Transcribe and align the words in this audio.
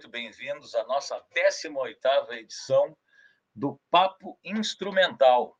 muito 0.00 0.08
bem-vindos 0.08 0.74
à 0.74 0.82
nossa 0.84 1.22
18ª 1.36 2.32
edição 2.32 2.96
do 3.54 3.78
Papo 3.90 4.38
Instrumental. 4.42 5.54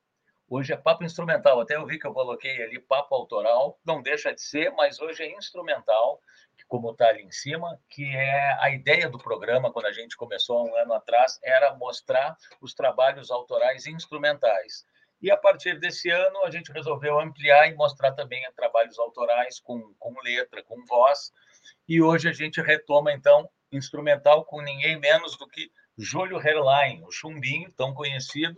Hoje 0.48 0.72
é 0.72 0.78
papo 0.78 1.04
instrumental. 1.04 1.60
Até 1.60 1.76
eu 1.76 1.84
vi 1.84 1.98
que 1.98 2.06
eu 2.06 2.14
coloquei 2.14 2.62
ali 2.62 2.78
papo 2.78 3.14
autoral. 3.14 3.78
Não 3.84 4.00
deixa 4.00 4.32
de 4.32 4.40
ser, 4.40 4.70
mas 4.70 4.98
hoje 4.98 5.24
é 5.24 5.36
instrumental, 5.36 6.22
como 6.66 6.92
está 6.92 7.08
ali 7.08 7.22
em 7.22 7.30
cima, 7.30 7.78
que 7.90 8.16
é 8.16 8.56
a 8.60 8.70
ideia 8.70 9.10
do 9.10 9.18
programa, 9.18 9.70
quando 9.70 9.84
a 9.84 9.92
gente 9.92 10.16
começou 10.16 10.56
há 10.56 10.64
um 10.64 10.74
ano 10.74 10.94
atrás, 10.94 11.38
era 11.42 11.74
mostrar 11.74 12.34
os 12.62 12.72
trabalhos 12.72 13.30
autorais 13.30 13.86
instrumentais. 13.86 14.86
E 15.20 15.30
a 15.30 15.36
partir 15.36 15.78
desse 15.78 16.08
ano, 16.08 16.44
a 16.44 16.50
gente 16.50 16.72
resolveu 16.72 17.20
ampliar 17.20 17.68
e 17.68 17.74
mostrar 17.74 18.12
também 18.12 18.42
trabalhos 18.56 18.98
autorais 18.98 19.60
com, 19.60 19.92
com 19.98 20.18
letra, 20.22 20.62
com 20.62 20.82
voz, 20.86 21.30
e 21.86 22.00
hoje 22.00 22.26
a 22.26 22.32
gente 22.32 22.58
retoma, 22.62 23.12
então, 23.12 23.46
instrumental 23.72 24.44
com 24.44 24.60
ninguém 24.60 24.98
menos 24.98 25.36
do 25.36 25.46
que 25.46 25.70
Júlio 25.96 26.38
Herlein, 26.38 27.02
o 27.04 27.10
chumbinho, 27.10 27.70
tão 27.76 27.92
conhecido, 27.92 28.56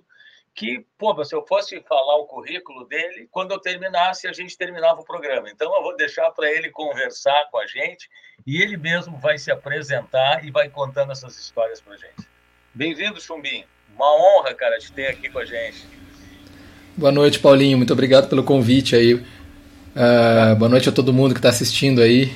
que, 0.54 0.84
pô, 0.98 1.24
se 1.24 1.34
eu 1.34 1.44
fosse 1.46 1.80
falar 1.88 2.16
o 2.16 2.26
currículo 2.26 2.86
dele, 2.86 3.26
quando 3.30 3.52
eu 3.52 3.58
terminasse, 3.58 4.28
a 4.28 4.32
gente 4.32 4.56
terminava 4.56 5.00
o 5.00 5.04
programa. 5.04 5.48
Então, 5.50 5.74
eu 5.74 5.82
vou 5.82 5.96
deixar 5.96 6.30
para 6.30 6.50
ele 6.50 6.70
conversar 6.70 7.48
com 7.50 7.58
a 7.58 7.66
gente 7.66 8.08
e 8.46 8.60
ele 8.60 8.76
mesmo 8.76 9.18
vai 9.18 9.38
se 9.38 9.50
apresentar 9.50 10.44
e 10.44 10.50
vai 10.50 10.68
contando 10.68 11.12
essas 11.12 11.38
histórias 11.38 11.80
para 11.80 11.94
a 11.94 11.96
gente. 11.96 12.28
Bem-vindo, 12.74 13.20
Chumbinho. 13.20 13.64
Uma 13.94 14.14
honra, 14.14 14.54
cara, 14.54 14.78
te 14.78 14.92
ter 14.92 15.06
aqui 15.08 15.30
com 15.30 15.38
a 15.38 15.44
gente. 15.44 15.86
Boa 16.96 17.12
noite, 17.12 17.38
Paulinho. 17.38 17.78
Muito 17.78 17.92
obrigado 17.92 18.28
pelo 18.28 18.44
convite 18.44 18.94
aí. 18.94 19.14
Uh, 19.14 20.56
boa 20.58 20.68
noite 20.68 20.88
a 20.88 20.92
todo 20.92 21.12
mundo 21.12 21.34
que 21.34 21.38
está 21.38 21.48
assistindo 21.48 22.02
aí. 22.02 22.34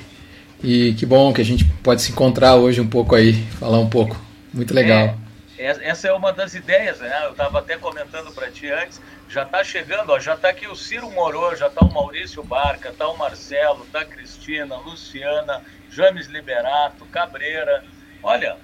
E 0.63 0.95
que 0.95 1.05
bom 1.05 1.33
que 1.33 1.41
a 1.41 1.45
gente 1.45 1.65
pode 1.83 2.03
se 2.03 2.13
encontrar 2.13 2.57
hoje 2.57 2.81
um 2.81 2.89
pouco 2.89 3.15
aí, 3.15 3.35
falar 3.59 3.79
um 3.79 3.89
pouco. 3.89 4.17
Muito 4.53 4.73
legal. 4.75 5.17
É, 5.59 5.89
essa 5.89 6.09
é 6.09 6.13
uma 6.13 6.33
das 6.33 6.55
ideias, 6.55 7.01
né? 7.01 7.25
Eu 7.25 7.33
estava 7.33 7.59
até 7.59 7.77
comentando 7.77 8.33
para 8.33 8.51
ti 8.51 8.71
antes. 8.71 9.01
Já 9.29 9.43
está 9.43 9.65
chegando, 9.65 10.11
ó, 10.11 10.21
já 10.21 10.35
está 10.35 10.49
aqui 10.49 10.67
o 10.69 10.77
Ciro 10.77 11.11
Moro, 11.11 11.57
já 11.57 11.67
está 11.67 11.85
o 11.85 11.93
Maurício 11.93 12.43
Barca, 12.43 12.91
está 12.91 13.09
o 13.09 13.19
Marcelo, 13.19 13.85
está 13.85 14.01
a 14.01 14.05
Cristina, 14.05 14.77
Luciana, 14.77 15.63
James 15.91 16.27
Liberato, 16.27 17.05
Cabreira. 17.07 17.85
Olha, 18.23 18.57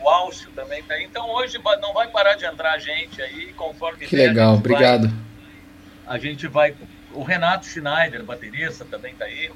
o 0.00 0.08
Álcio 0.08 0.50
também 0.52 0.80
está 0.80 0.94
aí. 0.94 1.04
Então 1.04 1.28
hoje 1.30 1.58
não 1.80 1.92
vai 1.92 2.08
parar 2.08 2.36
de 2.36 2.44
entrar 2.44 2.78
gente 2.78 3.20
aí, 3.20 3.52
conforme. 3.54 4.06
Que 4.06 4.16
legal, 4.16 4.54
obrigado. 4.54 5.08
Vai, 5.08 6.16
a 6.16 6.18
gente 6.18 6.46
vai. 6.46 6.74
O 7.12 7.22
Renato 7.22 7.66
Schneider, 7.66 8.22
baterista, 8.24 8.84
também 8.84 9.12
está 9.12 9.24
aí. 9.24 9.50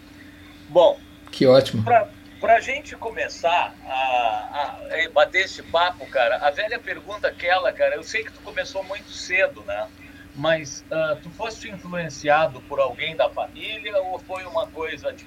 Bom, 0.69 0.99
que 1.31 1.47
ótimo. 1.47 1.84
Para 1.84 2.56
a 2.56 2.61
gente 2.61 2.94
começar 2.94 3.75
a, 3.84 3.91
a, 3.91 5.05
a, 5.06 5.11
bater 5.12 5.44
esse 5.44 5.62
papo, 5.62 6.06
cara, 6.06 6.37
a 6.37 6.50
velha 6.50 6.78
pergunta 6.78 7.27
aquela, 7.27 7.72
cara, 7.72 7.97
eu 7.97 8.03
sei 8.05 8.22
que 8.22 8.33
tu 8.33 8.41
começou 8.41 8.84
muito 8.84 9.11
cedo, 9.11 9.65
né? 9.67 9.88
Mas 10.37 10.84
uh, 10.91 11.17
tu 11.21 11.31
foste 11.31 11.69
influenciado 11.69 12.61
por 12.62 12.78
alguém 12.78 13.17
da 13.17 13.28
família 13.28 13.97
ou 14.03 14.21
foi 14.21 14.44
uma 14.44 14.69
coisa 14.69 15.12
de... 15.12 15.27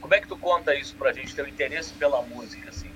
Como 0.00 0.14
é 0.14 0.20
que 0.20 0.28
tu 0.28 0.36
conta 0.36 0.74
isso 0.74 0.94
para 0.96 1.10
a 1.10 1.12
gente, 1.14 1.34
teu 1.34 1.48
interesse 1.48 1.94
pela 1.94 2.20
música, 2.22 2.68
assim? 2.68 2.90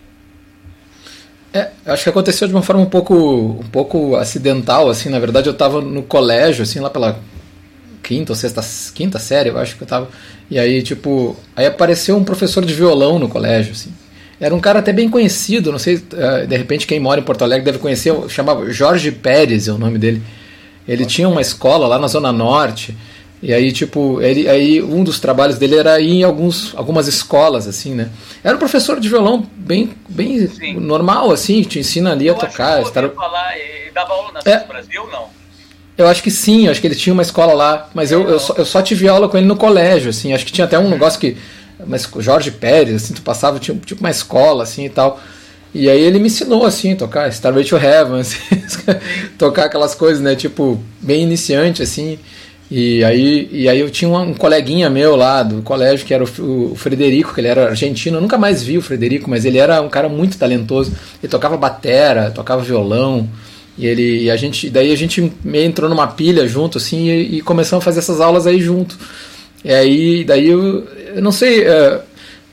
É, 1.54 1.70
acho 1.87 2.03
que 2.03 2.10
aconteceu 2.10 2.48
de 2.48 2.53
uma 2.53 2.62
forma 2.62 2.82
um 2.82 2.91
pouco, 2.91 3.14
um 3.14 3.69
pouco 3.70 4.16
acidental, 4.16 4.91
assim, 4.91 5.09
na 5.09 5.20
verdade 5.20 5.48
eu 5.48 5.53
estava 5.53 5.81
no 5.81 6.03
colégio, 6.03 6.64
assim, 6.64 6.81
lá 6.81 6.91
pela 6.91 7.19
quinta 8.03 8.32
ou 8.32 8.37
sexta, 8.37 8.60
quinta 8.93 9.19
série, 9.19 9.50
eu 9.50 9.59
acho 9.59 9.76
que 9.76 9.82
eu 9.82 9.87
tava. 9.87 10.09
E 10.50 10.59
aí, 10.59 10.82
tipo, 10.82 11.37
aí 11.56 11.66
apareceu 11.66 12.16
um 12.16 12.25
professor 12.25 12.65
de 12.65 12.75
violão 12.75 13.19
no 13.19 13.28
colégio, 13.28 13.72
assim. 13.72 13.91
Era 14.41 14.55
um 14.55 14.60
cara 14.60 14.81
até 14.81 14.93
bem 14.93 15.09
conhecido, 15.09 15.71
não 15.71 15.78
sei, 15.78 16.03
eh, 16.12 16.47
de 16.47 16.56
repente 16.56 16.87
quem 16.87 17.00
mora 17.00 17.21
em 17.21 17.25
Porto 17.25 17.43
Alegre 17.43 17.65
deve 17.65 17.78
conhecer, 17.78 18.12
chamava 18.28 18.69
Jorge 18.71 19.10
Pérez, 19.10 19.69
é 19.69 19.72
o 19.72 19.78
nome 19.78 19.99
dele. 19.99 20.22
Ele 20.87 21.06
tinha 21.06 21.28
uma 21.28 21.41
escola 21.41 21.87
lá 21.87 21.99
na 21.99 22.09
Zona 22.09 22.32
Norte, 22.32 22.94
e 23.43 23.53
aí, 23.53 23.72
tipo, 23.72 24.22
ele, 24.22 24.49
aí 24.49 24.82
um 24.82 25.05
dos 25.05 25.21
trabalhos 25.21 25.59
dele 25.59 25.77
era 25.77 26.00
ir 26.00 26.12
em 26.12 26.22
alguns, 26.25 26.75
algumas 26.75 27.06
escolas, 27.06 27.66
assim, 27.66 27.94
né? 27.94 28.11
Era 28.43 28.56
um 28.56 28.59
professor 28.59 28.99
de 28.99 29.09
violão 29.09 29.47
bem, 29.55 29.91
bem 30.09 30.49
normal, 30.81 31.31
assim, 31.31 31.62
te 31.62 31.78
ensina 31.78 32.12
ali 32.12 32.26
eu 32.26 32.34
a 32.34 32.38
tocar. 32.38 32.81
Acho 32.81 32.91
que 32.91 32.99
eu 32.99 33.06
estar... 33.06 33.15
falar, 33.15 33.59
ele 33.59 33.91
dava 33.93 34.15
aula 34.15 34.32
na 34.32 34.41
é, 34.50 34.65
Brasil, 34.66 35.06
não? 35.12 35.28
Eu 35.97 36.09
acho 36.09 36.22
que 36.22 36.31
sim, 36.31 36.69
acho 36.69 36.81
que 36.81 36.87
ele 36.87 36.94
tinha 36.94 37.12
uma 37.12 37.22
escola 37.22 37.53
lá, 37.53 37.88
mas 37.94 38.10
eu, 38.10 38.28
eu, 38.28 38.41
só, 38.41 38.55
eu 38.56 38.65
só 38.65 38.82
tive 38.82 39.09
aula 39.09 39.28
com 39.28 39.37
ele 39.37 39.47
no 39.47 39.56
colégio, 39.56 40.10
assim, 40.10 40.32
acho 40.32 40.44
que 40.44 40.53
tinha 40.53 40.65
até 40.65 40.78
um 40.78 40.88
negócio 40.88 41.21
que. 41.21 41.37
Mas 41.87 42.09
Jorge 42.19 42.50
Pérez, 42.50 43.05
assim, 43.05 43.15
tu 43.15 43.22
passava, 43.22 43.59
tinha 43.59 43.77
tipo 43.84 44.00
uma 44.00 44.10
escola, 44.10 44.62
assim 44.62 44.87
e 44.87 44.88
tal. 44.88 45.21
E 45.75 45.91
aí 45.91 46.00
ele 46.00 46.19
me 46.21 46.27
ensinou, 46.27 46.65
assim, 46.65 46.94
tocar 46.94 47.28
Starway 47.28 47.65
to 47.65 47.77
Heaven, 47.77 48.21
assim, 48.21 48.38
tocar 49.37 49.65
aquelas 49.65 49.94
coisas, 49.94 50.22
né, 50.22 50.34
tipo, 50.37 50.81
bem 51.00 51.22
iniciante, 51.22 51.82
assim. 51.82 52.19
E 52.71 53.05
aí, 53.05 53.49
e 53.53 53.69
aí 53.69 53.78
eu 53.78 53.91
tinha 53.91 54.09
um, 54.09 54.21
um 54.21 54.34
coleguinha 54.34 54.88
meu 54.88 55.16
lá 55.16 55.43
do 55.43 55.62
colégio, 55.62 56.06
que 56.06 56.15
era 56.15 56.25
o, 56.25 56.72
o, 56.72 56.75
Frederico, 56.76 57.34
que 57.34 57.41
ele 57.41 57.49
era 57.49 57.69
argentino, 57.69 58.16
eu 58.16 58.21
nunca 58.21 58.38
mais 58.38 58.62
vi 58.62 58.78
o 58.78 58.82
Frederico, 58.82 59.28
mas 59.28 59.44
ele 59.44 59.59
era 59.59 59.82
um 59.82 59.88
cara 59.88 60.09
muito 60.09 60.38
talentoso. 60.38 60.93
Ele 61.22 61.31
tocava 61.31 61.56
batera, 61.56 62.31
tocava 62.31 62.62
violão, 62.62 63.28
e 63.77 63.87
ele, 63.87 64.25
e 64.25 64.31
a 64.31 64.37
gente, 64.37 64.71
daí 64.71 64.93
a 64.93 64.97
gente 64.97 65.33
meio 65.43 65.65
entrou 65.65 65.91
numa 65.91 66.07
pilha 66.07 66.47
junto, 66.47 66.79
assim, 66.79 67.09
e, 67.09 67.39
e 67.39 67.41
começamos 67.41 67.83
a 67.83 67.85
fazer 67.85 67.99
essas 67.99 68.21
aulas 68.21 68.47
aí 68.47 68.61
junto. 68.61 68.97
E 69.65 69.73
aí, 69.73 70.25
daí 70.25 70.49
eu, 70.49 70.87
eu 71.17 71.23
não 71.23 71.33
sei, 71.33 71.65
é, 71.65 72.01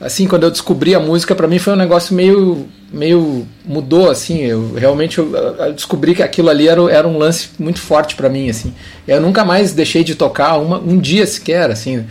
assim, 0.00 0.26
quando 0.26 0.42
eu 0.42 0.50
descobri 0.50 0.94
a 0.94 1.00
música, 1.00 1.34
para 1.34 1.46
mim 1.46 1.60
foi 1.60 1.74
um 1.74 1.76
negócio 1.76 2.12
meio, 2.14 2.66
meio 2.92 3.46
mudou, 3.64 4.10
assim. 4.10 4.40
Eu 4.40 4.74
realmente 4.74 5.18
eu, 5.18 5.32
eu 5.34 5.72
descobri 5.72 6.14
que 6.14 6.22
aquilo 6.22 6.50
ali 6.50 6.66
era, 6.66 6.82
era 6.90 7.06
um 7.06 7.16
lance 7.16 7.50
muito 7.56 7.80
forte 7.80 8.16
para 8.16 8.28
mim, 8.28 8.50
assim. 8.50 8.74
Eu 9.06 9.20
nunca 9.20 9.44
mais 9.44 9.72
deixei 9.72 10.02
de 10.02 10.16
tocar 10.16 10.58
uma, 10.58 10.80
um 10.80 10.98
dia 10.98 11.26
sequer, 11.26 11.70
assim. 11.70 12.04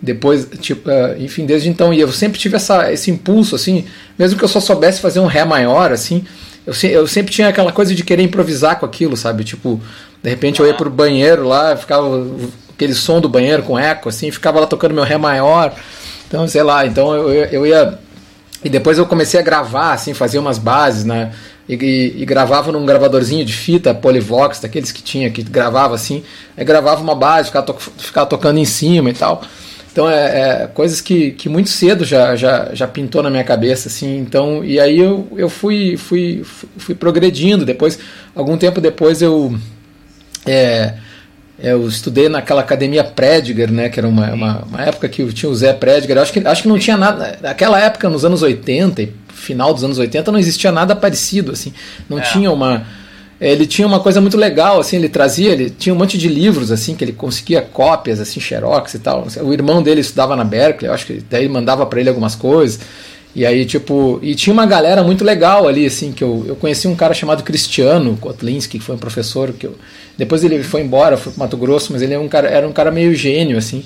Depois, 0.00 0.48
tipo, 0.60 0.88
uh, 0.88 1.20
enfim, 1.20 1.44
desde 1.44 1.68
então, 1.68 1.92
e 1.92 2.00
eu 2.00 2.10
sempre 2.12 2.38
tive 2.38 2.56
essa, 2.56 2.92
esse 2.92 3.10
impulso, 3.10 3.54
assim, 3.54 3.84
mesmo 4.18 4.38
que 4.38 4.44
eu 4.44 4.48
só 4.48 4.60
soubesse 4.60 5.00
fazer 5.00 5.20
um 5.20 5.26
ré 5.26 5.44
maior, 5.44 5.92
assim 5.92 6.24
eu, 6.66 6.74
eu 6.90 7.06
sempre 7.06 7.32
tinha 7.32 7.48
aquela 7.48 7.72
coisa 7.72 7.94
de 7.94 8.02
querer 8.02 8.22
improvisar 8.22 8.78
com 8.78 8.86
aquilo, 8.86 9.16
sabe? 9.16 9.44
Tipo, 9.44 9.80
de 10.22 10.30
repente 10.30 10.60
eu 10.60 10.66
ia 10.66 10.74
pro 10.74 10.90
banheiro 10.90 11.46
lá, 11.46 11.76
ficava 11.76 12.26
aquele 12.74 12.94
som 12.94 13.20
do 13.20 13.28
banheiro 13.28 13.62
com 13.62 13.78
eco, 13.78 14.08
assim, 14.08 14.30
ficava 14.30 14.60
lá 14.60 14.66
tocando 14.66 14.94
meu 14.94 15.04
ré 15.04 15.16
maior. 15.16 15.74
Então, 16.26 16.46
sei 16.48 16.62
lá, 16.62 16.86
então 16.86 17.14
eu, 17.14 17.44
eu 17.44 17.66
ia. 17.66 17.98
E 18.64 18.68
depois 18.68 18.96
eu 18.96 19.06
comecei 19.06 19.38
a 19.38 19.42
gravar, 19.42 19.92
assim, 19.92 20.14
fazer 20.14 20.38
umas 20.38 20.58
bases, 20.58 21.04
né? 21.04 21.32
E, 21.68 21.74
e, 21.74 22.22
e, 22.22 22.26
gravava 22.26 22.72
num 22.72 22.84
gravadorzinho 22.84 23.44
de 23.44 23.52
fita 23.52 23.94
Polivox, 23.94 24.60
daqueles 24.60 24.90
que 24.92 25.02
tinha, 25.02 25.30
que 25.30 25.42
gravava 25.42 25.94
assim. 25.94 26.22
Aí 26.56 26.64
gravava 26.64 27.02
uma 27.02 27.14
base, 27.14 27.48
ficava, 27.48 27.66
to, 27.66 27.74
ficava 27.98 28.26
tocando 28.26 28.58
em 28.58 28.64
cima 28.64 29.10
e 29.10 29.14
tal. 29.14 29.42
Então 29.94 30.10
é, 30.10 30.64
é, 30.64 30.66
coisas 30.66 31.00
que, 31.00 31.30
que 31.30 31.48
muito 31.48 31.70
cedo 31.70 32.04
já, 32.04 32.34
já, 32.34 32.70
já 32.72 32.84
pintou 32.84 33.22
na 33.22 33.30
minha 33.30 33.44
cabeça, 33.44 33.88
assim. 33.88 34.18
Então, 34.18 34.64
e 34.64 34.80
aí 34.80 34.98
eu, 34.98 35.28
eu 35.36 35.48
fui, 35.48 35.96
fui, 35.96 36.42
fui 36.76 36.96
progredindo. 36.96 37.64
Depois, 37.64 37.96
algum 38.34 38.58
tempo 38.58 38.80
depois 38.80 39.22
eu 39.22 39.56
é, 40.44 40.94
eu 41.60 41.86
estudei 41.86 42.28
naquela 42.28 42.60
academia 42.60 43.04
Prediger, 43.04 43.70
né, 43.70 43.88
que 43.88 44.00
era 44.00 44.08
uma, 44.08 44.32
uma, 44.32 44.58
uma, 44.64 44.82
época 44.82 45.08
que 45.08 45.24
tinha 45.32 45.48
o 45.48 45.54
Zé 45.54 45.72
Prediger. 45.72 46.18
Acho 46.18 46.32
que, 46.32 46.40
acho 46.44 46.62
que 46.62 46.68
não 46.68 46.76
tinha 46.76 46.96
nada. 46.96 47.38
Naquela 47.40 47.78
época, 47.80 48.10
nos 48.10 48.24
anos 48.24 48.42
80, 48.42 49.08
final 49.28 49.72
dos 49.72 49.84
anos 49.84 49.98
80, 49.98 50.32
não 50.32 50.40
existia 50.40 50.72
nada 50.72 50.96
parecido, 50.96 51.52
assim. 51.52 51.72
Não 52.08 52.18
é. 52.18 52.22
tinha 52.22 52.50
uma 52.50 52.84
ele 53.40 53.66
tinha 53.66 53.86
uma 53.86 54.00
coisa 54.00 54.20
muito 54.20 54.36
legal, 54.36 54.80
assim, 54.80 54.96
ele 54.96 55.08
trazia, 55.08 55.50
ele 55.50 55.70
tinha 55.70 55.94
um 55.94 55.98
monte 55.98 56.16
de 56.16 56.28
livros, 56.28 56.70
assim, 56.70 56.94
que 56.94 57.04
ele 57.04 57.12
conseguia 57.12 57.60
cópias, 57.60 58.20
assim, 58.20 58.40
xerox 58.40 58.94
e 58.94 58.98
tal. 58.98 59.26
O 59.42 59.52
irmão 59.52 59.82
dele 59.82 60.00
estudava 60.00 60.36
na 60.36 60.44
Berkeley, 60.44 60.88
eu 60.88 60.94
acho 60.94 61.06
que 61.06 61.22
daí 61.28 61.48
mandava 61.48 61.84
para 61.86 62.00
ele 62.00 62.08
algumas 62.08 62.34
coisas. 62.34 62.80
E 63.34 63.44
aí, 63.44 63.64
tipo, 63.64 64.20
e 64.22 64.34
tinha 64.34 64.52
uma 64.52 64.64
galera 64.64 65.02
muito 65.02 65.24
legal 65.24 65.66
ali, 65.66 65.84
assim, 65.84 66.12
que 66.12 66.22
eu, 66.22 66.44
eu 66.46 66.54
conheci 66.54 66.86
um 66.86 66.94
cara 66.94 67.12
chamado 67.12 67.42
Cristiano 67.42 68.16
Kotlinski, 68.16 68.78
que 68.78 68.84
foi 68.84 68.94
um 68.94 68.98
professor 68.98 69.52
que 69.52 69.66
eu... 69.66 69.76
Depois 70.16 70.44
ele 70.44 70.62
foi 70.62 70.82
embora, 70.82 71.16
foi 71.16 71.32
pro 71.32 71.40
Mato 71.40 71.56
Grosso, 71.56 71.92
mas 71.92 72.00
ele 72.00 72.14
era 72.14 72.22
um 72.22 72.28
cara, 72.28 72.48
era 72.48 72.68
um 72.68 72.72
cara 72.72 72.92
meio 72.92 73.12
gênio, 73.12 73.58
assim. 73.58 73.84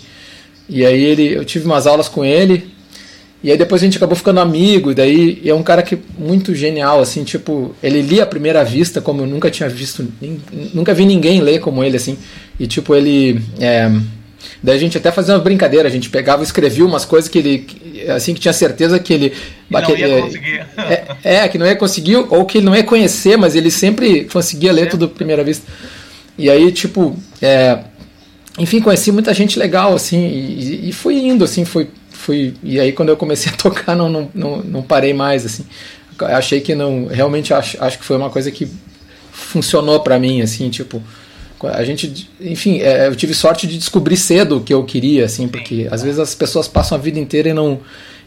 E 0.69 0.85
aí 0.85 1.03
ele, 1.03 1.35
eu 1.35 1.47
tive 1.47 1.65
umas 1.65 1.87
aulas 1.87 2.09
com 2.09 2.23
ele, 2.23 2.69
e 3.43 3.53
aí 3.53 3.57
depois 3.57 3.81
a 3.81 3.85
gente 3.85 3.97
acabou 3.97 4.17
ficando 4.17 4.41
amigo, 4.41 4.91
e 4.91 4.95
daí 4.95 5.41
é 5.45 5.55
um 5.55 5.63
cara 5.63 5.81
que 5.83 5.97
muito 6.19 6.55
genial, 6.55 7.01
assim, 7.01 7.23
tipo, 7.23 7.75
ele 7.81 8.03
lia 8.03 8.25
à 8.25 8.27
primeira 8.27 8.65
vista 8.65 9.01
como 9.01 9.23
eu 9.23 9.27
nunca 9.27 9.49
tinha 9.49 9.69
visto, 9.69 10.07
nunca 10.75 10.93
vi 10.93 11.07
ninguém 11.07 11.41
ler 11.41 11.61
como 11.61 11.85
ele, 11.85 11.97
assim, 11.97 12.19
e 12.59 12.67
tipo, 12.67 12.97
ele. 12.97 13.41
É, 13.61 13.89
daí 14.61 14.77
a 14.77 14.79
gente 14.79 14.99
até 14.99 15.13
fazia 15.13 15.35
uma 15.35 15.41
brincadeira, 15.41 15.87
a 15.87 15.91
gente 15.91 16.11
pegava 16.11 16.43
e 16.43 16.45
escrevia 16.45 16.85
umas 16.85 17.05
coisas 17.05 17.31
que 17.31 17.39
ele, 17.39 17.67
assim, 18.09 18.35
que 18.35 18.41
tinha 18.41 18.53
certeza 18.53 18.99
que 18.99 19.15
ele. 19.15 19.31
Que 19.31 19.73
não 19.73 19.97
ia 19.97 20.23
conseguir. 20.23 20.67
É, 20.77 21.05
é, 21.23 21.49
que 21.49 21.59
não 21.59 21.67
ia 21.67 21.77
conseguir, 21.77 22.17
ou 22.17 22.45
que 22.45 22.59
ele 22.59 22.67
não 22.67 22.75
ia 22.75 22.83
conhecer, 22.83 23.37
mas 23.37 23.55
ele 23.55 23.71
sempre 23.71 24.25
conseguia 24.25 24.73
ler 24.73 24.89
tudo 24.89 25.05
à 25.05 25.09
primeira 25.09 25.45
vista. 25.45 25.65
E 26.37 26.51
aí, 26.51 26.73
tipo, 26.73 27.17
é, 27.41 27.79
enfim, 28.59 28.81
conheci 28.81 29.13
muita 29.13 29.33
gente 29.33 29.61
legal, 29.61 29.95
assim, 29.95 30.19
e, 30.19 30.89
e 30.89 30.93
fui 30.93 31.15
indo, 31.15 31.45
assim, 31.45 31.65
fui 31.65 31.89
fui 32.29 32.55
e 32.63 32.79
aí 32.79 32.93
quando 32.93 33.09
eu 33.09 33.17
comecei 33.17 33.51
a 33.51 33.57
tocar 33.57 33.97
não, 33.97 34.11
não, 34.11 34.31
não, 34.35 34.57
não 34.59 34.83
parei 34.83 35.15
mais 35.15 35.47
assim. 35.47 35.65
Achei 36.21 36.61
que 36.61 36.75
não, 36.75 37.07
realmente 37.07 37.55
acho, 37.55 37.83
acho 37.83 37.99
que 37.99 38.05
foi 38.05 38.17
uma 38.17 38.29
coisa 38.29 38.51
que 38.51 38.69
funcionou 39.33 40.01
para 40.01 40.19
mim 40.19 40.43
assim, 40.43 40.69
tipo, 40.69 41.01
a 41.63 41.83
gente, 41.85 42.29
enfim, 42.41 42.81
é, 42.81 43.07
eu 43.07 43.15
tive 43.15 43.33
sorte 43.35 43.67
de 43.67 43.79
descobrir 43.79 44.17
cedo 44.17 44.59
o 44.59 44.61
que 44.61 44.75
eu 44.75 44.85
queria, 44.85 45.25
assim, 45.25 45.47
porque 45.47 45.89
às 45.91 46.03
vezes 46.03 46.19
as 46.19 46.35
pessoas 46.35 46.67
passam 46.67 46.99
a 46.99 47.01
vida 47.01 47.19
inteira 47.19 47.49
e 47.49 47.53
não 47.53 47.81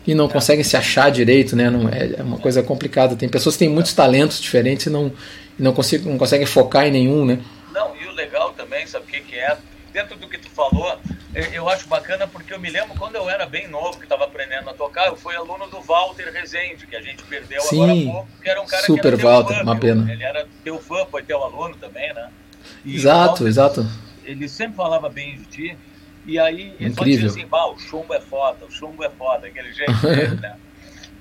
e 0.08 0.16
não 0.16 0.28
conseguem 0.28 0.64
se 0.64 0.76
achar 0.76 1.12
direito, 1.12 1.56
né? 1.56 1.70
Não, 1.70 1.88
é, 1.88 2.16
é 2.18 2.24
uma 2.24 2.40
coisa 2.40 2.64
complicada. 2.64 3.16
Tem 3.16 3.30
pessoas 3.30 3.54
que 3.54 3.60
têm 3.60 3.70
muitos 3.70 3.94
talentos 3.94 4.42
diferentes 4.42 4.88
e 4.88 4.90
não, 4.90 5.12
e 5.60 5.62
não, 5.62 5.74
consigo, 5.74 6.10
não 6.10 6.18
conseguem 6.18 6.48
focar 6.48 6.88
em 6.88 6.92
nenhum, 6.92 7.24
né? 7.24 7.38
Não, 7.72 7.96
e 7.96 8.08
o 8.08 8.12
legal 8.14 8.52
também, 8.54 8.88
sabe 8.88 9.06
o 9.06 9.08
que, 9.08 9.20
que 9.20 9.36
é? 9.36 9.56
Dentro 9.94 10.18
do 10.18 10.28
que 10.28 10.40
tu 10.40 10.50
falou, 10.50 10.98
eu 11.34 11.70
acho 11.70 11.88
bacana 11.88 12.28
porque 12.28 12.54
eu 12.54 12.60
me 12.60 12.70
lembro 12.70 12.96
quando 12.98 13.16
eu 13.16 13.30
era 13.30 13.46
bem 13.46 13.68
novo, 13.68 13.98
que 13.98 14.04
estava 14.04 14.26
aprendendo 14.26 14.70
a 14.70 14.74
tocar, 14.74 15.08
eu 15.08 15.16
fui 15.16 15.36
aluno 15.36 15.68
do 15.68 15.80
Walter 15.82 16.32
Rezende, 16.32 16.86
que 16.86 16.96
a 16.96 17.02
gente 17.02 17.24
perdeu 17.24 17.62
Sim, 17.62 17.84
agora 17.84 18.00
há 18.00 18.14
pouco, 18.14 18.42
que 18.42 18.50
era 18.50 18.62
um 18.62 18.66
cara 18.66 18.86
super 18.86 19.02
que 19.02 19.08
era 19.08 19.18
Walter, 19.18 19.56
fã, 19.56 19.64
uma 19.64 19.80
pena. 19.80 20.12
Ele 20.12 20.24
era 20.24 20.48
teu 20.64 20.80
fã, 20.80 21.06
foi 21.06 21.24
teu 21.24 21.42
aluno 21.42 21.76
também, 21.76 22.14
né? 22.14 22.30
E 22.84 22.96
exato, 22.96 23.28
Walter, 23.28 23.48
exato. 23.48 23.88
Ele 24.24 24.50
sempre 24.50 24.76
falava 24.76 25.10
bem 25.10 25.38
de 25.38 25.46
ti. 25.46 25.78
E 26.26 26.38
aí 26.38 26.76
ele 26.80 26.90
Incrível. 26.90 26.96
só 26.96 27.04
dizia 27.04 27.28
assim, 27.28 27.48
o 27.50 27.80
chumbo 27.80 28.14
é 28.14 28.22
foda, 28.22 28.66
o 28.66 28.72
chumbo 28.72 29.04
é 29.04 29.10
foda, 29.10 29.48
aquele 29.48 29.74
jeito 29.74 29.94
dele, 30.06 30.36
né? 30.36 30.56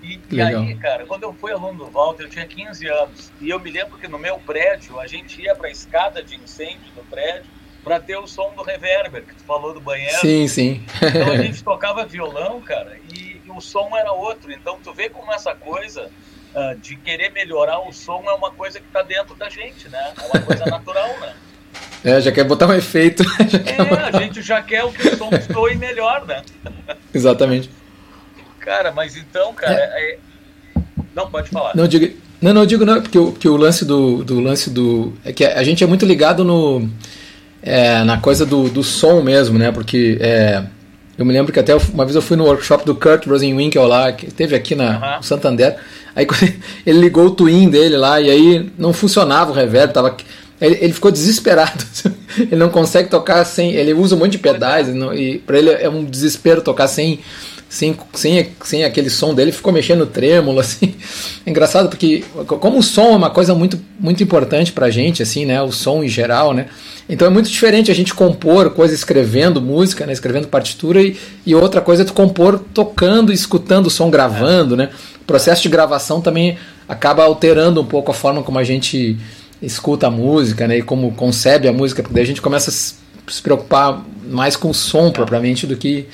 E, 0.03 0.21
e 0.31 0.41
aí, 0.41 0.75
cara, 0.77 1.05
quando 1.07 1.25
eu 1.25 1.33
fui 1.33 1.53
aluno 1.53 1.85
do 1.85 1.91
Walter, 1.91 2.25
eu 2.25 2.31
tinha 2.31 2.47
15 2.47 2.87
anos. 2.89 3.31
E 3.41 3.51
eu 3.51 3.61
me 3.61 3.71
lembro 3.71 3.99
que 3.99 4.09
no 4.09 4.19
meu 4.19 4.39
prédio, 4.39 4.99
a 4.99 5.07
gente 5.07 5.43
ia 5.43 5.55
para 5.55 5.69
a 5.69 5.71
escada 5.71 6.23
de 6.23 6.37
incêndio 6.37 6.91
do 6.97 7.03
prédio 7.09 7.60
para 7.83 7.99
ter 7.99 8.17
o 8.17 8.27
som 8.27 8.53
do 8.55 8.63
reverber, 8.63 9.25
que 9.25 9.35
tu 9.35 9.45
falou 9.45 9.73
do 9.73 9.81
banheiro. 9.81 10.19
Sim, 10.19 10.47
sim. 10.47 10.85
então 11.03 11.33
a 11.33 11.37
gente 11.43 11.63
tocava 11.63 12.05
violão, 12.05 12.61
cara, 12.61 12.99
e, 13.13 13.41
e, 13.45 13.51
o 13.51 13.61
som 13.61 13.91
era 13.97 14.13
outro. 14.13 14.53
Então 14.53 14.79
tu 14.83 14.93
vê 14.93 15.09
como 15.09 15.33
essa 15.33 15.55
coisa 15.55 16.11
uh, 16.55 16.79
de 16.79 16.97
querer 16.97 17.31
melhorar 17.33 17.81
o 17.81 17.93
som 17.93 18.23
é 18.27 18.33
uma 18.33 18.51
coisa 18.51 18.79
que 18.79 18.87
está 18.87 19.03
dentro 19.03 19.35
da 19.35 19.49
gente, 19.49 19.89
né? 19.89 20.13
É 20.21 20.27
uma 20.27 20.45
coisa 20.45 20.65
natural, 20.71 21.09
né? 21.21 21.35
É, 22.05 22.21
já 22.21 22.33
quer 22.33 22.45
botar 22.45 22.67
um 22.67 22.75
efeito. 22.75 23.23
é, 23.67 24.17
a 24.17 24.21
gente 24.21 24.43
já 24.43 24.63
quer 24.63 24.85
o 24.85 24.93
que 24.93 25.09
o 25.09 25.17
som 25.17 25.31
soe 25.53 25.77
melhor, 25.77 26.27
né? 26.27 26.43
Exatamente. 27.13 27.71
Cara, 28.59 28.93
mas 28.93 29.17
então, 29.17 29.55
cara, 29.55 29.75
é... 29.75 30.13
É... 30.13 30.19
não 31.15 31.31
pode 31.31 31.49
falar. 31.51 31.75
Não 31.75 31.87
digo, 31.87 32.15
não, 32.41 32.53
não 32.53 32.67
digo 32.67 32.85
não, 32.85 33.01
porque 33.01 33.19
o, 33.19 33.33
porque 33.33 33.49
o 33.49 33.57
lance 33.57 33.85
do, 33.85 34.25
do 34.25 34.41
lance 34.41 34.71
do 34.71 35.13
é 35.25 35.33
que 35.33 35.45
a 35.45 35.63
gente 35.63 35.85
é 35.85 35.87
muito 35.87 36.07
ligado 36.07 36.45
no 36.45 36.89
é, 37.63 38.03
na 38.05 38.19
coisa 38.19 38.47
do, 38.47 38.69
do 38.69 38.83
som 38.83 39.23
mesmo, 39.23 39.59
né? 39.59 39.71
Porque 39.71 40.19
é, 40.21 40.65
eu 41.19 41.25
me 41.25 41.33
lembro 41.33 41.53
que 41.53 41.61
até 41.61 41.75
uma 41.77 42.05
vez 42.05 42.17
eu 42.17 42.23
fui 42.23 42.37
no 42.37 42.45
workshop 42.45 42.85
do 42.85 42.95
Kurt 42.95 43.27
Rosenwinkel 43.27 43.87
lá, 43.87 44.13
que 44.13 44.31
teve 44.31 44.57
aqui 44.57 44.75
na 44.75 45.19
no 45.19 45.23
Santander. 45.23 45.77
Aí 46.15 46.27
ele 46.87 46.99
ligou 46.99 47.27
o 47.27 47.31
twin 47.31 47.69
dele 47.69 47.97
lá 47.97 48.21
e 48.21 48.31
aí 48.31 48.71
não 48.79 48.93
funcionava 48.93 49.51
o 49.51 49.55
reverb, 49.55 49.93
tava 49.93 50.17
ele, 50.61 50.79
ele, 50.81 50.93
ficou 50.93 51.11
desesperado. 51.11 51.85
ele 52.39 52.57
não 52.57 52.69
consegue 52.69 53.09
tocar 53.09 53.45
sem. 53.45 53.73
Ele 53.73 53.95
usa 53.95 54.15
um 54.15 54.19
monte 54.19 54.33
de 54.33 54.39
pedais 54.39 54.89
e, 54.89 54.93
e 55.15 55.39
para 55.39 55.59
ele 55.59 55.71
é 55.71 55.89
um 55.89 56.05
desespero 56.05 56.61
tocar 56.61 56.87
sem, 56.87 57.21
sem, 57.71 57.97
sem, 58.13 58.49
sem 58.65 58.85
aquele 58.85 59.09
som 59.09 59.33
dele. 59.33 59.53
Ficou 59.53 59.73
mexendo 59.73 60.05
trêmulo 60.05 60.59
assim. 60.61 60.95
É 61.47 61.51
engraçado 61.51 61.89
porque 61.89 62.25
como 62.47 62.79
o 62.79 62.83
som 62.83 63.13
é 63.13 63.17
uma 63.17 63.31
coisa 63.31 63.55
muito 63.55 63.81
muito 63.99 64.23
importante 64.23 64.73
para 64.73 64.91
gente 64.91 65.23
assim, 65.23 65.47
né? 65.47 65.63
O 65.63 65.71
som 65.71 66.03
em 66.03 66.09
geral, 66.09 66.53
né? 66.53 66.67
Então 67.09 67.27
é 67.27 67.31
muito 67.31 67.49
diferente 67.49 67.91
a 67.91 67.95
gente 67.95 68.13
compor 68.13 68.71
coisa 68.71 68.93
escrevendo 68.93 69.63
música, 69.63 70.05
né? 70.05 70.13
Escrevendo 70.13 70.49
partitura 70.49 71.01
e, 71.01 71.17
e 71.47 71.55
outra 71.55 71.81
coisa 71.81 72.03
é 72.03 72.05
tu 72.05 72.13
compor 72.13 72.59
tocando, 72.75 73.33
escutando 73.33 73.87
o 73.87 73.91
som, 73.91 74.11
gravando, 74.11 74.77
né? 74.77 74.91
O 75.23 75.25
processo 75.25 75.63
de 75.63 75.69
gravação 75.69 76.21
também 76.21 76.59
acaba 76.89 77.23
alterando 77.23 77.81
um 77.81 77.87
pouco 77.87 78.11
a 78.11 78.15
forma 78.15 78.43
como 78.43 78.59
a 78.59 78.65
gente 78.65 79.17
escuta 79.63 80.09
a 80.09 80.11
música, 80.11 80.67
né, 80.67 80.79
e 80.79 80.83
como 80.83 81.13
concebe 81.13 81.69
a 81.69 81.73
música, 81.73 82.03
porque 82.03 82.15
daí 82.15 82.25
a 82.25 82.27
gente 82.27 82.41
começa 82.41 82.71
a 82.71 82.73
se 82.73 83.43
preocupar 83.43 84.03
mais 84.29 84.57
com 84.57 84.71
o 84.71 84.75
som 84.75 85.13
propriamente 85.13 85.67
do 85.67 85.77
que. 85.77 86.09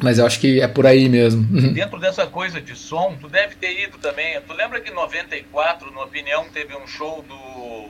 Mas 0.00 0.18
eu 0.18 0.26
acho 0.26 0.38
que 0.38 0.60
é 0.60 0.68
por 0.68 0.86
aí 0.86 1.08
mesmo. 1.08 1.42
Dentro 1.72 1.98
dessa 1.98 2.26
coisa 2.26 2.60
de 2.60 2.76
som, 2.76 3.16
tu 3.20 3.28
deve 3.28 3.56
ter 3.56 3.80
ido 3.80 3.98
também. 3.98 4.40
Tu 4.40 4.52
lembra 4.52 4.80
que 4.80 4.90
em 4.90 4.94
94, 4.94 5.90
no 5.90 6.02
Opinião, 6.02 6.46
teve 6.52 6.76
um 6.76 6.86
show 6.86 7.24
do. 7.26 7.88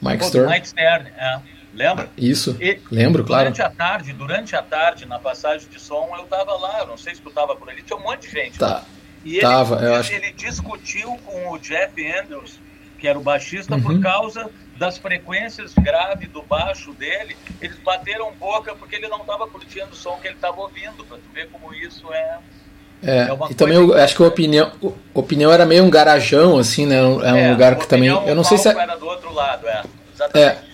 Mike 0.00 0.24
Stern. 0.24 0.52
Mike 0.52 0.68
Stern, 0.68 1.08
é. 1.16 1.40
Lembra? 1.74 2.08
Isso, 2.16 2.56
e, 2.60 2.80
lembro, 2.90 3.22
durante 3.22 3.26
claro. 3.26 3.50
Durante 3.52 3.62
a 3.62 3.70
tarde, 3.70 4.12
durante 4.12 4.56
a 4.56 4.62
tarde, 4.62 5.06
na 5.06 5.18
passagem 5.18 5.68
de 5.68 5.78
som, 5.78 6.10
eu 6.16 6.24
tava 6.24 6.54
lá, 6.56 6.86
não 6.86 6.96
sei 6.96 7.14
se 7.14 7.20
tu 7.20 7.30
tava 7.30 7.54
por 7.54 7.68
ali, 7.68 7.82
tinha 7.82 7.96
um 7.96 8.02
monte 8.02 8.22
de 8.22 8.30
gente. 8.30 8.58
Tá. 8.58 8.84
E 9.24 9.34
ele, 9.34 9.40
tava, 9.42 9.76
eu 9.76 9.88
ele, 9.88 9.94
acho... 9.96 10.12
ele 10.12 10.32
discutiu 10.32 11.18
com 11.24 11.50
o 11.50 11.58
Jeff 11.58 11.92
Andrews 12.18 12.58
que 12.98 13.06
era 13.06 13.18
o 13.18 13.22
baixista, 13.22 13.76
uhum. 13.76 13.82
por 13.82 14.00
causa 14.00 14.50
das 14.78 14.96
frequências 14.96 15.74
graves 15.74 16.28
do 16.30 16.42
baixo 16.42 16.92
dele, 16.92 17.36
eles 17.60 17.76
bateram 17.78 18.32
boca 18.38 18.74
porque 18.74 18.96
ele 18.96 19.08
não 19.08 19.20
estava 19.20 19.46
curtindo 19.48 19.88
o 19.92 19.96
som 19.96 20.18
que 20.22 20.28
ele 20.28 20.36
estava 20.36 20.60
ouvindo, 20.60 21.04
para 21.04 21.18
tu 21.18 21.24
ver 21.34 21.48
como 21.50 21.74
isso 21.74 22.12
é. 22.12 22.38
É, 23.02 23.18
é 23.18 23.38
e 23.50 23.54
também 23.54 23.76
eu 23.76 23.94
acho 23.94 24.16
que 24.16 24.22
a 24.22 24.26
opinião, 24.26 24.72
opinião 25.14 25.52
era 25.52 25.66
meio 25.66 25.84
um 25.84 25.90
garajão, 25.90 26.58
assim, 26.58 26.86
né? 26.86 26.96
É 26.96 27.02
um 27.02 27.36
é, 27.36 27.50
lugar 27.50 27.76
que 27.76 27.86
também. 27.86 28.08
Eu 28.08 28.34
não 28.34 28.44
sei 28.44 28.58
se. 28.58 28.68
Era 28.68 28.96
do 28.96 29.06
outro 29.06 29.32
lado, 29.32 29.66
é. 29.68 29.82
Exatamente. 30.14 30.58
É. 30.64 30.68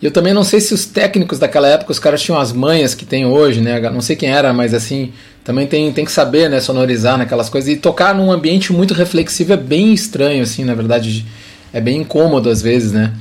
E 0.00 0.06
eu 0.06 0.10
também 0.10 0.32
não 0.32 0.42
sei 0.42 0.60
se 0.60 0.72
os 0.72 0.86
técnicos 0.86 1.38
daquela 1.38 1.68
época, 1.68 1.92
os 1.92 1.98
caras 1.98 2.22
tinham 2.22 2.40
as 2.40 2.52
manhas 2.52 2.94
que 2.94 3.04
tem 3.04 3.26
hoje, 3.26 3.60
né? 3.60 3.78
Não 3.90 4.00
sei 4.00 4.16
quem 4.16 4.30
era, 4.30 4.50
mas 4.50 4.72
assim, 4.72 5.12
também 5.44 5.66
tem, 5.66 5.92
tem 5.92 6.06
que 6.06 6.12
saber, 6.12 6.48
né? 6.48 6.58
Sonorizar 6.60 7.18
naquelas 7.18 7.50
coisas. 7.50 7.70
E 7.70 7.76
tocar 7.76 8.14
num 8.14 8.32
ambiente 8.32 8.72
muito 8.72 8.94
reflexivo 8.94 9.52
é 9.52 9.58
bem 9.58 9.92
estranho, 9.92 10.42
assim, 10.42 10.64
na 10.64 10.74
verdade 10.74 11.26
é 11.72 11.80
bem 11.80 12.00
incômodo 12.00 12.48
às 12.48 12.62
vezes, 12.62 12.92
né? 12.92 13.12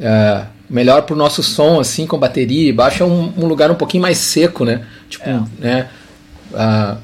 É, 0.00 0.44
melhor 0.68 1.02
pro 1.02 1.16
nosso 1.16 1.42
som, 1.42 1.78
assim, 1.78 2.06
com 2.06 2.18
bateria 2.18 2.68
e 2.68 2.72
baixo, 2.72 3.02
é 3.02 3.06
um, 3.06 3.32
um 3.36 3.46
lugar 3.46 3.70
um 3.70 3.74
pouquinho 3.74 4.02
mais 4.02 4.18
seco, 4.18 4.64
né? 4.64 4.82
Tipo, 5.08 5.28
é. 5.28 5.42
né? 5.58 5.88
Uh, 6.52 6.98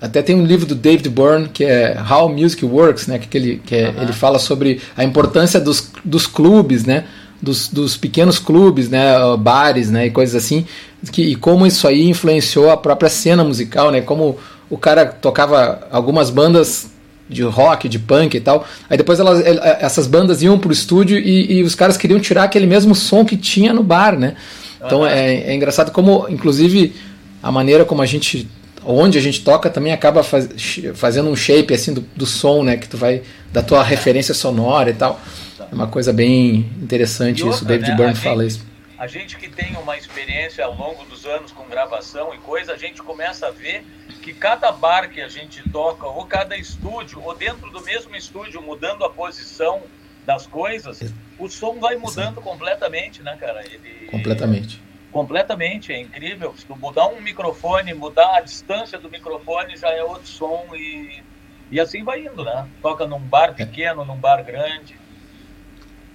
até 0.00 0.20
tem 0.20 0.34
um 0.34 0.44
livro 0.44 0.66
do 0.66 0.74
David 0.74 1.08
Byrne 1.08 1.48
que 1.48 1.64
é 1.64 1.96
How 2.10 2.28
Music 2.28 2.64
Works, 2.64 3.06
né? 3.06 3.18
Que, 3.18 3.38
ele, 3.38 3.62
que 3.64 3.74
é, 3.76 3.88
uh 3.88 3.92
-huh. 3.92 4.02
ele 4.02 4.12
fala 4.12 4.38
sobre 4.38 4.80
a 4.96 5.04
importância 5.04 5.60
dos, 5.60 5.92
dos 6.04 6.26
clubes, 6.26 6.84
né? 6.84 7.04
Dos, 7.40 7.68
dos 7.68 7.96
pequenos 7.96 8.38
clubes, 8.38 8.88
né? 8.88 9.14
Bares, 9.38 9.90
né? 9.90 10.06
E 10.06 10.10
coisas 10.10 10.34
assim. 10.34 10.66
Que, 11.12 11.22
e 11.22 11.36
como 11.36 11.66
isso 11.66 11.86
aí 11.86 12.08
influenciou 12.08 12.70
a 12.70 12.76
própria 12.76 13.08
cena 13.08 13.44
musical, 13.44 13.92
né? 13.92 14.00
Como 14.00 14.38
o 14.68 14.76
cara 14.76 15.06
tocava 15.06 15.86
algumas 15.90 16.30
bandas 16.30 16.91
de 17.32 17.42
rock, 17.42 17.88
de 17.88 17.98
punk 17.98 18.36
e 18.36 18.40
tal. 18.40 18.66
Aí 18.88 18.96
depois 18.96 19.18
elas, 19.18 19.42
essas 19.80 20.06
bandas 20.06 20.42
iam 20.42 20.58
pro 20.58 20.72
estúdio 20.72 21.18
e, 21.18 21.58
e, 21.58 21.62
os 21.62 21.74
caras 21.74 21.96
queriam 21.96 22.20
tirar 22.20 22.44
aquele 22.44 22.66
mesmo 22.66 22.94
som 22.94 23.24
que 23.24 23.36
tinha 23.36 23.72
no 23.72 23.82
bar, 23.82 24.18
né? 24.18 24.36
Então 24.84 25.06
é, 25.06 25.34
é, 25.34 25.54
engraçado 25.54 25.92
como, 25.92 26.26
inclusive, 26.28 26.94
a 27.42 27.52
maneira 27.52 27.84
como 27.84 28.02
a 28.02 28.06
gente, 28.06 28.48
onde 28.84 29.16
a 29.16 29.20
gente 29.20 29.42
toca 29.42 29.70
também 29.70 29.92
acaba 29.92 30.22
faz, 30.22 30.48
fazendo 30.94 31.30
um 31.30 31.36
shape 31.36 31.72
assim 31.72 31.94
do, 31.94 32.04
do, 32.16 32.26
som, 32.26 32.62
né? 32.62 32.76
Que 32.76 32.88
tu 32.88 32.96
vai 32.96 33.22
da 33.52 33.62
tua 33.62 33.82
referência 33.82 34.34
sonora 34.34 34.90
e 34.90 34.94
tal. 34.94 35.20
É 35.58 35.74
uma 35.74 35.86
coisa 35.86 36.12
bem 36.12 36.70
interessante 36.82 37.42
outra, 37.42 37.56
isso. 37.56 37.64
O 37.64 37.68
David 37.68 37.90
né? 37.90 37.96
Byrne 37.96 38.14
fala 38.14 38.44
isso. 38.44 38.72
A 38.98 39.06
gente 39.08 39.36
que 39.36 39.48
tem 39.48 39.76
uma 39.82 39.96
experiência 39.96 40.64
ao 40.64 40.76
longo 40.76 41.04
dos 41.06 41.26
anos 41.26 41.50
com 41.50 41.64
gravação 41.68 42.32
e 42.32 42.38
coisa, 42.38 42.72
a 42.72 42.76
gente 42.76 43.02
começa 43.02 43.48
a 43.48 43.50
ver 43.50 43.84
que 44.22 44.32
cada 44.32 44.70
bar 44.70 45.10
que 45.10 45.20
a 45.20 45.28
gente 45.28 45.68
toca, 45.70 46.06
ou 46.06 46.24
cada 46.24 46.56
estúdio, 46.56 47.20
ou 47.22 47.34
dentro 47.34 47.70
do 47.70 47.82
mesmo 47.82 48.14
estúdio, 48.14 48.62
mudando 48.62 49.04
a 49.04 49.10
posição 49.10 49.82
das 50.24 50.46
coisas, 50.46 51.12
o 51.38 51.48
som 51.48 51.80
vai 51.80 51.96
mudando 51.96 52.36
Sim. 52.36 52.42
completamente, 52.42 53.22
né, 53.22 53.36
cara? 53.36 53.64
Ele... 53.66 54.06
Completamente. 54.06 54.80
Completamente, 55.10 55.92
é 55.92 56.00
incrível. 56.00 56.54
Se 56.56 56.64
tu 56.64 56.76
mudar 56.76 57.08
um 57.08 57.20
microfone, 57.20 57.92
mudar 57.92 58.36
a 58.36 58.40
distância 58.40 58.98
do 58.98 59.10
microfone, 59.10 59.76
já 59.76 59.90
é 59.90 60.02
outro 60.02 60.28
som 60.28 60.68
e, 60.74 61.22
e 61.70 61.80
assim 61.80 62.04
vai 62.04 62.24
indo, 62.24 62.44
né? 62.44 62.66
Toca 62.80 63.06
num 63.06 63.18
bar 63.18 63.50
é. 63.50 63.52
pequeno, 63.52 64.02
é. 64.02 64.04
num 64.06 64.16
bar 64.16 64.42
grande. 64.44 64.96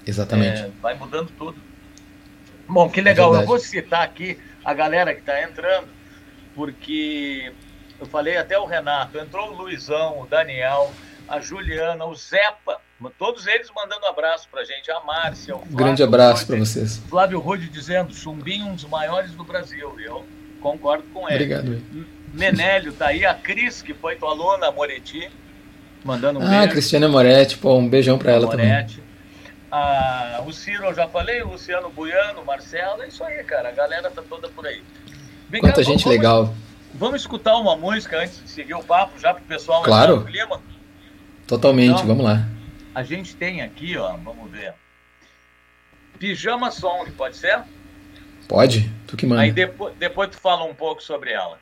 Exatamente. 0.06 0.62
É, 0.62 0.72
vai 0.82 0.96
mudando 0.96 1.30
tudo. 1.38 1.62
Bom, 2.68 2.90
que 2.90 3.02
legal. 3.02 3.36
É 3.36 3.42
Eu 3.42 3.46
vou 3.46 3.60
citar 3.60 4.04
aqui 4.04 4.40
a 4.64 4.74
galera 4.74 5.14
que 5.14 5.20
está 5.20 5.44
entrando, 5.44 5.90
porque 6.56 7.54
eu 8.00 8.06
falei 8.06 8.38
até 8.38 8.58
o 8.58 8.66
Renato, 8.66 9.18
entrou 9.18 9.52
o 9.52 9.56
Luizão, 9.56 10.22
o 10.22 10.28
Daniel, 10.28 10.92
a 11.28 11.40
Juliana, 11.40 12.06
o 12.06 12.16
Zepa, 12.16 12.80
todos 13.18 13.48
eles 13.48 13.70
mandando 13.76 14.06
abraço 14.06 14.48
pra 14.50 14.64
gente, 14.64 14.90
a 14.92 15.00
Márcia, 15.02 15.56
o 15.56 15.60
Flávio 15.60 15.78
Grande 15.78 16.04
abraço 16.04 16.48
para 16.48 16.58
vocês. 16.58 17.02
Flávio 17.10 17.40
Rode 17.40 17.70
dizendo, 17.70 18.14
Chumbinho 18.14 18.68
um 18.68 18.76
dos 18.76 18.86
maiores 18.86 19.32
do 19.32 19.44
Brasil, 19.44 20.00
eu 20.00 20.26
concordo 20.62 21.04
com 21.14 21.28
ele. 21.28 21.36
Obrigado. 21.36 21.82
Menélio 22.34 22.94
tá 22.94 23.08
aí, 23.08 23.26
a 23.26 23.34
Cris, 23.34 23.82
que 23.82 23.94
foi 23.94 24.16
tua 24.16 24.30
aluna, 24.30 24.68
a 24.68 24.72
Moretti, 24.72 25.30
mandando 26.04 26.40
um 26.40 26.44
ah, 26.44 26.50
beijo. 26.50 26.64
Ah, 26.64 26.68
Cristiana 26.68 27.08
Moretti, 27.08 27.58
pô, 27.58 27.76
um 27.76 27.88
beijão 27.88 28.18
para 28.18 28.34
ela 28.34 28.46
Moretti. 28.46 28.96
também. 28.96 29.08
Ah, 29.72 30.42
o 30.46 30.54
Ciro 30.54 30.86
eu 30.86 30.94
já 30.94 31.08
falei, 31.08 31.42
o 31.42 31.50
Luciano 31.50 31.90
Buiano, 31.90 32.42
o 32.42 32.46
Marcelo, 32.46 33.02
é 33.04 33.08
isso 33.08 33.24
aí, 33.24 33.44
cara, 33.44 33.70
a 33.70 33.72
galera 33.72 34.10
tá 34.10 34.22
toda 34.22 34.48
por 34.50 34.66
aí. 34.66 34.82
Vem 35.50 35.62
Quanta 35.62 35.76
cá, 35.76 35.82
gente 35.82 36.04
vamos, 36.04 36.18
legal. 36.18 36.54
Vamos 36.98 37.22
escutar 37.22 37.56
uma 37.58 37.76
música 37.76 38.20
antes 38.20 38.42
de 38.44 38.50
seguir 38.50 38.74
o 38.74 38.84
papo, 38.84 39.20
já 39.20 39.34
para 39.34 39.44
o 39.44 39.46
pessoal 39.46 39.84
claro. 39.84 40.26
clima? 40.26 40.62
Totalmente, 41.46 41.94
então, 41.94 42.08
vamos 42.08 42.26
lá. 42.26 42.46
A 42.94 43.04
gente 43.04 43.36
tem 43.36 43.62
aqui, 43.62 43.96
ó, 43.98 44.18
vamos 44.18 44.52
ver. 44.52 44.74
Pijama 46.20 46.72
Song, 46.72 47.10
pode 47.12 47.38
ser? 47.38 47.64
Pode, 48.48 48.92
tu 49.06 49.16
que 49.16 49.26
manda. 49.26 49.42
Aí 49.42 49.52
depois, 49.52 49.96
depois 49.98 50.30
tu 50.30 50.38
fala 50.38 50.64
um 50.64 50.74
pouco 50.74 51.02
sobre 51.02 51.32
ela. 51.32 51.60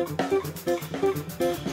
Música 0.00 1.69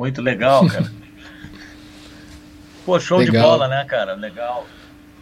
Muito 0.00 0.22
legal, 0.22 0.66
cara. 0.66 0.90
Pô, 2.86 2.98
show 2.98 3.18
legal. 3.18 3.34
de 3.34 3.38
bola, 3.38 3.68
né, 3.68 3.84
cara? 3.84 4.14
Legal. 4.14 4.66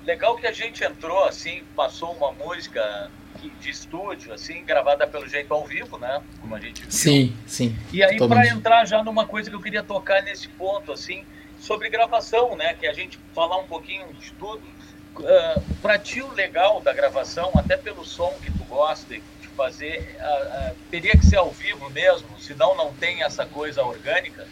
Legal 0.07 0.37
que 0.37 0.47
a 0.47 0.53
gente 0.53 0.85
entrou, 0.85 1.25
assim, 1.25 1.65
passou 1.75 2.13
uma 2.13 2.31
música 2.31 3.11
de 3.61 3.71
estúdio, 3.71 4.33
assim, 4.33 4.65
gravada 4.65 5.05
pelo 5.05 5.29
jeito 5.29 5.53
ao 5.53 5.67
vivo, 5.67 5.99
né? 5.99 6.23
Como 6.41 6.55
a 6.55 6.61
gente 6.61 6.83
viu. 6.83 6.93
Sim, 6.93 7.37
sim. 7.45 7.77
E 7.93 8.05
aí, 8.05 8.17
para 8.19 8.47
entrar 8.47 8.87
já 8.87 9.03
numa 9.03 9.27
coisa 9.27 9.51
que 9.51 9.57
eu 9.57 9.61
queria 9.61 9.83
tocar 9.83 10.23
nesse 10.23 10.47
ponto, 10.47 10.93
assim, 10.93 11.25
sobre 11.59 11.91
gravação, 11.91 12.57
né? 12.57 12.75
Que 12.75 12.87
a 12.87 12.93
gente 12.93 13.19
falar 13.35 13.57
um 13.57 13.67
pouquinho 13.67 14.07
de 14.13 14.31
tudo. 14.35 14.63
Uh, 15.17 15.27
ah, 15.27 15.61
para 15.83 15.99
ti, 15.99 16.23
o 16.23 16.33
legal 16.35 16.81
da 16.81 16.93
gravação, 16.93 17.51
até 17.57 17.77
pelo 17.77 18.05
som 18.05 18.33
que 18.41 18.53
tu 18.53 18.63
gosta 18.63 19.13
de 19.13 19.49
fazer, 19.57 20.17
uh, 20.21 20.71
uh, 20.71 20.77
teria 20.89 21.19
que 21.19 21.27
ser 21.27 21.39
ao 21.39 21.51
vivo 21.51 21.91
mesmo, 21.91 22.29
senão 22.39 22.77
não 22.77 22.93
tem 22.95 23.25
essa 23.25 23.45
coisa 23.45 23.83
orgânica? 23.83 24.47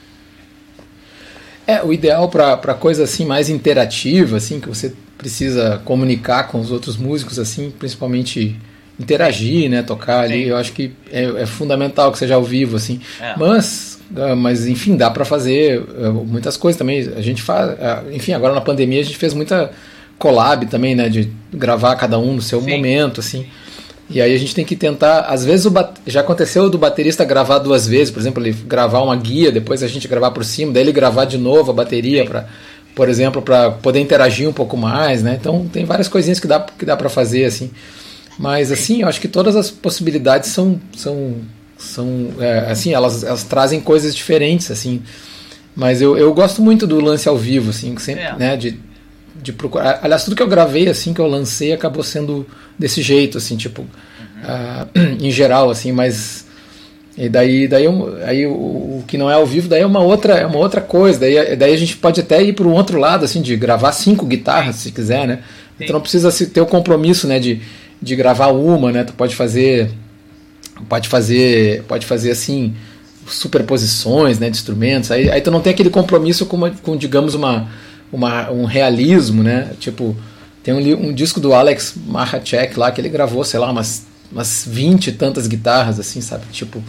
É, 1.66 1.83
o 1.83 1.92
ideal 1.92 2.29
para 2.29 2.74
coisa 2.74 3.05
assim 3.05 3.24
mais 3.24 3.48
interativa, 3.48 4.37
assim, 4.37 4.61
que 4.61 4.68
você 4.68 4.92
precisa 5.18 5.81
comunicar 5.85 6.44
com 6.48 6.61
os 6.61 6.70
outros 6.70 6.96
músicos, 6.96 7.38
assim, 7.38 7.70
principalmente 7.70 8.57
interagir, 8.98 9.68
né, 9.68 9.83
tocar 9.83 10.20
ali, 10.20 10.44
Sim. 10.44 10.50
eu 10.50 10.57
acho 10.57 10.72
que 10.72 10.92
é, 11.11 11.42
é, 11.42 11.46
fundamental 11.46 12.11
que 12.12 12.18
seja 12.18 12.35
ao 12.35 12.44
vivo, 12.44 12.76
assim. 12.76 13.00
É. 13.20 13.35
Mas, 13.37 13.98
ah, 14.16 14.35
mas 14.35 14.66
enfim, 14.66 14.96
dá 14.96 15.11
para 15.11 15.24
fazer 15.24 15.85
ah, 15.98 16.11
muitas 16.11 16.57
coisas 16.57 16.79
também. 16.79 17.00
A 17.14 17.20
gente 17.20 17.42
faz, 17.42 17.76
ah, 17.81 18.05
enfim, 18.12 18.33
agora 18.33 18.55
na 18.55 18.61
pandemia 18.61 19.00
a 19.00 19.05
gente 19.05 19.18
fez 19.18 19.35
muita 19.35 19.70
collab 20.18 20.64
também, 20.66 20.94
né, 20.94 21.09
de 21.09 21.31
gravar 21.52 21.94
cada 21.96 22.18
um 22.18 22.35
no 22.35 22.42
seu 22.42 22.61
Sim. 22.61 22.70
momento, 22.70 23.20
assim. 23.20 23.46
E 24.09 24.21
aí 24.21 24.33
a 24.33 24.38
gente 24.38 24.55
tem 24.55 24.64
que 24.64 24.77
tentar, 24.77 25.23
às 25.23 25.45
vezes 25.45 25.66
o 25.66 25.73
já 26.07 26.21
aconteceu 26.21 26.71
do 26.71 26.79
baterista 26.79 27.25
gravar 27.25 27.59
duas 27.59 27.88
vezes, 27.88 28.11
por 28.11 28.21
exemplo, 28.21 28.42
ele 28.42 28.53
gravar 28.53 29.03
uma 29.03 29.16
guia, 29.16 29.51
depois 29.51 29.83
a 29.83 29.88
gente 29.88 30.07
gravar 30.07 30.31
por 30.31 30.45
cima, 30.45 30.73
daí 30.73 30.85
ele 30.85 30.92
gravar 30.92 31.25
de 31.25 31.37
novo 31.37 31.73
a 31.73 31.75
bateria 31.75 32.25
para, 32.25 32.47
por 32.95 33.09
exemplo, 33.09 33.42
para 33.42 33.73
poder 33.73 33.99
interagir 33.99 34.49
um 34.49 34.53
pouco 34.53 34.77
mais, 34.77 35.25
né? 35.25 35.37
Então 35.40 35.66
tem 35.73 35.85
várias 35.85 36.07
coisinhas 36.07 36.38
que 36.38 36.47
dá 36.47 36.61
que 36.61 36.85
dá 36.85 36.97
para 36.97 37.09
fazer 37.09 37.47
assim. 37.47 37.71
Mas 38.38 38.71
assim, 38.71 39.03
eu 39.03 39.09
acho 39.09 39.21
que 39.21 39.29
todas 39.29 39.57
as 39.57 39.73
possibilidades 39.73 40.51
são 40.51 40.81
são 40.97 41.35
são 41.77 42.29
é, 42.38 42.71
assim, 42.71 42.95
elas, 42.95 43.25
elas 43.25 43.42
trazem 43.42 43.81
coisas 43.81 44.14
diferentes 44.14 44.71
assim. 44.71 45.03
Mas 45.75 46.01
eu, 46.01 46.16
eu 46.16 46.33
gosto 46.33 46.62
muito 46.62 46.87
do 46.87 47.01
lance 47.01 47.29
ao 47.29 47.37
vivo 47.37 47.71
assim, 47.71 47.97
sempre, 47.99 48.23
é. 48.23 48.37
né, 48.37 48.57
de 48.57 48.79
de 49.42 49.53
procurar. 49.53 50.01
Aliás, 50.03 50.25
tudo 50.25 50.37
que 50.37 50.42
eu 50.42 50.49
gravei 50.49 50.88
assim 50.88 51.12
que 51.14 51.20
eu 51.20 51.27
lancei 51.27 51.72
acabou 51.72 52.03
sendo 52.03 52.46
desse 52.79 53.03
jeito, 53.03 53.38
assim, 53.38 53.57
tipo, 53.57 53.83
uhum. 53.83 53.88
uh, 55.16 55.16
em 55.25 55.31
geral, 55.31 55.70
assim, 55.70 55.92
mas 55.92 56.46
e 57.16 57.31
daí, 57.31 57.66
daí 57.66 57.87
aí 58.27 58.46
o, 58.46 58.53
o, 58.53 59.05
que 59.07 59.16
não 59.16 59.31
é 59.31 59.35
ao 59.35 59.46
vivo 59.46 59.68
daí 59.68 59.81
é 59.81 59.87
uma 59.87 60.01
outra, 60.01 60.35
é 60.35 60.46
uma 60.46 60.59
outra 60.59 60.83
coisa. 60.83 61.18
Daí, 61.18 61.57
daí 61.57 61.72
a 61.72 61.77
gente 61.77 61.96
pode 61.96 62.20
até 62.20 62.42
ir 62.42 62.53
para 62.53 62.66
o 62.66 62.72
outro 62.72 62.99
lado, 62.99 63.25
assim, 63.25 63.40
de 63.40 63.57
gravar 63.57 63.92
cinco 63.92 64.27
guitarras, 64.27 64.77
se 64.77 64.92
quiser, 64.92 65.27
né? 65.27 65.37
Sim. 65.37 65.85
Então 65.85 65.94
não 65.94 66.01
precisa 66.01 66.31
ter 66.46 66.61
o 66.61 66.66
compromisso, 66.66 67.27
né, 67.27 67.38
de, 67.38 67.61
de 68.01 68.16
gravar 68.16 68.49
uma, 68.49 68.92
né? 68.92 69.03
Tu 69.03 69.14
pode 69.14 69.35
fazer, 69.35 69.90
pode 70.88 71.09
fazer, 71.09 71.83
pode 71.85 72.05
fazer 72.05 72.31
assim 72.31 72.75
superposições, 73.27 74.38
né, 74.38 74.51
de 74.51 74.57
instrumentos. 74.57 75.11
Aí, 75.11 75.31
aí 75.31 75.40
tu 75.40 75.51
não 75.51 75.61
tem 75.61 75.72
aquele 75.72 75.90
compromisso 75.90 76.44
com, 76.44 76.57
uma, 76.57 76.70
com 76.70 76.96
digamos 76.96 77.35
uma 77.35 77.68
uma, 78.12 78.51
um 78.51 78.64
realismo, 78.64 79.42
né? 79.42 79.75
Tipo, 79.79 80.16
tem 80.62 80.75
um, 80.75 81.09
um 81.09 81.12
disco 81.12 81.40
do 81.40 81.55
Alex 81.55 81.95
Mahachek 81.97 82.79
lá 82.79 82.90
que 82.90 83.01
ele 83.01 83.09
gravou, 83.09 83.45
sei 83.45 83.61
lá, 83.61 83.71
umas, 83.71 84.07
umas 84.31 84.64
20 84.66 85.09
e 85.09 85.12
tantas 85.12 85.47
guitarras, 85.47 86.01
assim, 86.01 86.21
sabe? 86.21 86.47
Tipo, 86.53 86.83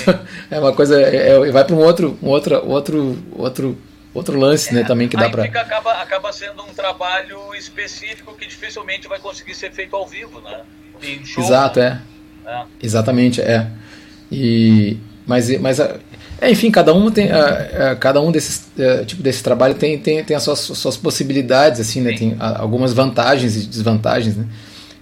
é 0.50 0.58
uma 0.58 0.72
coisa. 0.72 1.00
É, 1.00 1.30
é, 1.30 1.50
vai 1.50 1.64
para 1.64 1.74
um 1.74 1.80
outro, 1.80 2.18
um 2.22 2.28
outro, 2.28 2.68
outro, 2.68 3.18
outro, 3.32 3.78
outro 4.12 4.38
lance, 4.38 4.72
né, 4.72 4.80
é, 4.80 4.82
né? 4.82 4.88
Também 4.88 5.08
que 5.08 5.16
dá 5.16 5.28
para. 5.28 5.44
Acaba, 5.44 5.92
acaba 5.94 6.32
sendo 6.32 6.62
um 6.62 6.72
trabalho 6.74 7.54
específico 7.54 8.34
que 8.34 8.46
dificilmente 8.46 9.08
vai 9.08 9.18
conseguir 9.18 9.54
ser 9.54 9.72
feito 9.72 9.94
ao 9.94 10.06
vivo, 10.06 10.40
né? 10.40 10.62
Show, 11.24 11.44
Exato, 11.44 11.80
né? 11.80 12.02
é. 12.46 12.50
é. 12.50 12.64
Exatamente, 12.82 13.40
é. 13.40 13.68
E, 14.30 14.96
mas, 15.26 15.50
mas 15.60 15.80
é, 16.44 16.50
enfim, 16.50 16.70
cada 16.70 16.92
um 16.92 17.10
tem, 17.10 17.26
uh, 17.26 17.30
uh, 17.30 17.96
cada 17.98 18.20
um 18.20 18.30
desses 18.30 18.66
uh, 18.78 19.04
tipo 19.04 19.22
desse 19.22 19.42
trabalho 19.42 19.74
tem, 19.74 19.98
tem, 19.98 20.22
tem 20.22 20.36
as 20.36 20.42
suas, 20.42 20.58
suas 20.58 20.96
possibilidades, 20.96 21.80
assim, 21.80 22.00
né? 22.00 22.12
Tem 22.12 22.36
algumas 22.38 22.92
vantagens 22.92 23.56
e 23.56 23.66
desvantagens, 23.66 24.36
né? 24.36 24.46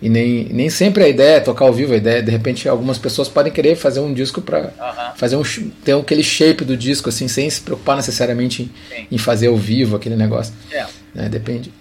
E 0.01 0.09
nem, 0.09 0.45
nem 0.47 0.69
sempre 0.69 1.05
a 1.05 1.09
ideia 1.09 1.37
é 1.37 1.41
tocar 1.41 1.65
ao 1.65 1.73
vivo, 1.73 1.93
a 1.93 1.97
ideia, 1.97 2.23
de 2.23 2.31
repente, 2.31 2.69
algumas 2.69 2.99
pessoas 2.99 3.29
podem 3.29 3.53
querer 3.53 3.77
fazer 3.77 4.01
um 4.01 4.13
disco 4.13 4.41
para 4.41 4.71
-huh. 4.71 5.17
fazer 5.17 5.37
um 5.37 5.43
ter 5.85 5.93
aquele 5.97 6.25
shape 6.25 6.65
do 6.65 6.77
disco, 6.77 7.09
assim, 7.09 7.29
sem 7.29 7.49
se 7.49 7.61
preocupar 7.61 7.97
necessariamente 7.97 8.69
em, 8.91 9.07
em 9.13 9.19
fazer 9.19 9.47
ao 9.47 9.57
vivo 9.57 9.95
aquele 9.95 10.17
negócio. 10.17 10.53
É. 10.73 10.87
Né? 11.15 11.29
Depende. 11.29 11.73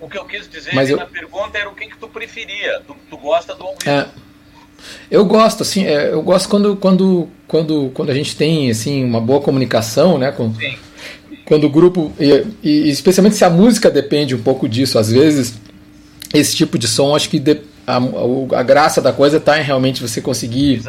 O 0.00 0.08
que 0.08 0.18
eu 0.18 0.24
quis 0.24 0.48
dizer 0.48 0.74
Mas 0.74 0.90
eu... 0.90 0.96
na 0.96 1.06
pergunta 1.06 1.56
era 1.56 1.68
o 1.68 1.74
que, 1.74 1.86
que 1.86 1.96
tu 1.98 2.08
preferia. 2.08 2.80
Tu, 2.86 2.96
tu 3.10 3.16
gosta 3.16 3.54
do 3.54 3.64
ao 3.64 3.76
vivo. 3.76 3.90
É. 3.90 4.06
Eu 5.10 5.24
gosto, 5.24 5.62
assim, 5.62 5.84
é, 5.84 6.12
eu 6.12 6.22
gosto 6.22 6.48
quando, 6.48 6.76
quando, 6.76 7.28
quando, 7.46 7.90
quando 7.94 8.10
a 8.10 8.14
gente 8.14 8.36
tem 8.36 8.70
assim 8.70 9.04
uma 9.04 9.20
boa 9.20 9.40
comunicação, 9.40 10.18
né? 10.18 10.30
Com, 10.30 10.54
Sim. 10.54 10.76
Quando 11.44 11.64
o 11.64 11.70
grupo 11.70 12.12
e, 12.20 12.44
e, 12.62 12.90
especialmente 12.90 13.36
se 13.36 13.44
a 13.44 13.50
música 13.50 13.90
depende 13.90 14.34
um 14.34 14.42
pouco 14.42 14.68
disso, 14.68 14.98
às 14.98 15.10
vezes 15.10 15.54
esse 16.34 16.54
tipo 16.54 16.78
de 16.78 16.86
som, 16.86 17.16
acho 17.16 17.30
que 17.30 17.38
de, 17.38 17.60
a, 17.86 17.96
a, 18.58 18.62
graça 18.62 19.00
da 19.00 19.12
coisa 19.12 19.38
está 19.38 19.58
em 19.58 19.64
realmente 19.64 20.02
você 20.02 20.20
conseguir 20.20 20.82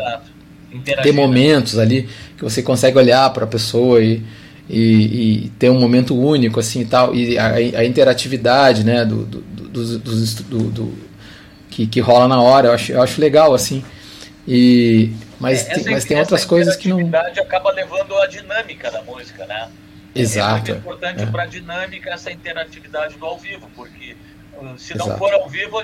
ter 1.01 1.13
momentos 1.13 1.75
né? 1.75 1.83
ali 1.83 2.09
que 2.37 2.43
você 2.43 2.61
consegue 2.61 2.97
olhar 2.97 3.29
para 3.31 3.45
a 3.45 3.47
pessoa 3.47 4.01
e, 4.01 4.21
e, 4.69 5.45
e, 5.45 5.51
ter 5.57 5.69
um 5.69 5.79
momento 5.79 6.13
único 6.13 6.59
assim 6.59 6.81
e 6.81 6.85
tal 6.85 7.15
e 7.15 7.37
a, 7.37 7.53
a 7.53 7.85
interatividade, 7.85 8.83
né? 8.83 9.05
Do, 9.05 9.23
do, 9.23 9.41
do, 9.41 9.99
do, 9.99 10.69
do 10.71 11.08
que, 11.79 11.87
que 11.87 11.99
rola 11.99 12.27
na 12.27 12.41
hora, 12.41 12.67
eu 12.67 12.73
acho, 12.73 12.91
eu 12.91 13.01
acho 13.01 13.21
legal 13.21 13.53
assim. 13.53 13.83
E 14.47 15.13
mas, 15.39 15.67
é, 15.67 15.75
tem, 15.75 15.93
mas 15.93 16.05
tem 16.05 16.19
outras 16.19 16.43
coisas 16.43 16.75
que 16.75 16.89
não. 16.89 16.99
acaba 17.41 17.71
levando 17.71 18.17
a 18.17 18.27
dinâmica 18.27 18.91
da 18.91 19.01
música, 19.01 19.45
né? 19.45 19.69
Exato. 20.13 20.71
É 20.71 20.73
muito 20.73 20.87
importante 20.87 21.23
é. 21.23 21.25
para 21.27 21.43
a 21.43 21.45
dinâmica 21.45 22.09
essa 22.09 22.31
interatividade 22.31 23.15
do 23.15 23.25
ao 23.25 23.37
vivo, 23.37 23.69
porque 23.75 24.17
uh, 24.57 24.77
se 24.77 24.97
não 24.97 25.05
Exato. 25.05 25.19
for 25.19 25.33
ao 25.33 25.47
vivo, 25.47 25.81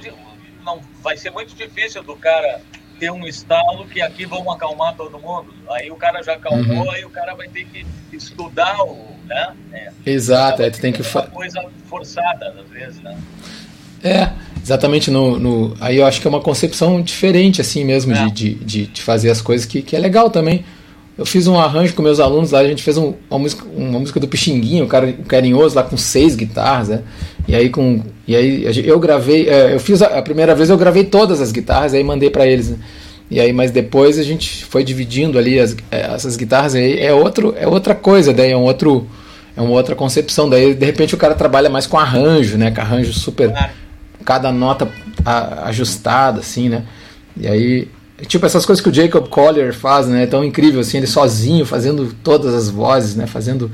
não, 0.63 0.81
vai 1.01 1.15
ser 1.15 1.29
muito 1.29 1.55
difícil 1.55 2.03
do 2.03 2.15
cara 2.17 2.59
ter 2.99 3.11
um 3.11 3.25
estalo 3.27 3.85
que 3.87 4.01
aqui 4.01 4.25
vamos 4.25 4.53
acalmar 4.53 4.95
todo 4.95 5.19
mundo. 5.19 5.53
Aí 5.69 5.91
o 5.91 5.95
cara 5.95 6.21
já 6.23 6.33
acalmou, 6.33 6.85
uhum. 6.85 6.91
aí 6.91 7.05
o 7.05 7.09
cara 7.09 7.35
vai 7.35 7.47
ter 7.47 7.65
que 7.65 7.85
estudar 8.11 8.81
o. 8.83 9.15
Né? 9.25 9.55
É. 9.71 9.91
Exato, 10.05 10.61
é, 10.61 10.69
tu 10.69 10.81
tem 10.81 10.91
que. 10.91 11.01
Uma 11.01 11.27
coisa 11.27 11.63
forçada, 11.87 12.49
às 12.49 12.69
vezes, 12.69 13.01
né? 13.01 13.17
É, 14.03 14.31
exatamente 14.65 15.11
no, 15.11 15.37
no, 15.37 15.73
aí 15.79 15.97
eu 15.97 16.05
acho 16.07 16.19
que 16.19 16.25
é 16.25 16.29
uma 16.29 16.41
concepção 16.41 16.99
diferente 16.99 17.61
assim 17.61 17.85
mesmo 17.85 18.13
é. 18.13 18.25
de, 18.29 18.55
de, 18.55 18.87
de, 18.87 19.01
fazer 19.01 19.29
as 19.29 19.39
coisas 19.39 19.63
que, 19.63 19.83
que 19.83 19.95
é 19.95 19.99
legal 19.99 20.27
também 20.31 20.65
eu 21.15 21.23
fiz 21.23 21.45
um 21.45 21.57
arranjo 21.59 21.93
com 21.93 22.01
meus 22.01 22.19
alunos 22.19 22.49
lá 22.49 22.59
a 22.59 22.67
gente 22.67 22.81
fez 22.81 22.97
um, 22.97 23.13
uma 23.29 23.37
música 23.37 23.63
uma 23.77 23.99
música 23.99 24.19
do 24.19 24.27
Pixinguinho 24.27 24.85
o 24.85 24.87
cara 24.87 25.05
o 25.07 25.23
carinhoso 25.23 25.75
lá 25.75 25.83
com 25.83 25.95
seis 25.95 26.35
guitarras 26.35 26.89
né? 26.89 27.03
e 27.47 27.55
aí 27.55 27.69
com 27.69 28.01
e 28.27 28.35
aí 28.35 28.65
eu 28.83 28.99
gravei 28.99 29.47
é, 29.47 29.75
eu 29.75 29.79
fiz 29.79 30.01
a, 30.01 30.17
a, 30.17 30.21
primeira 30.23 30.55
vez 30.55 30.71
eu 30.71 30.77
gravei 30.77 31.03
todas 31.03 31.39
as 31.41 31.51
guitarras 31.51 31.93
aí 31.93 32.03
mandei 32.03 32.31
para 32.31 32.47
eles 32.47 32.69
né? 32.69 32.77
e 33.29 33.39
aí 33.39 33.53
mas 33.53 33.69
depois 33.69 34.17
a 34.17 34.23
gente 34.23 34.65
foi 34.65 34.83
dividindo 34.83 35.37
ali 35.37 35.59
as, 35.59 35.77
é, 35.91 36.11
essas 36.11 36.35
guitarras 36.35 36.73
aí 36.73 36.99
é 36.99 37.13
outro 37.13 37.53
é 37.55 37.67
outra 37.67 37.93
coisa 37.93 38.33
daí 38.33 38.51
é 38.51 38.57
um 38.57 38.63
outro 38.63 39.07
é 39.55 39.61
uma 39.61 39.71
outra 39.71 39.93
concepção 39.95 40.49
daí 40.49 40.73
de 40.73 40.85
repente 40.87 41.13
o 41.13 41.17
cara 41.19 41.35
trabalha 41.35 41.69
mais 41.69 41.85
com 41.85 41.99
arranjo 41.99 42.57
né 42.57 42.71
com 42.71 42.81
arranjo 42.81 43.13
super 43.13 43.53
cada 44.25 44.51
nota 44.51 44.91
ajustada, 45.63 46.39
assim, 46.39 46.67
né? 46.67 46.83
E 47.37 47.47
aí, 47.47 47.87
tipo 48.27 48.45
essas 48.45 48.65
coisas 48.65 48.83
que 48.83 48.89
o 48.89 48.93
Jacob 48.93 49.27
Collier 49.29 49.73
faz, 49.73 50.07
né? 50.07 50.23
É 50.23 50.27
tão 50.27 50.43
incrível, 50.43 50.81
assim, 50.81 50.97
ele 50.97 51.07
sozinho 51.07 51.65
fazendo 51.65 52.13
todas 52.23 52.53
as 52.53 52.69
vozes, 52.69 53.15
né? 53.15 53.27
Fazendo, 53.27 53.71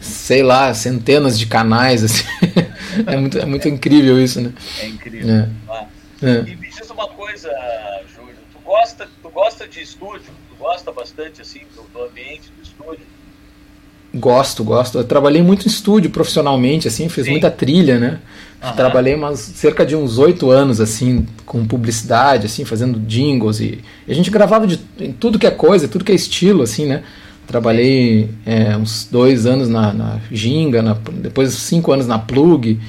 sei 0.00 0.42
lá, 0.42 0.74
centenas 0.74 1.38
de 1.38 1.46
canais, 1.46 2.02
assim. 2.02 2.24
é, 3.06 3.16
muito, 3.16 3.38
é 3.38 3.46
muito 3.46 3.68
incrível 3.68 4.20
isso, 4.22 4.40
né? 4.40 4.52
É 4.80 4.88
incrível. 4.88 5.34
É. 5.34 5.48
Ah. 5.68 5.84
É. 6.22 6.50
E 6.50 6.56
me 6.56 6.68
diz 6.68 6.90
uma 6.90 7.08
coisa, 7.08 7.50
Júlio, 8.14 8.34
tu 8.52 8.58
gosta, 8.64 9.08
tu 9.22 9.28
gosta 9.28 9.68
de 9.68 9.82
estúdio? 9.82 10.32
Tu 10.48 10.56
gosta 10.58 10.90
bastante, 10.90 11.42
assim, 11.42 11.60
do, 11.74 11.82
do 11.92 12.04
ambiente 12.04 12.50
do 12.56 12.62
estúdio? 12.62 13.06
Gosto, 14.14 14.62
gosto. 14.62 14.98
Eu 14.98 15.04
trabalhei 15.04 15.42
muito 15.42 15.66
em 15.66 15.68
estúdio 15.68 16.08
profissionalmente, 16.08 16.86
assim, 16.86 17.08
fiz 17.08 17.24
Sim. 17.24 17.32
muita 17.32 17.50
trilha, 17.50 17.98
né? 17.98 18.20
Uhum. 18.64 18.72
Trabalhei 18.72 19.14
umas, 19.14 19.38
cerca 19.38 19.84
de 19.84 19.94
uns 19.94 20.16
oito 20.18 20.50
anos, 20.50 20.80
assim, 20.80 21.26
com 21.44 21.66
publicidade, 21.66 22.46
assim, 22.46 22.64
fazendo 22.64 22.98
jingles 22.98 23.60
e, 23.60 23.80
e, 24.08 24.12
a 24.12 24.14
gente 24.14 24.30
gravava 24.30 24.66
de 24.66 24.78
tudo 25.20 25.38
que 25.38 25.46
é 25.46 25.50
coisa, 25.50 25.86
tudo 25.86 26.04
que 26.04 26.12
é 26.12 26.14
estilo, 26.14 26.62
assim, 26.62 26.86
né? 26.86 27.02
Trabalhei 27.46 28.30
é, 28.46 28.74
uns 28.76 29.06
dois 29.10 29.44
anos 29.44 29.68
na, 29.68 29.92
na 29.92 30.20
Ginga, 30.32 30.80
na, 30.80 30.96
depois 31.12 31.52
cinco 31.52 31.92
anos 31.92 32.06
na 32.06 32.18
Plug. 32.18 32.80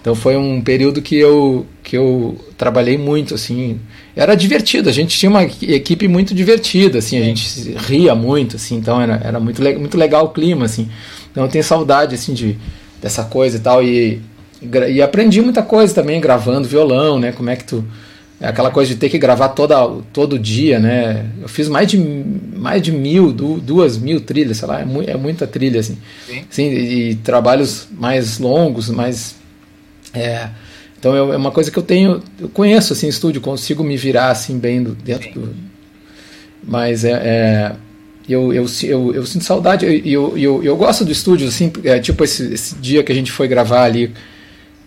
Então 0.00 0.14
foi 0.14 0.36
um 0.36 0.60
período 0.62 1.02
que 1.02 1.14
eu, 1.14 1.66
que 1.82 1.96
eu 1.96 2.42
trabalhei 2.56 2.96
muito, 2.96 3.34
assim. 3.34 3.78
Era 4.16 4.34
divertido, 4.34 4.88
a 4.88 4.92
gente 4.92 5.16
tinha 5.16 5.28
uma 5.30 5.44
equipe 5.44 6.08
muito 6.08 6.34
divertida, 6.34 6.98
assim, 6.98 7.18
a 7.18 7.24
gente 7.24 7.72
ria 7.76 8.14
muito, 8.14 8.56
assim, 8.56 8.76
então 8.76 9.00
era, 9.00 9.20
era 9.22 9.38
muito, 9.38 9.60
muito 9.78 9.96
legal 9.96 10.24
o 10.24 10.28
clima, 10.30 10.64
assim. 10.64 10.88
Então 11.30 11.44
eu 11.44 11.50
tenho 11.50 11.62
saudade, 11.62 12.14
assim, 12.14 12.32
de, 12.32 12.56
dessa 13.00 13.24
coisa 13.24 13.58
e 13.58 13.60
tal. 13.60 13.82
E, 13.82 14.20
e 14.88 15.02
aprendi 15.02 15.40
muita 15.40 15.62
coisa 15.62 15.94
também 15.94 16.20
gravando 16.20 16.68
violão, 16.68 17.18
né? 17.18 17.32
Como 17.32 17.50
é 17.50 17.56
que 17.56 17.64
tu 17.64 17.84
é 18.40 18.48
aquela 18.48 18.70
coisa 18.70 18.92
de 18.92 18.96
ter 18.96 19.08
que 19.08 19.16
gravar 19.16 19.50
toda, 19.50 19.76
todo 20.12 20.38
dia, 20.38 20.78
né? 20.78 21.26
Eu 21.40 21.48
fiz 21.48 21.68
mais 21.68 21.88
de, 21.88 21.96
mais 21.96 22.82
de 22.82 22.92
mil, 22.92 23.32
duas 23.32 23.96
mil 23.96 24.20
trilhas, 24.20 24.58
sei 24.58 24.68
lá, 24.68 24.80
é, 24.80 24.84
mu 24.84 25.02
é 25.02 25.16
muita 25.16 25.46
trilha, 25.46 25.80
assim. 25.80 25.96
Sim. 26.50 26.68
E, 26.68 27.10
e, 27.10 27.14
trabalhos 27.16 27.88
mais 27.92 28.38
longos, 28.38 28.90
mais. 28.90 29.36
É, 30.12 30.48
então 30.98 31.14
é 31.14 31.36
uma 31.36 31.50
coisa 31.50 31.70
que 31.70 31.78
eu 31.78 31.82
tenho, 31.82 32.22
eu 32.40 32.48
conheço 32.48 32.92
assim, 32.92 33.08
estúdio, 33.08 33.40
consigo 33.40 33.84
me 33.84 33.96
virar 33.96 34.30
assim 34.30 34.58
bem 34.58 34.82
do, 34.82 34.94
dentro 34.94 35.28
Sim. 35.28 35.40
do. 35.40 35.54
Mas 36.66 37.04
é, 37.04 37.12
é 37.12 37.72
eu, 38.28 38.52
eu, 38.52 38.66
eu, 38.82 39.14
eu, 39.14 39.26
sinto 39.26 39.44
saudade, 39.44 39.86
e 39.86 40.12
eu, 40.12 40.30
eu, 40.30 40.36
eu, 40.36 40.64
eu, 40.64 40.76
gosto 40.76 41.04
do 41.04 41.12
estúdio, 41.12 41.46
assim, 41.46 41.70
é, 41.84 41.98
tipo 41.98 42.24
esse, 42.24 42.54
esse 42.54 42.74
dia 42.76 43.02
que 43.02 43.12
a 43.12 43.14
gente 43.14 43.30
foi 43.30 43.46
gravar 43.46 43.84
ali 43.84 44.12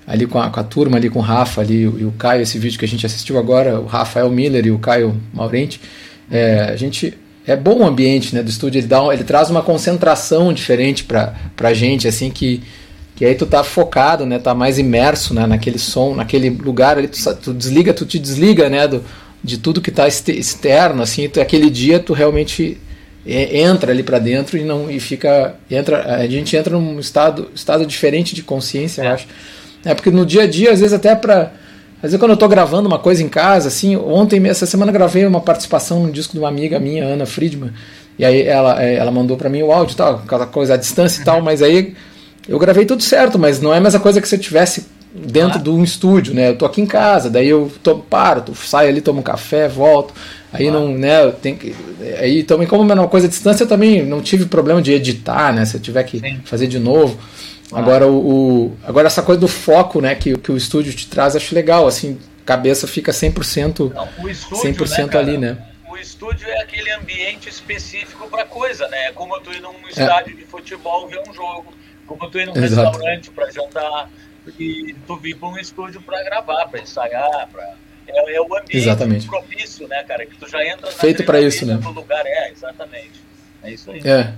ali 0.08 0.26
com 0.26 0.40
a, 0.40 0.50
com 0.50 0.60
a 0.60 0.64
turma, 0.64 0.96
ali 0.96 1.10
com 1.10 1.20
o 1.20 1.22
Rafa 1.22 1.60
ali, 1.60 1.82
e 1.82 2.06
o 2.06 2.14
Caio, 2.18 2.42
esse 2.42 2.58
vídeo 2.58 2.80
que 2.80 2.86
a 2.86 2.88
gente 2.88 3.06
assistiu 3.06 3.38
agora, 3.38 3.78
o 3.78 3.86
Rafael 3.86 4.30
Miller 4.30 4.66
e 4.66 4.72
o 4.72 4.80
Caio 4.80 5.20
Maurente, 5.34 5.82
é, 6.32 6.70
a 6.72 6.76
gente 6.78 7.14
é 7.46 7.56
bom 7.56 7.80
o 7.80 7.86
ambiente 7.86 8.34
né, 8.34 8.42
do 8.42 8.50
estúdio, 8.50 8.80
ele, 8.80 8.88
dá 8.88 9.02
ele 9.14 9.26
traz 9.26 9.50
uma 9.50 9.62
concentração 9.62 10.54
diferente 10.54 11.04
para 11.04 11.36
a 11.58 11.74
gente, 11.74 12.08
assim, 12.08 12.30
que, 12.30 12.64
que 13.18 13.26
aí 13.26 13.36
tu 13.36 13.46
tá 13.46 13.66
focado, 13.66 14.26
né, 14.26 14.40
tá 14.40 14.56
mais 14.56 14.80
imerso 14.80 15.34
né, 15.34 15.46
naquele 15.46 15.78
som, 15.78 16.16
naquele 16.16 16.50
lugar 16.50 16.98
ali, 16.98 17.10
tu, 17.10 17.36
tu 17.36 17.54
desliga, 17.54 17.94
tu 17.94 18.06
te 18.06 18.18
desliga, 18.18 18.70
né, 18.70 18.88
do, 18.88 19.04
de 19.44 19.58
tudo 19.58 19.82
que 19.82 19.92
tá 19.92 20.08
externo, 20.08 21.02
assim, 21.02 21.28
tu, 21.28 21.42
aquele 21.42 21.70
dia 21.70 22.00
tu 22.00 22.14
realmente 22.14 22.78
entra 23.26 23.92
ali 23.92 24.04
para 24.04 24.20
dentro 24.20 24.58
e 24.58 24.64
não 24.64 24.90
e 24.90 25.02
fica 25.02 25.56
entra 25.70 26.16
a 26.16 26.26
gente 26.28 26.56
entra 26.56 26.80
num 26.80 26.98
estado 26.98 27.52
estado 27.54 27.86
diferente 27.86 28.34
de 28.34 28.42
consciência 28.42 29.02
eu 29.02 29.12
acho 29.12 29.28
é 29.92 29.96
porque 29.96 30.12
no 30.12 30.26
dia 30.26 30.44
a 30.44 30.48
dia, 30.48 30.72
às 30.72 30.80
vezes 30.80 30.94
até 30.94 31.16
para 31.16 31.52
às 31.98 32.04
vezes 32.04 32.20
quando 32.20 32.32
eu 32.32 32.36
estou 32.36 32.48
gravando 32.48 32.88
uma 32.88 33.00
coisa 33.00 33.24
em 33.24 33.30
casa, 33.30 33.70
assim, 33.70 33.96
ontem, 33.96 34.46
essa 34.48 34.68
semana 34.68 34.92
gravei 34.92 35.26
uma 35.26 35.42
participação 35.42 36.04
no 36.04 36.12
disco 36.12 36.34
de 36.34 36.40
uma 36.40 36.48
amiga 36.48 36.80
minha, 36.80 37.04
Ana 37.04 37.26
Friedman, 37.26 37.72
e 38.20 38.24
aí 38.24 38.44
ela, 38.44 38.84
é, 38.84 38.96
ela 38.96 39.12
mandou 39.12 39.36
para 39.36 39.50
mim 39.50 39.64
o 39.64 39.72
áudio 39.72 39.94
e 39.94 39.98
tal, 39.98 40.22
aquela 40.24 40.46
coisa 40.46 40.76
à 40.76 40.78
distância 40.78 41.22
e 41.22 41.26
tal, 41.26 41.42
mas 41.42 41.64
aí 41.64 41.96
eu 42.48 42.60
gravei 42.60 42.86
tudo 42.86 43.02
certo, 43.02 43.40
mas 43.40 43.60
não 43.60 43.74
é 43.74 43.78
a 43.78 43.82
mesma 43.82 44.00
coisa 44.00 44.22
que 44.22 44.28
se 44.28 44.36
eu 44.36 44.40
tivesse 44.40 44.86
dentro 45.14 45.58
ah. 45.58 45.62
de 45.62 45.70
um 45.70 45.84
estúdio, 45.84 46.34
né? 46.34 46.50
Eu 46.50 46.56
tô 46.56 46.66
aqui 46.66 46.82
em 46.82 46.86
casa, 46.86 47.30
daí 47.30 47.50
eu 47.50 47.72
tô, 47.82 47.96
paro, 47.96 48.42
tô, 48.42 48.54
saio 48.54 48.90
ali, 48.90 49.02
tomo 49.02 49.20
um 49.20 49.24
café, 49.24 49.68
volto. 49.68 50.14
Aí 50.54 50.68
ah. 50.68 50.72
não, 50.72 50.90
né, 50.90 51.24
eu 51.26 51.32
tenho 51.32 51.58
que. 51.58 51.76
Aí 52.20 52.44
também, 52.44 52.68
como 52.68 52.90
é 52.90 52.96
uma 52.96 53.08
coisa 53.08 53.28
à 53.28 53.30
distância, 53.30 53.64
eu 53.64 53.68
também 53.68 54.06
não 54.06 54.22
tive 54.22 54.46
problema 54.46 54.82
de 54.82 54.94
editar, 54.94 55.54
né? 55.54 55.66
Se 55.66 55.78
eu 55.78 55.82
tiver 55.82 56.04
que 56.04 56.20
Sim. 56.20 56.40
fazer 56.46 56.68
de 56.68 56.80
novo. 56.80 57.18
Agora, 57.72 58.08
o, 58.08 58.68
o, 58.68 58.78
agora 58.84 59.08
essa 59.08 59.22
coisa 59.22 59.42
do 59.42 59.48
foco 59.48 60.00
né, 60.00 60.16
que, 60.16 60.38
que 60.38 60.52
o 60.52 60.58
estúdio 60.58 60.94
te 60.94 61.08
traz, 61.08 61.36
acho 61.36 61.54
legal. 61.54 61.86
Assim, 61.86 62.20
cabeça 62.46 62.88
fica 62.88 63.12
100%, 63.12 63.94
Não, 63.94 64.30
estúdio, 64.30 64.86
100% 64.86 65.14
né, 65.14 65.20
ali, 65.20 65.38
né? 65.38 65.58
O 65.90 65.98
estúdio 65.98 66.48
é 66.48 66.62
aquele 66.62 66.92
ambiente 66.92 67.50
específico 67.50 68.28
para 68.30 68.46
coisa, 68.46 68.88
né? 68.88 69.08
É 69.08 69.12
como 69.12 69.38
tu 69.42 69.52
ir 69.52 69.62
num 69.62 69.74
é. 69.74 69.90
estádio 69.90 70.34
é. 70.34 70.36
de 70.38 70.46
futebol 70.46 71.08
ver 71.08 71.22
um 71.28 71.34
jogo, 71.34 71.74
como 72.06 72.30
tu 72.30 72.40
ir 72.40 72.46
num 72.46 72.56
Exato. 72.56 72.90
restaurante 72.90 73.32
para 73.32 73.52
jantar, 73.52 74.10
e 74.58 74.96
tu 75.06 75.18
vir 75.18 75.36
para 75.36 75.50
um 75.50 75.58
estúdio 75.58 76.02
para 76.02 76.24
gravar, 76.24 76.68
para 76.68 76.80
ensaiar, 76.80 77.50
para 77.52 77.76
é, 78.08 78.36
é, 78.36 78.42
o 78.42 78.46
ambiente 78.46 78.78
exatamente. 78.78 79.28
propício, 79.28 79.88
né, 79.88 80.04
cara? 80.04 80.26
Que 80.26 80.38
tu 80.38 80.48
já 80.50 80.66
entra 80.66 80.90
feito 80.92 81.26
para 81.26 81.42
isso, 81.42 81.66
né? 81.66 81.78
Lugar 81.84 82.26
é, 82.26 82.52
exatamente. 82.52 83.22
É 83.62 83.72
isso 83.72 83.92
aí. 83.92 84.02
É. 84.06 84.34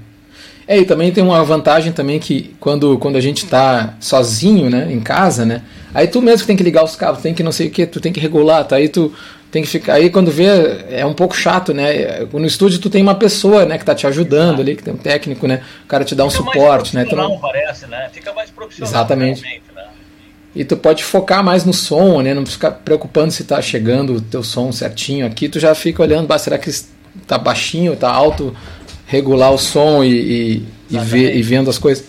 É, 0.69 0.77
e 0.77 0.85
também 0.85 1.11
tem 1.11 1.23
uma 1.23 1.43
vantagem 1.43 1.91
também 1.91 2.19
que 2.19 2.55
quando, 2.59 2.95
quando 2.99 3.15
a 3.15 3.19
gente 3.19 3.43
está 3.43 3.95
sozinho, 3.99 4.69
né, 4.69 4.87
em 4.91 4.99
casa, 4.99 5.43
né, 5.43 5.63
aí 5.95 6.05
tu 6.07 6.21
mesmo 6.21 6.45
tem 6.45 6.55
que 6.55 6.61
ligar 6.61 6.83
os 6.83 6.95
cabos, 6.95 7.23
tem 7.23 7.33
que 7.33 7.41
não 7.41 7.51
sei 7.51 7.69
o 7.69 7.71
que, 7.71 7.87
tu 7.87 7.99
tem 7.99 8.13
que 8.13 8.19
regular, 8.19 8.63
tá? 8.65 8.75
Aí 8.75 8.87
tu 8.87 9.11
tem 9.49 9.63
que 9.63 9.67
ficar, 9.67 9.95
aí 9.95 10.11
quando 10.11 10.29
vê 10.29 10.45
é 10.91 11.03
um 11.03 11.15
pouco 11.15 11.35
chato, 11.35 11.73
né? 11.73 12.19
No 12.31 12.45
estúdio 12.45 12.77
tu 12.77 12.87
tem 12.87 13.01
uma 13.01 13.15
pessoa, 13.15 13.65
né, 13.65 13.79
que 13.79 13.83
tá 13.83 13.95
te 13.95 14.05
ajudando 14.05 14.59
ali, 14.59 14.75
que 14.75 14.83
tem 14.83 14.93
um 14.93 14.97
técnico, 14.97 15.47
né? 15.47 15.63
O 15.85 15.87
cara 15.87 16.05
te 16.05 16.13
dá 16.13 16.23
um 16.23 16.29
Fica 16.29 16.43
suporte, 16.43 16.95
né? 16.95 17.03
Tu 17.03 17.15
não 17.15 17.39
parece, 17.39 17.87
né? 17.87 18.07
Fica 18.13 18.31
mais 18.31 18.51
profissional. 18.51 18.91
Exatamente. 18.91 19.41
Né? 19.41 19.87
E 20.55 20.63
tu 20.63 20.77
pode 20.77 21.03
focar 21.03 21.43
mais 21.43 21.65
no 21.65 21.73
som, 21.73 22.21
né? 22.21 22.31
Não 22.35 22.45
ficar 22.45 22.69
preocupando 22.69 23.31
se 23.31 23.43
tá 23.43 23.59
chegando 23.59 24.17
o 24.17 24.21
teu 24.21 24.43
som 24.43 24.71
certinho 24.71 25.25
aqui, 25.25 25.49
tu 25.49 25.59
já 25.59 25.73
fica 25.73 26.03
olhando, 26.03 26.31
será 26.37 26.59
que 26.59 26.69
tá 27.25 27.39
baixinho, 27.39 27.95
tá 27.95 28.11
alto? 28.11 28.55
Regular 29.09 29.51
o 29.51 29.57
som 29.57 30.03
e, 30.03 30.11
e, 30.11 30.67
e, 30.91 30.99
ver, 30.99 31.35
e 31.35 31.41
vendo 31.41 31.67
as 31.69 31.79
coisas. 31.79 32.05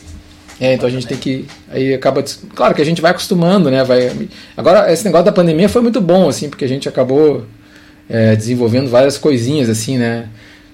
É, 0.60 0.74
então 0.74 0.86
a 0.86 0.92
gente 0.92 1.06
tem 1.06 1.16
que. 1.16 1.46
Aí 1.70 1.94
acaba. 1.94 2.22
Claro 2.54 2.74
que 2.74 2.82
a 2.82 2.84
gente 2.84 3.00
vai 3.00 3.10
acostumando, 3.10 3.70
né? 3.70 3.82
Vai, 3.82 4.28
agora, 4.54 4.92
esse 4.92 5.02
negócio 5.06 5.24
da 5.24 5.32
pandemia 5.32 5.70
foi 5.70 5.80
muito 5.80 6.00
bom, 6.02 6.28
assim, 6.28 6.50
porque 6.50 6.66
a 6.66 6.68
gente 6.68 6.86
acabou 6.86 7.46
é, 8.08 8.36
desenvolvendo 8.36 8.90
várias 8.90 9.16
coisinhas, 9.16 9.70
assim, 9.70 9.96
né? 9.96 10.28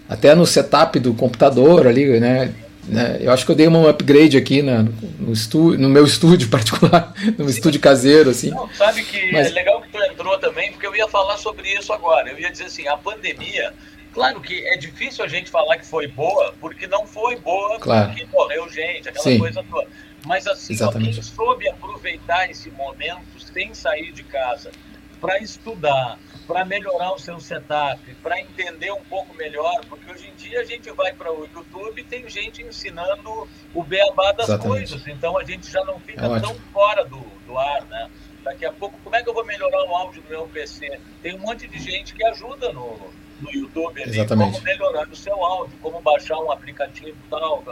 Até 0.08 0.34
no 0.34 0.44
setup 0.44 0.98
do 0.98 1.14
computador 1.14 1.86
ali, 1.86 2.18
né? 2.18 2.52
né? 2.88 3.18
Eu 3.20 3.30
acho 3.30 3.46
que 3.46 3.52
eu 3.52 3.56
dei 3.56 3.68
um 3.68 3.88
upgrade 3.88 4.36
aqui 4.36 4.62
na, 4.62 4.84
no, 5.20 5.32
estúdio, 5.32 5.78
no 5.78 5.88
meu 5.88 6.02
estúdio 6.06 6.48
particular, 6.48 7.14
no 7.38 7.48
estúdio 7.48 7.80
caseiro, 7.80 8.30
assim. 8.30 8.50
Não, 8.50 8.68
sabe 8.74 9.04
que 9.04 9.30
Mas... 9.30 9.46
é 9.46 9.50
legal 9.50 9.80
que 9.80 9.88
tu 9.90 10.02
entrou 10.02 10.36
também, 10.38 10.72
porque 10.72 10.88
eu 10.88 10.96
ia 10.96 11.06
falar 11.06 11.36
sobre 11.38 11.72
isso 11.72 11.92
agora. 11.92 12.28
Eu 12.28 12.38
ia 12.40 12.50
dizer 12.50 12.64
assim, 12.64 12.88
a 12.88 12.96
pandemia 12.96 13.72
Claro 14.16 14.40
que 14.40 14.66
é 14.66 14.79
difícil 14.79 15.22
a 15.22 15.29
gente 15.29 15.50
falar 15.50 15.76
que 15.76 15.85
foi 15.85 16.07
boa, 16.07 16.55
porque 16.59 16.87
não 16.87 17.07
foi 17.07 17.37
boa, 17.37 17.79
claro. 17.79 18.09
porque 18.09 18.24
morreu 18.33 18.66
gente, 18.66 19.11
aquela 19.11 19.22
Sim. 19.22 19.38
coisa 19.38 19.62
toda. 19.62 19.87
Mas 20.24 20.46
assim, 20.46 20.74
quem 20.74 21.12
soube 21.22 21.68
aproveitar 21.68 22.50
esse 22.50 22.70
momento 22.70 23.38
sem 23.38 23.74
sair 23.74 24.12
de 24.12 24.22
casa 24.22 24.72
para 25.20 25.38
estudar, 25.40 26.18
para 26.46 26.64
melhorar 26.64 27.12
o 27.12 27.18
seu 27.18 27.38
setup, 27.38 28.00
para 28.22 28.40
entender 28.40 28.90
um 28.90 29.05
pouco 29.05 29.35
melhor, 29.35 29.85
porque 29.87 30.11
hoje 30.11 30.29
em 30.29 30.35
dia 30.35 30.61
a 30.61 30.64
gente 30.64 30.90
vai 30.92 31.12
para 31.12 31.31
o 31.31 31.46
YouTube 31.52 32.00
e 32.00 32.05
tem 32.05 32.26
gente 32.26 32.62
ensinando 32.62 33.46
o 33.74 33.83
beabá 33.83 34.33
das 34.33 34.48
Exatamente. 34.48 34.88
coisas, 34.88 35.07
então 35.09 35.37
a 35.37 35.44
gente 35.44 35.70
já 35.70 35.85
não 35.85 36.00
fica 36.00 36.24
é 36.24 36.40
tão 36.40 36.55
fora 36.72 37.05
do, 37.05 37.20
do 37.46 37.59
ar, 37.59 37.85
né? 37.85 38.11
Daqui 38.42 38.64
a 38.64 38.72
pouco, 38.72 38.98
como 39.05 39.14
é 39.14 39.22
que 39.22 39.29
eu 39.29 39.35
vou 39.35 39.44
melhorar 39.44 39.85
o 39.85 39.94
áudio 39.94 40.22
do 40.22 40.31
meu 40.31 40.48
PC? 40.48 40.98
Tem 41.22 41.35
um 41.35 41.38
monte 41.38 41.68
de 41.68 41.79
gente 41.79 42.14
que 42.14 42.24
ajuda 42.24 42.72
no, 42.72 42.98
no 43.40 43.53
YouTube 43.53 44.03
ali, 44.03 44.11
Exatamente. 44.11 44.53
como 44.53 44.64
melhorar 44.64 45.09
o 45.09 45.16
seu 45.16 45.44
áudio, 45.44 45.77
como 45.81 46.01
baixar 46.01 46.38
um 46.38 46.51
aplicativo 46.51 47.16
tal, 47.29 47.62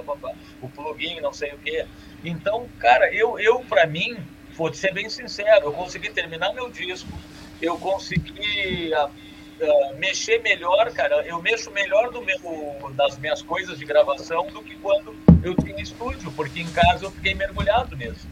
o 0.61 0.69
plugin, 0.69 1.21
não 1.21 1.33
sei 1.33 1.53
o 1.53 1.59
que. 1.59 1.85
Então, 2.25 2.69
cara, 2.79 3.13
eu, 3.13 3.39
eu 3.39 3.61
para 3.61 3.87
mim, 3.87 4.17
vou 4.55 4.73
ser 4.73 4.93
bem 4.93 5.09
sincero, 5.09 5.67
eu 5.67 5.73
consegui 5.73 6.11
terminar 6.11 6.53
meu 6.53 6.71
disco, 6.71 7.11
eu 7.61 7.77
consegui 7.79 8.93
uh, 8.95 9.07
uh, 9.09 9.97
mexer 9.99 10.41
melhor, 10.43 10.91
cara, 10.93 11.27
eu 11.27 11.41
mexo 11.41 11.71
melhor 11.71 12.11
do 12.11 12.23
meu, 12.23 12.93
das 12.95 13.19
minhas 13.19 13.43
coisas 13.43 13.79
de 13.79 13.85
gravação 13.85 14.47
do 14.49 14.63
que 14.63 14.77
quando 14.77 15.15
eu 15.43 15.55
tinha 15.55 15.81
estúdio, 15.81 16.31
porque 16.33 16.61
em 16.61 16.71
casa 16.71 17.05
eu 17.05 17.11
fiquei 17.11 17.35
mergulhado 17.35 17.97
nisso. 17.97 18.27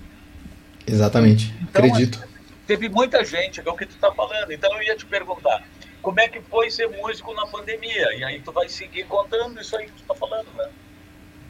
Exatamente, 0.87 1.55
então, 1.62 1.85
acredito. 1.85 2.23
Teve 2.66 2.88
muita 2.88 3.25
gente, 3.25 3.61
é 3.61 3.71
o 3.71 3.77
que 3.77 3.87
tu 3.87 3.97
tá 3.97 4.12
falando, 4.12 4.53
então 4.53 4.73
eu 4.77 4.83
ia 4.83 4.97
te 4.97 5.05
perguntar, 5.05 5.64
como 6.03 6.21
é 6.21 6.29
que 6.29 6.41
foi 6.41 6.71
ser 6.71 6.88
músico 6.88 7.33
na 7.33 7.47
pandemia. 7.47 8.12
E 8.19 8.25
aí 8.25 8.41
tu 8.41 8.53
vai 8.53 8.69
seguir 8.69 9.05
contando 9.05 9.59
isso 9.61 9.77
aí 9.77 9.87
que 9.87 9.93
tu 9.93 10.03
tá 10.07 10.15
falando, 10.15 10.49
né? 10.59 10.69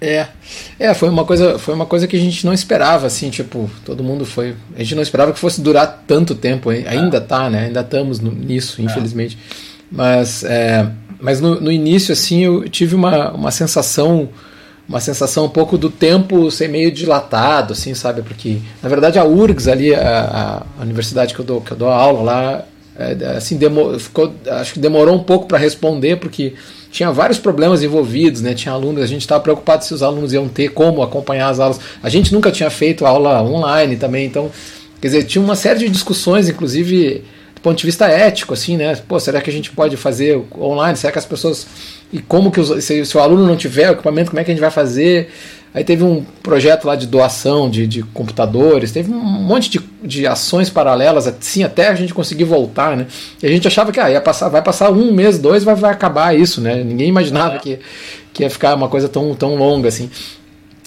É, 0.04 0.26
é, 0.80 0.94
foi 0.94 1.08
uma 1.08 1.24
coisa, 1.24 1.60
foi 1.60 1.72
uma 1.74 1.86
coisa 1.86 2.08
que 2.08 2.16
a 2.16 2.18
gente 2.18 2.44
não 2.44 2.52
esperava, 2.52 3.06
assim, 3.06 3.30
tipo, 3.30 3.70
todo 3.84 4.02
mundo 4.02 4.26
foi, 4.26 4.56
a 4.74 4.80
gente 4.80 4.96
não 4.96 5.02
esperava 5.02 5.32
que 5.32 5.38
fosse 5.38 5.60
durar 5.60 6.02
tanto 6.08 6.34
tempo, 6.34 6.70
ainda 6.70 7.18
é. 7.18 7.20
tá, 7.20 7.48
né? 7.48 7.66
Ainda 7.66 7.82
estamos 7.82 8.18
nisso, 8.18 8.80
é. 8.80 8.84
infelizmente. 8.84 9.38
Mas, 9.88 10.42
é, 10.42 10.90
mas 11.20 11.40
no, 11.40 11.60
no, 11.60 11.70
início, 11.70 12.12
assim, 12.12 12.44
eu 12.44 12.68
tive 12.68 12.96
uma, 12.96 13.30
uma 13.30 13.52
sensação, 13.52 14.28
uma 14.88 14.98
sensação 14.98 15.44
um 15.44 15.48
pouco 15.48 15.78
do 15.78 15.88
tempo 15.88 16.50
ser 16.50 16.68
meio 16.68 16.90
dilatado, 16.90 17.72
assim, 17.72 17.94
sabe? 17.94 18.22
Porque, 18.22 18.58
na 18.82 18.88
verdade, 18.88 19.20
a 19.20 19.24
URGS 19.24 19.68
ali, 19.68 19.94
a, 19.94 20.66
a 20.80 20.82
universidade 20.82 21.32
que 21.32 21.38
eu 21.38 21.44
dou, 21.44 21.60
que 21.60 21.70
eu 21.70 21.76
dou 21.76 21.88
aula 21.88 22.22
lá, 22.22 22.64
é, 23.02 23.36
assim, 23.36 23.56
demor, 23.56 23.98
ficou, 23.98 24.32
acho 24.46 24.74
que 24.74 24.78
demorou 24.78 25.14
um 25.14 25.22
pouco 25.22 25.46
para 25.46 25.58
responder, 25.58 26.16
porque 26.16 26.54
tinha 26.90 27.10
vários 27.10 27.38
problemas 27.38 27.82
envolvidos, 27.82 28.42
né? 28.42 28.54
Tinha 28.54 28.72
alunos, 28.72 29.02
a 29.02 29.06
gente 29.06 29.22
estava 29.22 29.42
preocupado 29.42 29.84
se 29.84 29.94
os 29.94 30.02
alunos 30.02 30.32
iam 30.32 30.46
ter 30.48 30.68
como 30.68 31.02
acompanhar 31.02 31.48
as 31.48 31.58
aulas. 31.58 31.80
A 32.02 32.08
gente 32.08 32.32
nunca 32.32 32.50
tinha 32.50 32.68
feito 32.70 33.06
aula 33.06 33.42
online 33.42 33.96
também, 33.96 34.26
então, 34.26 34.50
quer 35.00 35.08
dizer, 35.08 35.24
tinha 35.24 35.42
uma 35.42 35.56
série 35.56 35.80
de 35.80 35.88
discussões, 35.88 36.48
inclusive 36.48 37.24
do 37.54 37.60
ponto 37.62 37.78
de 37.78 37.86
vista 37.86 38.06
ético, 38.06 38.54
assim, 38.54 38.76
né? 38.76 38.94
Pô, 39.08 39.18
será 39.20 39.40
que 39.40 39.48
a 39.48 39.52
gente 39.52 39.70
pode 39.70 39.96
fazer 39.96 40.42
online? 40.58 40.96
Será 40.96 41.12
que 41.12 41.18
as 41.18 41.24
pessoas. 41.24 41.66
E 42.12 42.18
como 42.20 42.50
que 42.50 42.60
os, 42.60 42.84
se, 42.84 43.04
se 43.06 43.16
o 43.16 43.20
aluno 43.20 43.46
não 43.46 43.56
tiver 43.56 43.88
o 43.88 43.92
equipamento, 43.92 44.30
como 44.30 44.40
é 44.40 44.44
que 44.44 44.50
a 44.50 44.54
gente 44.54 44.60
vai 44.60 44.70
fazer? 44.70 45.30
Aí 45.74 45.82
teve 45.84 46.04
um 46.04 46.22
projeto 46.42 46.84
lá 46.84 46.94
de 46.94 47.06
doação 47.06 47.70
de, 47.70 47.86
de 47.86 48.02
computadores, 48.02 48.92
teve 48.92 49.10
um 49.10 49.18
monte 49.18 49.70
de, 49.70 49.80
de 50.02 50.26
ações 50.26 50.68
paralelas, 50.68 51.26
assim, 51.26 51.64
até 51.64 51.88
a 51.88 51.94
gente 51.94 52.12
conseguir 52.12 52.44
voltar, 52.44 52.94
né? 52.94 53.06
E 53.42 53.46
a 53.46 53.48
gente 53.48 53.66
achava 53.66 53.90
que 53.90 53.98
ah, 53.98 54.10
ia 54.10 54.20
passar, 54.20 54.50
vai 54.50 54.60
passar 54.60 54.90
um 54.90 55.12
mês, 55.12 55.38
dois, 55.38 55.64
vai, 55.64 55.74
vai 55.74 55.90
acabar 55.90 56.36
isso, 56.36 56.60
né? 56.60 56.84
Ninguém 56.84 57.08
imaginava 57.08 57.58
que, 57.58 57.78
que 58.34 58.42
ia 58.42 58.50
ficar 58.50 58.74
uma 58.74 58.88
coisa 58.88 59.08
tão, 59.08 59.34
tão 59.34 59.54
longa 59.54 59.88
assim. 59.88 60.10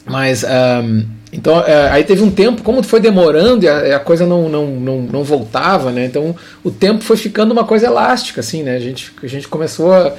Mas 0.06 0.44
um, 0.44 1.04
então 1.34 1.60
é, 1.66 1.90
aí 1.90 2.04
teve 2.04 2.22
um 2.22 2.30
tempo, 2.30 2.62
como 2.62 2.84
foi 2.84 3.00
demorando 3.00 3.66
e 3.66 3.68
a, 3.68 3.96
a, 3.96 4.00
coisa 4.00 4.26
não, 4.28 4.48
não, 4.48 4.68
não, 4.68 5.02
não 5.02 5.24
voltava, 5.24 5.92
né? 5.92 6.06
Então 6.06 6.36
o 6.64 6.70
tempo 6.70 7.04
foi 7.04 7.18
ficando 7.18 7.52
uma 7.52 7.64
coisa 7.64 7.88
elástica, 7.88 8.42
assim, 8.42 8.62
né? 8.62 8.76
A 8.76 8.80
gente, 8.80 9.12
a 9.22 9.28
gente 9.28 9.48
começou 9.48 9.92
a 9.92 10.14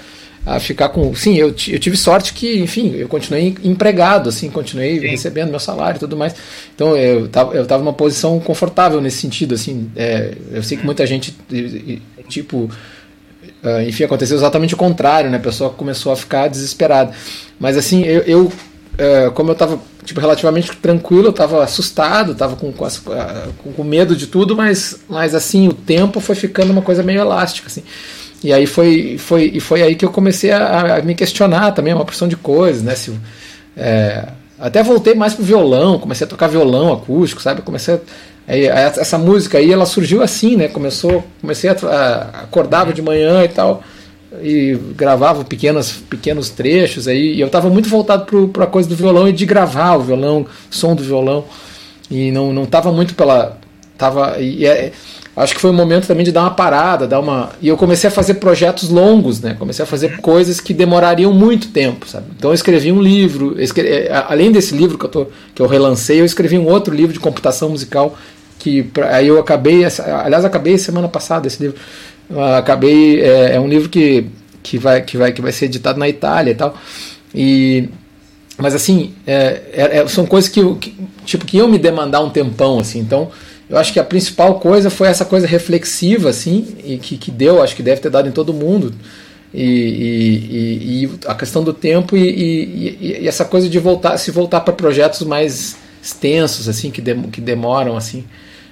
a 0.47 0.61
ficar 0.61 0.91
com. 0.91 1.13
Sim, 1.13 1.35
eu, 1.35 1.49
eu 1.49 1.79
tive 1.81 1.97
sorte 1.97 2.33
que, 2.33 2.61
enfim, 2.61 2.95
eu 2.95 3.09
continuei 3.09 3.57
empregado, 3.65 4.29
assim, 4.29 4.49
continuei 4.49 5.01
Sim. 5.01 5.09
recebendo 5.09 5.51
meu 5.51 5.59
salário 5.59 5.97
e 5.97 6.01
tudo 6.01 6.17
mais. 6.17 6.37
Então 6.73 6.97
eu 6.97 7.27
tava, 7.27 7.55
eu 7.55 7.67
tava 7.67 7.83
numa 7.83 7.93
posição 7.93 8.39
confortável 8.39 9.01
nesse 9.01 9.17
sentido, 9.17 9.57
assim. 9.57 9.91
É, 9.97 10.35
eu 10.53 10.63
sei 10.63 10.79
que 10.79 10.87
muita 10.87 11.05
gente, 11.05 11.37
tipo. 12.29 12.71
Uh, 13.65 13.81
enfim, 13.89 14.05
aconteceu 14.05 14.37
exatamente 14.37 14.75
o 14.75 14.77
contrário, 14.77 15.29
né? 15.29 15.39
A 15.39 15.41
pessoa 15.41 15.71
começou 15.71 16.13
a 16.13 16.17
ficar 16.17 16.47
desesperada. 16.47 17.13
Mas 17.59 17.77
assim, 17.77 18.05
eu, 18.05 18.21
eu 18.23 18.43
uh, 18.47 19.33
como 19.33 19.51
eu 19.51 19.55
estava 19.55 19.81
tipo, 20.05 20.21
relativamente 20.21 20.75
tranquilo, 20.77 21.27
eu 21.27 21.31
estava 21.31 21.65
assustado, 21.65 22.33
estava 22.33 22.55
com, 22.55 22.73
com, 22.73 22.87
com, 23.59 23.73
com 23.73 23.85
medo 23.85 24.15
de 24.15 24.29
tudo, 24.29 24.55
mas, 24.55 25.01
mas 25.09 25.35
assim, 25.35 25.67
o 25.67 25.73
tempo 25.73 26.21
foi 26.21 26.37
ficando 26.37 26.71
uma 26.71 26.83
coisa 26.83 27.03
meio 27.03 27.21
elástica, 27.21 27.67
assim. 27.67 27.83
E 28.45 28.53
aí 28.53 28.67
foi, 28.67 29.17
foi, 29.19 29.51
e 29.55 29.61
foi 29.61 29.83
aí 29.83 29.95
que 29.95 30.05
eu 30.05 30.11
comecei 30.11 30.53
a, 30.53 30.97
a 30.97 31.03
me 31.03 31.15
questionar 31.15 31.73
também 31.73 31.95
uma 31.95 32.05
porção 32.05 32.29
de 32.29 32.37
coisas, 32.37 32.83
né? 32.83 32.95
Se, 32.95 33.13
é, 33.77 34.29
até 34.59 34.83
voltei 34.83 35.15
mais 35.15 35.35
pro 35.35 35.45
violão, 35.45 35.99
comecei 35.99 36.27
a 36.27 36.31
tocar 36.31 36.47
violão 36.47 36.93
acústico, 36.93 37.43
sabe? 37.43 37.63
Comecei 37.63 38.01
a, 38.49 38.53
essa 38.53 39.19
música 39.19 39.59
aí 39.59 39.73
ela 39.73 39.87
surgiu 39.87 40.23
assim, 40.23 40.57
né? 40.57 40.69
Começou, 40.69 41.25
comecei 41.41 41.71
a, 41.71 41.75
a 41.75 42.21
acordava 42.43 42.93
de 42.93 43.03
manhã 43.03 43.45
e 43.45 43.49
tal 43.49 43.83
e 44.43 44.79
gravava 44.95 45.45
pequenos 45.45 45.93
pequenos 45.93 46.51
trechos 46.51 47.09
aí 47.09 47.35
e 47.35 47.41
eu 47.41 47.47
estava 47.47 47.71
muito 47.71 47.89
voltado 47.89 48.49
para 48.49 48.65
a 48.65 48.67
coisa 48.67 48.89
do 48.89 48.97
violão 48.97 49.29
e 49.29 49.33
de 49.33 49.47
gravar 49.47 49.97
o 49.97 50.03
violão, 50.03 50.47
som 50.71 50.95
do 50.95 51.03
violão 51.03 51.45
e 52.11 52.31
não 52.31 52.53
não 52.53 52.67
tava 52.67 52.93
muito 52.93 53.15
pela 53.15 53.57
tava 53.97 54.39
e 54.39 54.67
é, 54.67 54.93
acho 55.37 55.55
que 55.55 55.61
foi 55.61 55.71
um 55.71 55.75
momento 55.75 56.07
também 56.07 56.25
de 56.25 56.33
dar 56.33 56.43
uma 56.43 56.51
parada, 56.51 57.07
dar 57.07 57.21
uma. 57.21 57.51
E 57.61 57.69
eu 57.69 57.77
comecei 57.77 58.09
a 58.09 58.11
fazer 58.11 58.35
projetos 58.35 58.89
longos, 58.89 59.41
né? 59.41 59.55
Comecei 59.59 59.83
a 59.83 59.87
fazer 59.87 60.21
coisas 60.21 60.61
que 60.61 60.73
demorariam 60.73 61.33
muito 61.33 61.69
tempo, 61.69 62.09
sabe? 62.09 62.27
Então 62.37 62.51
eu 62.51 62.55
escrevi 62.55 62.91
um 62.91 63.03
livro. 63.03 63.55
É, 63.59 64.25
além 64.29 64.51
desse 64.51 64.75
livro 64.75 64.97
que 64.97 65.05
eu, 65.05 65.11
tô... 65.11 65.27
que 65.55 65.61
eu 65.61 65.67
relancei, 65.67 66.21
eu 66.21 66.25
escrevi 66.25 66.59
um 66.59 66.67
outro 66.67 66.95
livro 66.95 67.13
de 67.13 67.21
computação 67.21 67.69
musical 67.69 68.17
que 68.59 68.91
aí 69.11 69.29
eu 69.29 69.39
acabei, 69.39 69.85
aliás, 70.25 70.45
acabei 70.45 70.77
semana 70.79 71.07
passada 71.07 71.47
esse 71.47 71.63
livro. 71.63 71.79
Eu 72.29 72.43
acabei 72.43 73.21
é, 73.21 73.55
é 73.55 73.61
um 73.61 73.69
livro 73.69 73.89
que, 73.89 74.27
que 74.63 74.79
vai 74.79 75.03
que 75.03 75.17
vai 75.17 75.33
que 75.33 75.41
vai 75.41 75.53
ser 75.53 75.67
editado 75.67 75.99
na 75.99 76.09
Itália 76.09 76.51
e 76.51 76.55
tal. 76.55 76.77
E 77.35 77.89
mas 78.59 78.75
assim, 78.75 79.13
é, 79.27 79.63
é, 79.73 79.99
é 79.99 80.09
são 80.09 80.25
coisas 80.27 80.51
que, 80.51 80.75
que 80.77 80.97
tipo 81.25 81.45
que 81.45 81.59
iam 81.59 81.69
me 81.69 81.79
demandar 81.79 82.21
um 82.21 82.31
tempão 82.31 82.79
assim. 82.79 82.99
Então, 82.99 83.31
eu 83.69 83.77
acho 83.77 83.93
que 83.93 83.99
a 83.99 84.05
principal 84.05 84.61
coisa 84.61 84.91
foi 84.91 85.09
essa 85.09 85.25
coisa 85.25 85.47
reflexiva, 85.47 86.29
assim, 86.29 86.77
e 86.85 86.99
que, 86.99 87.17
que 87.17 87.31
deu, 87.31 87.63
acho 87.63 87.75
que 87.75 87.83
deve 87.83 88.01
ter 88.01 88.11
dado 88.11 88.29
em 88.29 88.33
todo 88.33 88.55
mundo. 88.55 88.95
E, 89.53 89.63
e, 89.63 91.05
e 91.05 91.11
a 91.27 91.35
questão 91.35 91.65
do 91.65 91.73
tempo 91.73 92.17
e, 92.17 92.99
e, 93.01 93.27
essa 93.27 93.45
coisa 93.45 93.69
de 93.69 93.79
voltar, 93.79 94.19
se 94.19 94.31
voltar 94.31 94.61
para 94.61 94.75
projetos 94.75 95.23
mais 95.23 95.77
extensos, 96.03 96.69
assim, 96.69 96.91
que, 96.91 97.01
dem, 97.01 97.23
que 97.23 97.41
demoram, 97.41 97.97
assim. 97.97 98.25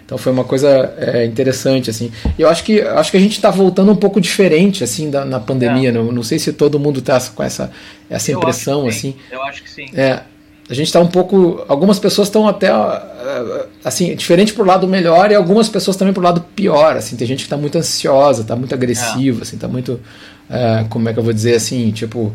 Então 0.05 0.19
foi 0.19 0.31
uma 0.31 0.45
coisa 0.45 0.95
é, 0.99 1.25
interessante, 1.25 1.89
assim. 1.89 2.13
Eu 2.39 2.49
acho 2.49 2.63
que 2.63 2.83
acho 2.83 3.11
que 3.11 3.17
a 3.17 3.21
gente 3.21 3.33
está 3.33 3.51
voltando 3.51 3.91
um 3.91 3.97
pouco 3.97 4.21
diferente, 4.21 4.85
assim, 4.85 5.11
da, 5.11 5.25
na 5.25 5.41
pandemia. 5.41 5.89
É. 5.89 5.93
Não, 5.93 6.13
não 6.13 6.23
sei 6.23 6.39
se 6.39 6.53
todo 6.53 6.79
mundo 6.79 6.99
está 7.01 7.19
com 7.35 7.43
essa, 7.43 7.73
essa 8.09 8.31
impressão, 8.31 8.87
assim. 8.87 9.17
Eu 9.31 9.43
acho 9.43 9.63
que 9.63 9.71
sim. 9.71 9.87
É, 9.95 10.21
a 10.69 10.73
gente 10.73 10.87
está 10.87 10.99
um 11.01 11.07
pouco. 11.07 11.63
Algumas 11.69 11.99
pessoas 11.99 12.29
estão 12.29 12.49
até 12.49 12.69
eh, 12.69 13.67
assim, 13.85 14.15
diferente 14.15 14.55
pro 14.55 14.65
lado 14.65 14.89
melhor 14.89 15.31
e 15.31 15.35
algumas 15.35 15.69
pessoas 15.69 15.97
também 15.97 16.15
pro 16.15 16.23
lado 16.23 16.41
pior. 16.57 16.97
Assim, 16.97 17.17
tem 17.17 17.27
gente 17.27 17.41
que 17.41 17.45
está 17.45 17.57
muito 17.57 17.77
ansiosa, 17.77 18.43
está 18.43 18.57
muito 18.57 18.75
agressiva, 18.75 19.41
é. 19.41 19.43
assim, 19.43 19.59
tá 19.59 19.69
muito. 19.69 20.01
É, 20.49 20.85
como 20.89 21.09
é 21.09 21.13
que 21.13 21.19
eu 21.19 21.23
vou 21.23 21.33
dizer 21.33 21.55
assim, 21.55 21.91
tipo. 21.91 22.33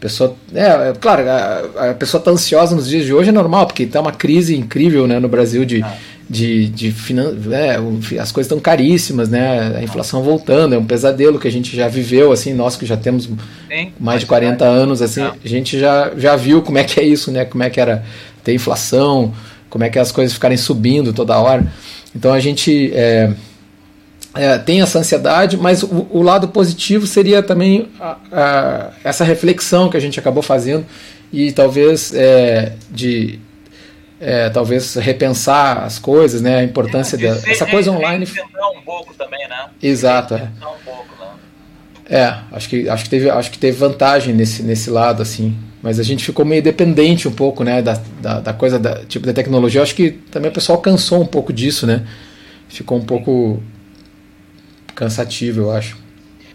Pessoa, 0.00 0.34
é, 0.54 0.64
é 0.64 0.92
claro, 0.98 1.28
a, 1.28 1.90
a 1.90 1.94
pessoa 1.94 2.18
está 2.20 2.30
ansiosa 2.30 2.74
nos 2.74 2.88
dias 2.88 3.04
de 3.04 3.12
hoje 3.12 3.28
é 3.28 3.32
normal, 3.32 3.66
porque 3.66 3.82
está 3.82 4.00
uma 4.00 4.12
crise 4.12 4.56
incrível 4.56 5.06
né, 5.06 5.18
no 5.18 5.28
Brasil 5.28 5.62
de, 5.66 5.82
é 5.82 5.96
de, 6.30 6.68
de 6.68 6.92
finan... 6.92 7.34
É, 7.50 7.74
as 8.20 8.30
coisas 8.30 8.46
estão 8.46 8.60
caríssimas, 8.60 9.28
né? 9.28 9.76
A 9.76 9.82
inflação 9.82 10.22
voltando, 10.22 10.76
é 10.76 10.78
um 10.78 10.84
pesadelo 10.84 11.40
que 11.40 11.48
a 11.48 11.50
gente 11.50 11.74
já 11.74 11.88
viveu, 11.88 12.30
assim, 12.30 12.54
nós 12.54 12.76
que 12.76 12.86
já 12.86 12.96
temos 12.96 13.24
Sim, 13.68 13.92
mais 13.98 14.20
de 14.20 14.26
40 14.26 14.64
anos, 14.64 15.02
assim, 15.02 15.22
a 15.22 15.34
gente 15.44 15.76
já, 15.76 16.12
já 16.16 16.36
viu 16.36 16.62
como 16.62 16.78
é 16.78 16.84
que 16.84 17.00
é 17.00 17.02
isso, 17.02 17.32
né? 17.32 17.44
Como 17.44 17.64
é 17.64 17.68
que 17.68 17.80
era 17.80 18.04
ter 18.44 18.54
inflação, 18.54 19.34
como 19.68 19.82
é 19.82 19.90
que 19.90 19.98
as 19.98 20.12
coisas 20.12 20.32
ficarem 20.32 20.56
subindo 20.56 21.12
toda 21.12 21.36
hora. 21.36 21.66
Então 22.14 22.32
a 22.32 22.38
gente 22.38 22.92
é, 22.94 23.32
é, 24.36 24.56
tem 24.58 24.82
essa 24.82 25.00
ansiedade, 25.00 25.56
mas 25.56 25.82
o, 25.82 26.06
o 26.10 26.22
lado 26.22 26.46
positivo 26.46 27.08
seria 27.08 27.42
também 27.42 27.88
a, 27.98 28.16
a, 28.30 28.90
essa 29.02 29.24
reflexão 29.24 29.90
que 29.90 29.96
a 29.96 30.00
gente 30.00 30.20
acabou 30.20 30.44
fazendo 30.44 30.86
e 31.32 31.50
talvez 31.50 32.14
é, 32.14 32.74
de 32.88 33.40
é, 34.20 34.50
talvez 34.50 34.94
repensar 34.96 35.82
as 35.82 35.98
coisas, 35.98 36.42
né? 36.42 36.58
A 36.58 36.62
importância 36.62 37.16
é, 37.16 37.18
dessa 37.18 37.50
essa 37.50 37.66
coisa 37.66 37.90
online. 37.90 38.26
um 38.76 38.82
pouco 38.82 39.14
também, 39.14 39.48
né? 39.48 39.70
Exato. 39.82 40.34
É. 40.34 40.50
Um 40.58 40.84
pouco, 40.84 41.16
né? 41.18 41.30
é, 42.10 42.34
acho 42.52 42.68
que 42.68 42.88
acho 42.88 43.04
que 43.04 43.10
teve 43.10 43.30
acho 43.30 43.50
que 43.50 43.58
teve 43.58 43.78
vantagem 43.78 44.34
nesse 44.34 44.62
nesse 44.62 44.90
lado 44.90 45.22
assim. 45.22 45.56
Mas 45.82 45.98
a 45.98 46.02
gente 46.02 46.22
ficou 46.22 46.44
meio 46.44 46.62
dependente 46.62 47.26
um 47.26 47.32
pouco, 47.32 47.64
né, 47.64 47.80
da, 47.80 47.98
da, 48.20 48.40
da 48.40 48.52
coisa 48.52 48.78
da 48.78 49.02
tipo 49.06 49.26
da 49.26 49.32
tecnologia. 49.32 49.80
acho 49.80 49.94
que 49.94 50.10
também 50.10 50.50
o 50.50 50.54
pessoal 50.54 50.76
cansou 50.78 51.22
um 51.22 51.26
pouco 51.26 51.50
disso, 51.54 51.86
né? 51.86 52.06
Ficou 52.68 52.98
um 52.98 53.04
pouco 53.04 53.62
cansativo, 54.94 55.62
eu 55.62 55.70
acho. 55.70 55.96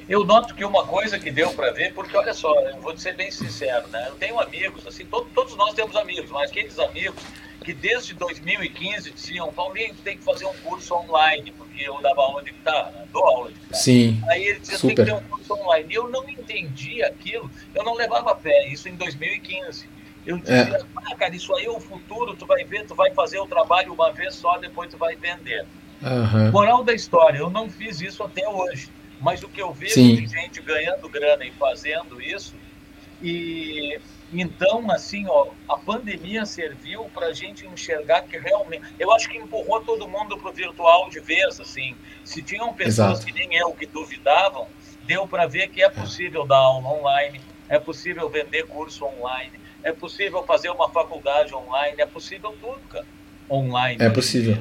Eu 0.07 0.23
noto 0.23 0.53
que 0.53 0.63
uma 0.63 0.85
coisa 0.85 1.17
que 1.17 1.31
deu 1.31 1.49
para 1.53 1.71
ver, 1.71 1.91
porque 1.93 2.15
olha 2.15 2.31
só, 2.31 2.53
eu 2.69 2.79
vou 2.79 2.95
ser 2.95 3.15
bem 3.15 3.31
sincero, 3.31 3.87
né? 3.87 4.05
Eu 4.07 4.13
tenho 4.13 4.39
amigos, 4.39 4.85
assim, 4.85 5.03
todo, 5.05 5.25
todos 5.33 5.57
nós 5.57 5.73
temos 5.73 5.95
amigos, 5.95 6.29
mas 6.29 6.51
aqueles 6.51 6.77
amigos 6.77 7.23
que 7.65 7.73
desde 7.73 8.13
2015 8.13 9.09
diziam, 9.09 9.51
Paulinho, 9.51 9.95
tem 10.03 10.15
que 10.17 10.23
fazer 10.23 10.45
um 10.45 10.53
curso 10.63 10.93
online, 10.93 11.51
porque 11.57 11.81
eu 11.81 11.99
dava 11.99 12.21
aula 12.21 12.43
de 12.43 12.51
guitarra, 12.51 12.91
né? 12.91 13.05
dou 13.11 13.25
aula 13.25 13.51
de 13.51 13.55
guitarra. 13.55 13.81
Sim. 13.81 14.21
Aí 14.29 14.45
ele 14.45 14.59
dizia, 14.59 14.77
Super. 14.77 14.95
tem 14.95 15.05
que 15.05 15.11
ter 15.11 15.17
um 15.17 15.27
curso 15.27 15.53
online. 15.55 15.87
E 15.89 15.95
eu 15.95 16.07
não 16.07 16.29
entendi 16.29 17.03
aquilo, 17.03 17.49
eu 17.73 17.83
não 17.83 17.95
levava 17.95 18.35
fé, 18.35 18.67
isso 18.67 18.87
em 18.87 18.95
2015. 18.95 19.89
Eu 20.27 20.37
dizia, 20.37 20.55
é. 20.55 20.81
ah, 20.95 21.15
cara, 21.15 21.35
isso 21.35 21.53
aí 21.55 21.65
é 21.65 21.69
o 21.69 21.79
futuro, 21.79 22.35
tu 22.35 22.45
vai 22.45 22.63
ver, 22.63 22.85
tu 22.85 22.93
vai 22.93 23.11
fazer 23.11 23.39
o 23.39 23.47
trabalho 23.47 23.93
uma 23.93 24.11
vez 24.11 24.35
só, 24.35 24.57
depois 24.59 24.91
tu 24.91 24.97
vai 24.97 25.15
vender. 25.15 25.65
Uhum. 26.03 26.51
Moral 26.51 26.83
da 26.83 26.93
história, 26.93 27.39
eu 27.39 27.49
não 27.49 27.67
fiz 27.67 27.99
isso 27.99 28.23
até 28.23 28.47
hoje. 28.47 28.89
Mas 29.19 29.41
o 29.41 29.49
que 29.49 29.61
eu 29.61 29.73
vejo 29.73 29.95
Sim. 29.95 30.15
de 30.15 30.27
gente 30.27 30.61
ganhando 30.61 31.09
grana 31.09 31.43
e 31.45 31.51
fazendo 31.51 32.21
isso, 32.21 32.53
e 33.21 33.99
então, 34.41 34.89
assim, 34.91 35.25
ó, 35.27 35.47
a 35.69 35.77
pandemia 35.77 36.45
serviu 36.45 37.05
para 37.13 37.27
a 37.27 37.33
gente 37.33 37.65
enxergar 37.65 38.21
que 38.23 38.37
realmente. 38.37 38.83
Eu 38.99 39.11
acho 39.11 39.29
que 39.29 39.37
empurrou 39.37 39.81
todo 39.81 40.07
mundo 40.07 40.37
para 40.37 40.49
o 40.49 40.53
virtual 40.53 41.09
de 41.09 41.19
vez, 41.19 41.59
assim. 41.59 41.95
Se 42.23 42.41
tinham 42.41 42.73
pessoas 42.73 43.19
Exato. 43.19 43.25
que 43.25 43.33
nem 43.33 43.55
eu 43.55 43.71
que 43.73 43.85
duvidavam, 43.85 44.67
deu 45.05 45.27
para 45.27 45.45
ver 45.45 45.69
que 45.69 45.83
é 45.83 45.89
possível 45.89 46.45
dar 46.45 46.57
aula 46.57 46.89
online, 46.89 47.39
é 47.69 47.79
possível 47.79 48.29
vender 48.29 48.65
curso 48.67 49.05
online, 49.05 49.53
é 49.83 49.91
possível 49.91 50.43
fazer 50.43 50.69
uma 50.69 50.89
faculdade 50.89 51.53
online, 51.53 52.01
é 52.01 52.05
possível 52.05 52.55
tudo, 52.59 52.79
cara. 52.89 53.05
Online. 53.49 54.03
É 54.03 54.09
possível. 54.09 54.57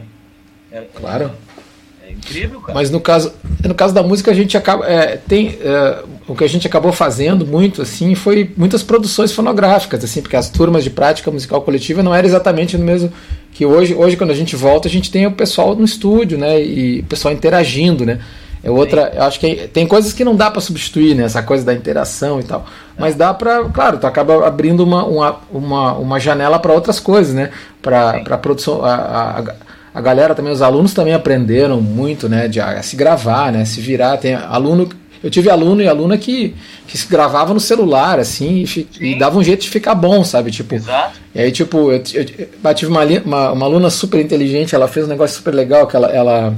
É, 0.70 0.82
claro. 0.82 1.34
É 1.56 1.63
incrível, 2.10 2.60
cara. 2.60 2.74
Mas 2.74 2.90
no 2.90 3.00
caso, 3.00 3.32
no 3.64 3.74
caso 3.74 3.94
da 3.94 4.02
música, 4.02 4.30
a 4.30 4.34
gente 4.34 4.56
acaba. 4.56 4.86
É, 4.86 5.16
tem, 5.16 5.58
é, 5.60 6.02
o 6.26 6.34
que 6.34 6.44
a 6.44 6.48
gente 6.48 6.66
acabou 6.66 6.92
fazendo 6.92 7.46
muito, 7.46 7.82
assim, 7.82 8.14
foi 8.14 8.50
muitas 8.56 8.82
produções 8.82 9.32
fonográficas, 9.32 10.02
assim, 10.02 10.20
porque 10.20 10.36
as 10.36 10.48
turmas 10.48 10.84
de 10.84 10.90
prática 10.90 11.30
musical 11.30 11.62
coletiva 11.62 12.02
não 12.02 12.14
era 12.14 12.26
exatamente 12.26 12.76
no 12.76 12.84
mesmo 12.84 13.12
que 13.52 13.64
hoje. 13.64 13.94
Hoje, 13.94 14.16
quando 14.16 14.30
a 14.30 14.34
gente 14.34 14.56
volta, 14.56 14.88
a 14.88 14.90
gente 14.90 15.10
tem 15.10 15.26
o 15.26 15.32
pessoal 15.32 15.74
no 15.74 15.84
estúdio, 15.84 16.38
né? 16.38 16.62
E 16.62 17.00
o 17.00 17.04
pessoal 17.04 17.32
interagindo, 17.32 18.04
né? 18.04 18.20
É 18.64 18.70
outra, 18.70 19.12
eu 19.14 19.22
acho 19.24 19.38
que 19.38 19.68
tem 19.68 19.86
coisas 19.86 20.14
que 20.14 20.24
não 20.24 20.34
dá 20.34 20.50
para 20.50 20.60
substituir, 20.62 21.14
né? 21.14 21.24
Essa 21.24 21.42
coisa 21.42 21.62
da 21.62 21.74
interação 21.74 22.40
e 22.40 22.44
tal. 22.44 22.64
Mas 22.98 23.14
dá 23.14 23.34
para, 23.34 23.64
claro, 23.64 23.98
tu 23.98 24.06
acaba 24.06 24.46
abrindo 24.46 24.82
uma, 24.82 25.04
uma, 25.04 25.40
uma, 25.52 25.92
uma 25.92 26.18
janela 26.18 26.58
para 26.58 26.72
outras 26.72 26.98
coisas, 26.98 27.34
né? 27.34 27.50
Para 27.82 28.38
produção. 28.38 28.82
A, 28.82 28.94
a, 28.94 29.63
a 29.94 30.00
galera 30.00 30.35
também, 30.35 30.52
os 30.52 30.61
alunos 30.61 30.92
também 30.92 31.14
aprenderam 31.14 31.80
muito, 31.80 32.28
né, 32.28 32.48
de 32.48 32.61
a, 32.61 32.83
se 32.83 32.96
gravar, 32.96 33.52
né, 33.52 33.64
se 33.64 33.80
virar. 33.80 34.16
Tem 34.16 34.35
aluno, 34.35 34.88
eu 35.22 35.30
tive 35.30 35.48
aluno 35.48 35.80
e 35.80 35.87
aluna 35.87 36.18
que, 36.18 36.52
que 36.88 36.98
se 36.98 37.07
gravava 37.07 37.54
no 37.54 37.61
celular, 37.61 38.18
assim, 38.18 38.64
e, 38.76 38.88
e, 39.12 39.14
dava 39.16 39.38
um 39.38 39.44
jeito 39.44 39.62
de 39.62 39.70
ficar 39.70 39.94
bom, 39.94 40.24
sabe? 40.24 40.50
Tipo, 40.50 40.74
Exato. 40.74 41.20
E 41.33 41.40
aí, 41.40 41.52
tipo, 41.52 41.92
eu, 41.92 42.02
eu, 42.12 42.26
eu 42.64 42.74
tive 42.74 42.90
uma, 42.90 43.04
uma, 43.04 43.52
uma, 43.52 43.66
aluna 43.66 43.88
super 43.88 44.20
inteligente, 44.20 44.74
ela 44.74 44.88
fez 44.88 45.07
um 45.07 45.11
negócio 45.11 45.37
super 45.37 45.54
legal, 45.54 45.87
que 45.87 45.94
ela, 45.94 46.09
ela, 46.09 46.54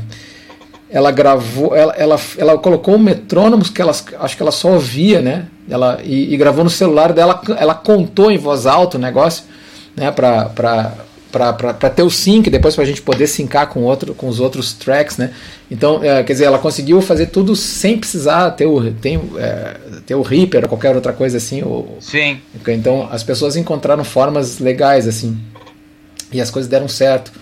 ela 0.90 1.10
gravou, 1.10 1.76
ela, 1.76 1.92
ela, 1.92 2.18
ela 2.38 2.56
colocou 2.56 2.94
um 2.94 2.98
metrônomo 2.98 3.64
que 3.64 3.82
ela, 3.82 3.92
acho 3.92 4.36
que 4.36 4.42
ela 4.42 4.50
só 4.50 4.72
ouvia, 4.72 5.20
né? 5.20 5.46
Ela, 5.68 6.00
e, 6.02 6.32
e 6.32 6.36
gravou 6.38 6.64
no 6.64 6.70
celular 6.70 7.12
dela, 7.12 7.38
ela 7.58 7.74
contou 7.74 8.30
em 8.30 8.38
voz 8.38 8.64
alta 8.64 8.96
o 8.96 9.00
negócio, 9.00 9.44
né? 9.94 10.10
Pra, 10.10 10.46
pra, 10.46 10.94
para 11.36 11.90
ter 11.90 12.02
o 12.02 12.10
sync, 12.10 12.48
depois 12.50 12.74
para 12.74 12.84
a 12.84 12.86
gente 12.86 13.02
poder 13.02 13.26
syncar 13.26 13.68
com, 13.68 13.82
outro, 13.82 14.14
com 14.14 14.28
os 14.28 14.40
outros 14.40 14.72
tracks, 14.72 15.16
né? 15.16 15.34
Então, 15.70 16.02
é, 16.02 16.22
quer 16.22 16.32
dizer, 16.32 16.44
ela 16.44 16.58
conseguiu 16.58 17.00
fazer 17.00 17.26
tudo 17.26 17.54
sem 17.54 17.98
precisar 17.98 18.50
ter 18.52 18.66
o, 18.66 18.92
tem, 18.94 19.20
é, 19.38 19.76
ter 20.06 20.14
o 20.14 20.22
Reaper 20.22 20.62
ou 20.64 20.68
qualquer 20.68 20.94
outra 20.94 21.12
coisa 21.12 21.36
assim. 21.36 21.62
Ou, 21.62 21.98
Sim. 22.00 22.40
Então, 22.68 23.08
as 23.10 23.22
pessoas 23.22 23.56
encontraram 23.56 24.04
formas 24.04 24.58
legais, 24.58 25.06
assim. 25.06 25.38
E 26.32 26.40
as 26.40 26.50
coisas 26.50 26.68
deram 26.68 26.88
certo. 26.88 27.32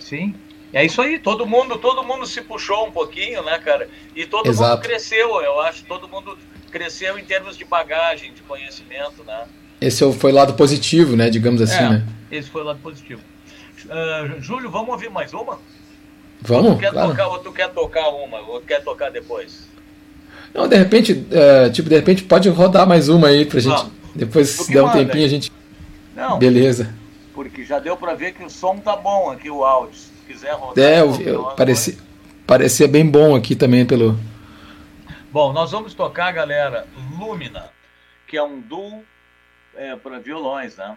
Sim. 0.00 0.34
É 0.72 0.84
isso 0.84 1.02
aí, 1.02 1.18
todo 1.18 1.46
mundo, 1.46 1.76
todo 1.76 2.02
mundo 2.02 2.26
se 2.26 2.40
puxou 2.40 2.86
um 2.86 2.90
pouquinho, 2.90 3.42
né, 3.42 3.58
cara? 3.58 3.88
E 4.16 4.24
todo 4.24 4.48
Exato. 4.48 4.76
mundo 4.76 4.82
cresceu, 4.82 5.42
eu 5.42 5.60
acho, 5.60 5.84
todo 5.84 6.08
mundo 6.08 6.38
cresceu 6.70 7.18
em 7.18 7.24
termos 7.24 7.58
de 7.58 7.64
bagagem, 7.64 8.32
de 8.32 8.40
conhecimento, 8.40 9.22
né? 9.22 9.44
Esse 9.78 10.10
foi 10.14 10.32
o 10.32 10.34
lado 10.34 10.54
positivo, 10.54 11.14
né, 11.14 11.28
digamos 11.28 11.60
assim, 11.60 11.82
é, 11.84 11.90
né? 11.90 12.06
Esse 12.30 12.48
foi 12.48 12.62
o 12.62 12.64
lado 12.64 12.78
positivo. 12.78 13.20
Uh, 13.92 14.40
Júlio, 14.40 14.70
vamos 14.70 14.88
ouvir 14.88 15.10
mais 15.10 15.34
uma? 15.34 15.58
Vamos. 16.40 16.70
Ou 16.70 16.74
tu, 16.74 16.80
quer 16.80 16.90
claro. 16.90 17.10
tocar, 17.10 17.26
ou 17.28 17.38
tu 17.38 17.52
quer 17.52 17.68
tocar 17.68 18.08
uma, 18.08 18.38
ou 18.40 18.60
tu 18.60 18.66
quer 18.66 18.82
tocar 18.82 19.10
depois? 19.10 19.68
Não, 20.54 20.66
de 20.66 20.76
repente, 20.76 21.26
é, 21.30 21.68
tipo, 21.68 21.88
de 21.88 21.94
repente 21.94 22.22
pode 22.24 22.48
rodar 22.48 22.86
mais 22.86 23.08
uma 23.08 23.28
aí 23.28 23.44
pra 23.44 23.60
gente. 23.60 23.84
Depois, 24.14 24.48
se 24.48 24.72
der 24.72 24.82
um 24.82 24.90
tempinho, 24.90 25.18
aí. 25.18 25.24
a 25.24 25.28
gente. 25.28 25.52
Não. 26.16 26.38
Beleza. 26.38 26.94
Porque 27.34 27.64
já 27.64 27.78
deu 27.78 27.96
pra 27.96 28.14
ver 28.14 28.32
que 28.32 28.44
o 28.44 28.50
som 28.50 28.78
tá 28.78 28.96
bom 28.96 29.30
aqui, 29.30 29.50
o 29.50 29.64
áudio. 29.64 29.94
Se 29.94 30.10
quiser 30.26 30.54
rodar. 30.54 30.84
É, 30.84 31.00
eu, 31.00 31.20
eu 31.20 31.44
parecia, 31.56 31.96
parecia 32.46 32.88
bem 32.88 33.06
bom 33.06 33.34
aqui 33.34 33.54
também 33.54 33.84
pelo. 33.86 34.18
Bom, 35.30 35.52
nós 35.52 35.70
vamos 35.70 35.94
tocar, 35.94 36.32
galera, 36.32 36.86
Lumina, 37.18 37.70
que 38.26 38.36
é 38.36 38.42
um 38.42 38.60
duo 38.60 39.02
é, 39.74 39.96
para 39.96 40.18
violões, 40.18 40.76
né? 40.76 40.96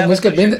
essa, 0.00 0.06
música 0.06 0.28
é 0.28 0.30
bem. 0.30 0.56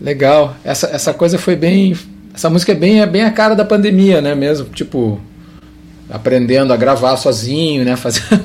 Legal. 0.00 0.56
Essa, 0.64 0.88
essa 0.88 1.14
coisa 1.14 1.38
foi 1.38 1.56
bem. 1.56 1.96
Essa 2.34 2.48
música 2.48 2.72
é 2.72 2.74
bem, 2.74 3.00
é 3.00 3.06
bem 3.06 3.22
a 3.22 3.30
cara 3.30 3.54
da 3.54 3.64
pandemia, 3.64 4.20
né? 4.20 4.34
Mesmo, 4.34 4.68
tipo, 4.70 5.20
aprendendo 6.08 6.72
a 6.72 6.76
gravar 6.76 7.16
sozinho, 7.16 7.84
né? 7.84 7.94
Fazendo 7.96 8.44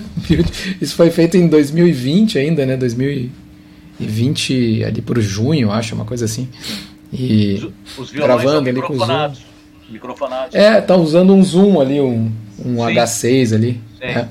Isso 0.81 0.95
foi 0.95 1.11
feito 1.11 1.37
em 1.37 1.47
2020 1.47 2.39
ainda, 2.39 2.65
né? 2.65 2.75
2020 2.75 4.83
ali 4.83 5.01
por 5.01 5.19
junho, 5.21 5.71
acho, 5.71 5.95
uma 5.95 6.05
coisa 6.05 6.25
assim. 6.25 6.49
E 7.13 7.71
os, 7.97 7.99
os 7.99 8.11
gravando 8.11 8.69
ali 8.69 8.81
com 8.81 8.93
o 8.93 8.97
Zoom. 8.97 9.33
Microfonados. 9.89 10.55
É, 10.55 10.81
tá 10.81 10.95
usando 10.95 11.33
um 11.33 11.43
Zoom 11.43 11.79
ali, 11.79 12.01
um, 12.01 12.31
um 12.63 12.77
H6 12.77 13.53
ali. 13.53 13.81
Né? 14.01 14.27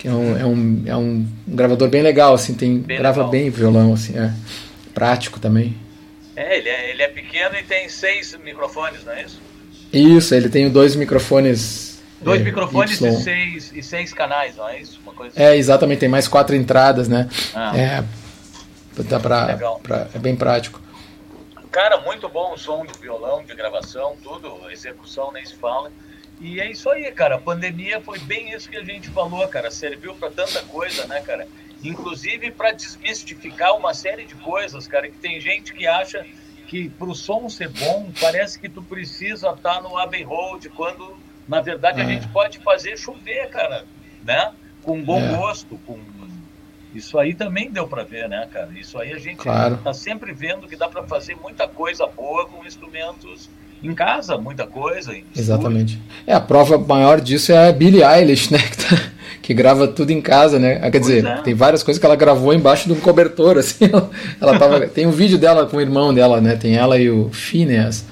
Que 0.00 0.08
é 0.08 0.12
um, 0.12 0.38
é, 0.38 0.46
um, 0.46 0.82
é 0.86 0.96
um 0.96 1.28
gravador 1.46 1.90
bem 1.90 2.00
legal, 2.00 2.32
assim, 2.32 2.54
tem, 2.54 2.78
bem 2.78 2.96
grava 2.96 3.18
legal. 3.18 3.30
bem 3.30 3.50
violão, 3.50 3.92
assim, 3.92 4.18
é. 4.18 4.32
Prático 4.94 5.38
também. 5.38 5.76
É 6.34 6.56
ele, 6.56 6.70
é, 6.70 6.90
ele 6.90 7.02
é 7.02 7.08
pequeno 7.08 7.54
e 7.54 7.62
tem 7.62 7.86
seis 7.90 8.34
microfones, 8.42 9.04
não 9.04 9.12
é 9.12 9.24
isso? 9.24 9.38
Isso, 9.92 10.34
ele 10.34 10.48
tem 10.48 10.70
dois 10.70 10.96
microfones. 10.96 12.02
Dois 12.18 12.40
é, 12.40 12.44
microfones 12.44 12.98
e 12.98 13.12
seis, 13.22 13.72
e 13.74 13.82
seis 13.82 14.14
canais, 14.14 14.56
não 14.56 14.66
é 14.70 14.80
isso? 14.80 14.98
Uma 15.02 15.12
coisa 15.12 15.34
é, 15.38 15.54
exatamente, 15.54 15.98
tem 15.98 16.08
mais 16.08 16.26
quatro 16.26 16.56
entradas, 16.56 17.06
né? 17.06 17.28
Ah. 17.54 17.76
É, 17.76 18.02
dá 19.02 19.20
pra, 19.20 19.58
pra, 19.82 20.08
é 20.14 20.18
bem 20.18 20.34
prático. 20.34 20.80
Cara, 21.70 22.00
muito 22.00 22.26
bom 22.26 22.54
o 22.54 22.56
som 22.56 22.86
do 22.86 22.98
violão, 22.98 23.44
de 23.44 23.54
gravação, 23.54 24.16
tudo, 24.22 24.70
execução 24.70 25.30
nem 25.30 25.44
se 25.44 25.56
fala. 25.56 25.92
E 26.40 26.60
é 26.60 26.70
isso 26.70 26.88
aí, 26.88 27.10
cara. 27.12 27.34
A 27.34 27.40
pandemia 27.40 28.00
foi 28.00 28.18
bem 28.20 28.52
isso 28.52 28.70
que 28.70 28.76
a 28.76 28.84
gente 28.84 29.10
falou, 29.10 29.46
cara. 29.48 29.70
Serviu 29.70 30.14
para 30.14 30.30
tanta 30.30 30.62
coisa, 30.62 31.06
né, 31.06 31.20
cara? 31.20 31.46
Inclusive 31.84 32.50
para 32.50 32.72
desmistificar 32.72 33.76
uma 33.76 33.92
série 33.92 34.24
de 34.24 34.34
coisas, 34.36 34.86
cara. 34.86 35.08
Que 35.08 35.18
tem 35.18 35.40
gente 35.40 35.72
que 35.74 35.86
acha 35.86 36.26
que 36.66 36.88
pro 36.88 37.14
som 37.14 37.48
ser 37.48 37.68
bom, 37.68 38.10
parece 38.20 38.58
que 38.58 38.68
tu 38.68 38.82
precisa 38.82 39.50
estar 39.50 39.74
tá 39.76 39.82
no 39.82 39.98
Abbey 39.98 40.22
Road, 40.22 40.68
quando 40.70 41.18
na 41.46 41.60
verdade 41.60 42.00
a 42.00 42.04
é. 42.04 42.06
gente 42.06 42.28
pode 42.28 42.58
fazer 42.60 42.96
chover, 42.96 43.48
cara, 43.50 43.84
né? 44.24 44.52
Com 44.82 45.02
bom 45.02 45.20
é. 45.20 45.36
gosto, 45.36 45.76
com 45.84 45.98
isso 46.94 47.18
aí 47.18 47.34
também 47.34 47.70
deu 47.70 47.86
para 47.86 48.02
ver, 48.02 48.28
né, 48.28 48.48
cara? 48.52 48.70
Isso 48.76 48.98
aí 48.98 49.12
a 49.12 49.18
gente 49.18 49.38
claro. 49.38 49.78
tá 49.78 49.92
sempre 49.94 50.32
vendo 50.32 50.66
que 50.66 50.74
dá 50.74 50.88
para 50.88 51.04
fazer 51.04 51.36
muita 51.36 51.68
coisa 51.68 52.06
boa 52.06 52.46
com 52.46 52.64
instrumentos 52.66 53.48
em 53.82 53.94
casa, 53.94 54.36
muita 54.36 54.66
coisa. 54.66 55.12
Exatamente. 55.36 55.98
É, 56.26 56.34
a 56.34 56.40
prova 56.40 56.78
maior 56.78 57.20
disso 57.20 57.52
é 57.52 57.68
a 57.68 57.72
Billie 57.72 58.02
Eilish, 58.02 58.52
né? 58.52 58.58
Que, 58.70 58.76
tá, 58.76 59.02
que 59.42 59.54
grava 59.54 59.88
tudo 59.88 60.10
em 60.10 60.20
casa, 60.20 60.58
né? 60.58 60.78
Quer 60.78 60.90
pois 60.90 61.02
dizer, 61.02 61.24
é. 61.24 61.36
tem 61.42 61.54
várias 61.54 61.82
coisas 61.82 61.98
que 61.98 62.06
ela 62.06 62.16
gravou 62.16 62.52
embaixo 62.52 62.86
de 62.86 62.92
um 62.92 63.00
cobertor, 63.00 63.56
assim. 63.58 63.90
Ela, 64.40 64.58
tava, 64.58 64.80
tem 64.86 65.06
um 65.06 65.10
vídeo 65.10 65.38
dela 65.38 65.66
com 65.66 65.76
o 65.76 65.80
irmão 65.80 66.12
dela, 66.12 66.40
né? 66.40 66.56
Tem 66.56 66.76
ela 66.76 66.98
e 66.98 67.10
o 67.10 67.30
Phineas. 67.32 68.04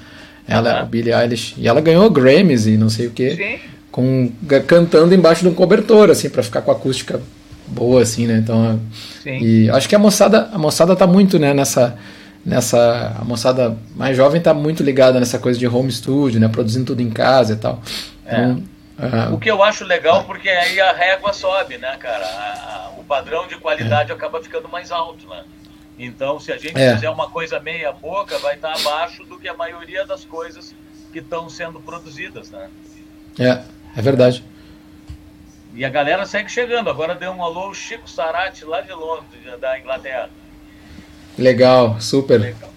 Ela, 0.47 0.73
uhum. 0.73 0.79
a 0.79 0.83
Billie 0.83 1.13
Eilish. 1.13 1.53
E 1.57 1.67
ela 1.67 1.79
ganhou 1.79 2.09
Grammys 2.09 2.65
e 2.65 2.77
não 2.77 2.89
sei 2.89 3.07
o 3.07 3.11
quê. 3.11 3.35
Sim. 3.35 3.69
Com, 3.91 4.31
cantando 4.67 5.13
embaixo 5.13 5.41
de 5.41 5.47
um 5.47 5.53
cobertor, 5.53 6.09
assim, 6.09 6.29
para 6.29 6.43
ficar 6.43 6.61
com 6.61 6.71
a 6.71 6.73
acústica 6.73 7.21
boa, 7.69 8.01
assim, 8.01 8.25
né? 8.25 8.39
Então, 8.43 8.79
Sim. 9.23 9.37
e 9.39 9.69
acho 9.69 9.87
que 9.87 9.95
a 9.95 9.99
moçada, 9.99 10.49
a 10.51 10.57
moçada 10.57 10.95
tá 10.95 11.05
muito, 11.05 11.37
né, 11.37 11.53
nessa, 11.53 11.95
nessa, 12.45 13.15
a 13.19 13.23
moçada 13.23 13.77
mais 13.95 14.15
jovem 14.15 14.41
tá 14.41 14.53
muito 14.53 14.83
ligada 14.83 15.19
nessa 15.19 15.39
coisa 15.39 15.59
de 15.59 15.67
home 15.67 15.91
studio, 15.91 16.39
né, 16.39 16.47
produzindo 16.47 16.85
tudo 16.85 17.01
em 17.01 17.09
casa 17.09 17.53
e 17.53 17.57
tal. 17.57 17.81
Então, 18.25 18.63
é. 18.99 19.29
uh, 19.29 19.33
o 19.33 19.39
que 19.39 19.49
eu 19.49 19.63
acho 19.63 19.83
legal, 19.85 20.23
porque 20.23 20.49
aí 20.49 20.79
a 20.79 20.91
régua 20.91 21.33
sobe, 21.33 21.77
né, 21.77 21.95
cara? 21.97 22.25
A, 22.25 22.87
a, 22.87 22.99
o 22.99 23.03
padrão 23.03 23.47
de 23.47 23.57
qualidade 23.57 24.11
é. 24.11 24.13
acaba 24.13 24.41
ficando 24.41 24.67
mais 24.69 24.91
alto, 24.91 25.27
né? 25.27 25.43
Então, 25.97 26.39
se 26.39 26.51
a 26.51 26.57
gente 26.57 26.79
é. 26.79 26.93
fizer 26.95 27.09
uma 27.09 27.29
coisa 27.29 27.59
meia 27.59 27.91
boca, 27.91 28.37
vai 28.39 28.55
estar 28.55 28.71
tá 28.71 28.79
abaixo 28.79 29.25
do 29.25 29.37
que 29.37 29.49
a 29.49 29.53
maioria 29.53 30.05
das 30.05 30.23
coisas 30.23 30.73
que 31.11 31.19
estão 31.19 31.49
sendo 31.49 31.79
produzidas, 31.81 32.49
né? 32.51 32.69
É, 33.37 33.63
é 33.97 34.01
verdade. 34.01 34.43
E 35.73 35.83
a 35.83 35.89
galera 35.89 36.25
segue 36.25 36.49
chegando. 36.49 36.89
Agora 36.89 37.15
deu 37.15 37.31
um 37.31 37.43
alô 37.43 37.73
Chico 37.73 38.09
Sarati 38.09 38.65
lá 38.65 38.81
de 38.81 38.91
Londres, 38.93 39.59
da 39.59 39.77
Inglaterra. 39.77 40.29
Legal, 41.39 41.99
super. 41.99 42.39
Legal. 42.39 42.69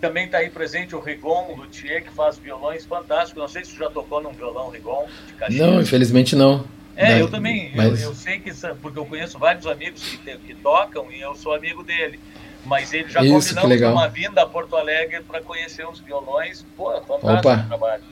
Também 0.00 0.24
está 0.24 0.38
aí 0.38 0.48
presente 0.48 0.96
o 0.96 1.00
Rigon 1.00 1.54
Luthier, 1.56 2.02
que 2.02 2.10
faz 2.10 2.38
violões 2.38 2.86
fantásticos. 2.86 3.40
Não 3.42 3.48
sei 3.48 3.64
se 3.64 3.72
você 3.72 3.78
já 3.78 3.90
tocou 3.90 4.22
num 4.22 4.32
violão 4.32 4.70
Rigon 4.70 5.06
de 5.48 5.58
Não, 5.58 5.80
infelizmente 5.80 6.34
não. 6.34 6.64
É, 6.96 7.20
eu 7.20 7.30
também. 7.30 7.70
Mas... 7.74 8.02
Eu, 8.02 8.08
eu, 8.08 8.14
sei 8.14 8.40
que, 8.40 8.50
porque 8.80 8.98
eu 8.98 9.04
conheço 9.04 9.38
vários 9.38 9.66
amigos 9.66 10.02
que, 10.02 10.38
que 10.38 10.54
tocam 10.54 11.10
e 11.12 11.20
eu 11.20 11.34
sou 11.34 11.54
amigo 11.54 11.82
dele. 11.82 12.18
Mas 12.64 12.92
ele 12.92 13.08
já 13.08 13.22
Isso, 13.22 13.58
uma 13.58 14.08
vinda 14.08 14.42
a 14.42 14.46
Porto 14.46 14.76
Alegre 14.76 15.22
para 15.22 15.40
conhecer 15.40 15.86
os 15.86 16.00
violões. 16.00 16.64
Pô, 16.76 16.90
fantástico 17.02 17.48
Opa. 17.48 17.62
o 17.64 17.68
trabalho. 17.68 18.02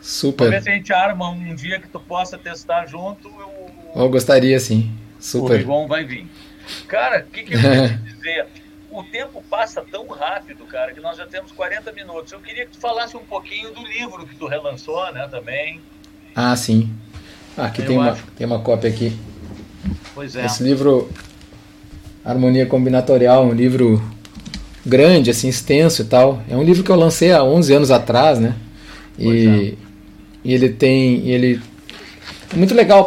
Super. 0.00 0.50
Ver 0.50 0.62
se 0.62 0.70
a 0.70 0.74
gente 0.74 0.92
arma 0.92 1.28
um 1.30 1.54
dia 1.54 1.80
que 1.80 1.88
tu 1.88 1.98
possa 1.98 2.36
testar 2.38 2.86
junto. 2.86 3.28
Eu, 3.28 3.70
eu 4.02 4.08
gostaria 4.08 4.58
sim. 4.58 4.92
Super. 5.18 5.54
O 5.54 5.56
Rigon 5.58 5.86
vai 5.86 6.04
vir. 6.04 6.26
Cara, 6.88 7.26
o 7.28 7.32
que, 7.32 7.44
que 7.44 7.54
eu 7.54 7.60
queria 7.60 7.88
dizer? 8.14 8.46
O 8.96 9.02
tempo 9.02 9.44
passa 9.50 9.82
tão 9.82 10.06
rápido, 10.08 10.64
cara, 10.64 10.90
que 10.94 11.00
nós 11.00 11.18
já 11.18 11.26
temos 11.26 11.52
40 11.52 11.92
minutos. 11.92 12.32
Eu 12.32 12.40
queria 12.40 12.64
que 12.64 12.72
tu 12.72 12.80
falasse 12.80 13.14
um 13.14 13.24
pouquinho 13.24 13.70
do 13.70 13.82
livro 13.82 14.26
que 14.26 14.34
tu 14.34 14.46
relançou, 14.46 15.12
né, 15.12 15.28
também. 15.30 15.82
Ah, 16.34 16.56
sim. 16.56 16.88
Ah, 17.58 17.66
aqui 17.66 17.82
tem 17.82 17.98
uma, 17.98 18.16
tem 18.38 18.46
uma 18.46 18.58
cópia 18.60 18.88
aqui. 18.88 19.14
Pois 20.14 20.34
é. 20.34 20.46
Esse 20.46 20.62
livro, 20.62 21.10
Harmonia 22.24 22.64
Combinatorial, 22.64 23.44
um 23.44 23.52
livro 23.52 24.02
grande, 24.86 25.28
assim, 25.28 25.48
extenso 25.48 26.00
e 26.00 26.06
tal. 26.06 26.40
É 26.48 26.56
um 26.56 26.62
livro 26.62 26.82
que 26.82 26.90
eu 26.90 26.96
lancei 26.96 27.32
há 27.32 27.44
11 27.44 27.74
anos 27.74 27.90
atrás, 27.90 28.38
né? 28.38 28.56
E, 29.18 29.76
é. 29.76 29.86
E 30.42 30.54
ele 30.54 30.70
tem. 30.70 31.28
Ele 31.28 31.60
é 32.50 32.56
muito 32.56 32.74
legal 32.74 33.06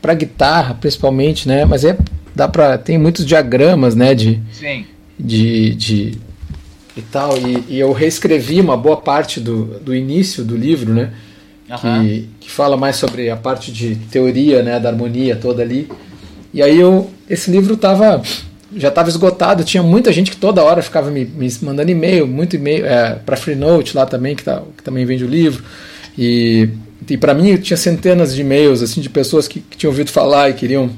para 0.00 0.14
guitarra, 0.14 0.74
principalmente, 0.74 1.48
né? 1.48 1.64
Mas 1.64 1.84
é 1.84 1.98
dá 2.34 2.46
para 2.46 2.78
tem 2.78 2.98
muitos 2.98 3.26
diagramas, 3.26 3.96
né? 3.96 4.14
De, 4.14 4.40
Sim. 4.52 4.86
De, 5.18 5.74
de 5.74 6.18
e 6.96 7.02
tal. 7.02 7.36
E, 7.38 7.64
e, 7.68 7.78
eu 7.78 7.92
reescrevi 7.92 8.60
uma 8.60 8.76
boa 8.76 8.96
parte 8.96 9.40
do, 9.40 9.78
do 9.80 9.94
início 9.94 10.44
do 10.44 10.56
livro, 10.56 10.92
né? 10.92 11.12
Uhum. 11.70 12.04
Que, 12.04 12.28
que 12.40 12.50
fala 12.50 12.76
mais 12.76 12.96
sobre 12.96 13.30
a 13.30 13.36
parte 13.36 13.72
de 13.72 13.96
teoria, 13.96 14.62
né? 14.62 14.78
Da 14.78 14.90
harmonia 14.90 15.36
toda 15.36 15.62
ali. 15.62 15.88
E 16.52 16.62
aí 16.62 16.78
eu 16.78 17.10
esse 17.28 17.50
livro 17.50 17.76
tava 17.76 18.22
já 18.76 18.88
estava 18.88 19.08
esgotado, 19.08 19.64
tinha 19.64 19.82
muita 19.82 20.12
gente 20.12 20.30
que 20.30 20.36
toda 20.36 20.62
hora 20.62 20.82
ficava 20.82 21.10
me, 21.10 21.24
me 21.24 21.48
mandando 21.62 21.90
e-mail, 21.90 22.26
muito 22.26 22.56
e-mail 22.56 22.84
é, 22.84 23.14
para 23.24 23.36
Freenode 23.36 23.92
lá 23.94 24.04
também, 24.04 24.34
que, 24.34 24.42
tá, 24.42 24.62
que 24.76 24.82
também 24.82 25.04
vende 25.04 25.24
o 25.24 25.28
livro. 25.28 25.62
E, 26.18 26.68
e 27.08 27.16
para 27.16 27.34
mim 27.34 27.56
tinha 27.56 27.76
centenas 27.76 28.34
de 28.34 28.40
e-mails 28.40 28.82
assim 28.82 29.00
de 29.00 29.08
pessoas 29.08 29.46
que, 29.46 29.60
que, 29.60 29.76
tinham 29.76 29.92
ouvido 29.92 30.10
falar 30.10 30.50
e 30.50 30.54
queriam 30.54 30.90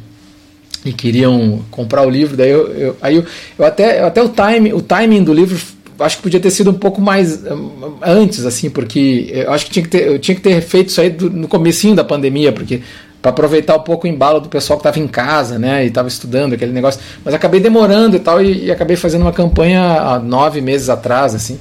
e 0.85 0.93
queriam 0.93 1.61
comprar 1.71 2.07
o 2.07 2.11
livro. 2.11 2.37
Daí 2.37 2.51
eu, 2.51 2.67
eu 2.73 2.97
aí 3.01 3.17
eu, 3.17 3.25
eu, 3.59 3.64
até 3.64 4.03
até 4.03 4.23
o 4.23 4.29
time 4.29 4.73
o 4.73 4.81
timing 4.81 5.25
do 5.25 5.33
livro 5.33 5.59
acho 5.99 6.19
que 6.19 6.23
podia 6.23 6.41
ter 6.41 6.51
sido 6.51 6.71
um 6.71 6.75
pouco 6.75 7.01
mais 7.01 7.43
um, 7.45 7.95
antes 8.03 8.45
assim, 8.45 8.69
porque 8.69 9.29
eu 9.31 9.53
acho 9.53 9.67
que 9.67 9.73
tinha 9.73 9.83
que 9.83 9.89
ter, 9.89 10.07
eu 10.07 10.19
tinha 10.19 10.35
que 10.35 10.43
ter 10.43 10.61
feito 10.61 10.89
isso 10.89 11.01
aí 11.01 11.11
do, 11.11 11.31
no 11.31 11.49
comecinho 11.49 11.95
da 11.95 12.05
pandemia, 12.05 12.53
porque 12.53 12.83
para 13.23 13.31
aproveitar 13.31 13.77
um 13.77 13.81
pouco 13.81 14.07
o 14.07 14.11
embalo 14.11 14.41
do 14.41 14.49
pessoal 14.49 14.79
que 14.79 14.87
estava 14.87 15.03
em 15.03 15.09
casa, 15.09 15.59
né, 15.59 15.85
e 15.85 15.89
estava 15.89 16.07
estudando 16.07 16.53
aquele 16.53 16.71
negócio. 16.71 17.01
Mas 17.25 17.35
acabei 17.35 17.61
demorando 17.61 18.14
e 18.14 18.21
tal 18.21 18.43
e, 18.43 18.67
e 18.67 18.71
acabei 18.71 18.95
fazendo 18.95 19.23
uma 19.23 19.33
campanha 19.33 19.83
há 19.83 20.19
nove 20.19 20.61
meses 20.61 20.91
atrás, 20.91 21.35
assim. 21.35 21.59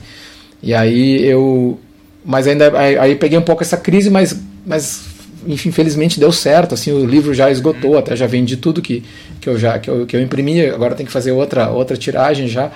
E 0.62 0.74
aí 0.74 1.26
eu 1.26 1.80
mas 2.26 2.48
ainda 2.48 2.76
aí, 2.78 2.98
aí, 2.98 3.16
peguei 3.16 3.38
um 3.38 3.44
pouco 3.44 3.62
essa 3.62 3.78
crise, 3.78 4.10
mas, 4.10 4.36
mas 4.66 5.04
infelizmente 5.48 6.20
deu 6.20 6.32
certo, 6.32 6.74
assim, 6.74 6.92
o 6.92 7.06
livro 7.06 7.34
já 7.34 7.50
esgotou, 7.52 7.92
uhum. 7.92 7.98
até 7.98 8.16
já 8.16 8.28
vendi 8.28 8.58
tudo 8.58 8.82
que, 8.82 9.04
que 9.40 9.50
eu 9.50 9.58
já 9.58 9.80
que 9.80 9.90
eu, 9.90 10.06
que 10.06 10.16
eu 10.16 10.22
imprimi, 10.22 10.66
agora 10.66 10.96
tem 10.96 11.06
que 11.06 11.12
fazer 11.12 11.32
outra 11.32 11.70
outra 11.70 11.96
tiragem 11.98 12.48
já. 12.48 12.72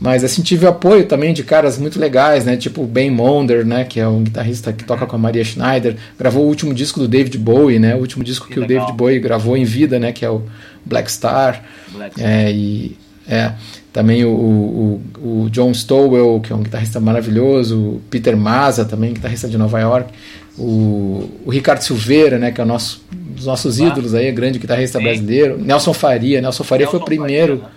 Mas 0.00 0.24
assim 0.24 0.42
tive 0.42 0.66
apoio 0.66 1.06
também 1.06 1.32
de 1.32 1.42
caras 1.42 1.78
muito 1.78 1.98
legais, 1.98 2.44
né? 2.44 2.56
Tipo 2.56 2.82
o 2.82 2.86
Ben 2.86 3.10
Monder, 3.10 3.64
né, 3.64 3.84
que 3.84 4.00
é 4.00 4.06
um 4.06 4.22
guitarrista 4.22 4.72
que 4.72 4.84
toca 4.84 5.06
com 5.06 5.16
a 5.16 5.18
Maria 5.18 5.44
Schneider, 5.44 5.96
gravou 6.18 6.44
o 6.44 6.48
último 6.48 6.74
disco 6.74 6.98
do 6.98 7.06
David 7.08 7.38
Bowie, 7.38 7.78
né? 7.78 7.94
O 7.94 7.98
último 7.98 8.24
disco 8.24 8.46
que, 8.46 8.54
que 8.54 8.60
o 8.60 8.66
David 8.66 8.92
Bowie 8.92 9.20
gravou 9.20 9.56
em 9.56 9.64
vida, 9.64 9.98
né, 9.98 10.12
que 10.12 10.24
é 10.24 10.30
o 10.30 10.42
Black 10.84 11.10
Star. 11.10 11.62
Black 11.92 12.16
Star. 12.16 12.28
É, 12.28 12.52
e 12.52 12.96
é, 13.26 13.52
também 13.92 14.24
o, 14.24 14.30
o, 14.30 15.02
o, 15.44 15.50
John 15.50 15.72
Stowell, 15.72 16.40
que 16.40 16.52
é 16.52 16.56
um 16.56 16.62
guitarrista 16.62 17.00
maravilhoso, 17.00 17.78
o 17.78 18.02
Peter 18.10 18.36
Maza, 18.36 18.84
também 18.84 19.14
guitarrista 19.14 19.48
de 19.48 19.56
Nova 19.56 19.80
York, 19.80 20.12
o, 20.58 21.28
o 21.44 21.50
Ricardo 21.50 21.82
Silveira, 21.82 22.38
né, 22.38 22.52
que 22.52 22.60
é 22.60 22.64
o 22.64 22.66
nosso, 22.66 23.04
um 23.12 23.34
dos 23.34 23.46
nossos 23.46 23.78
ídolos 23.78 24.14
aí, 24.14 24.30
grande 24.30 24.58
guitarrista 24.58 24.98
Sim. 24.98 25.04
brasileiro, 25.04 25.58
Nelson 25.58 25.92
Faria, 25.92 26.40
Nelson 26.40 26.64
Faria 26.64 26.86
Nelson 26.86 26.98
foi 26.98 27.00
o 27.00 27.04
primeiro 27.04 27.58
Faria, 27.58 27.68
né? 27.68 27.74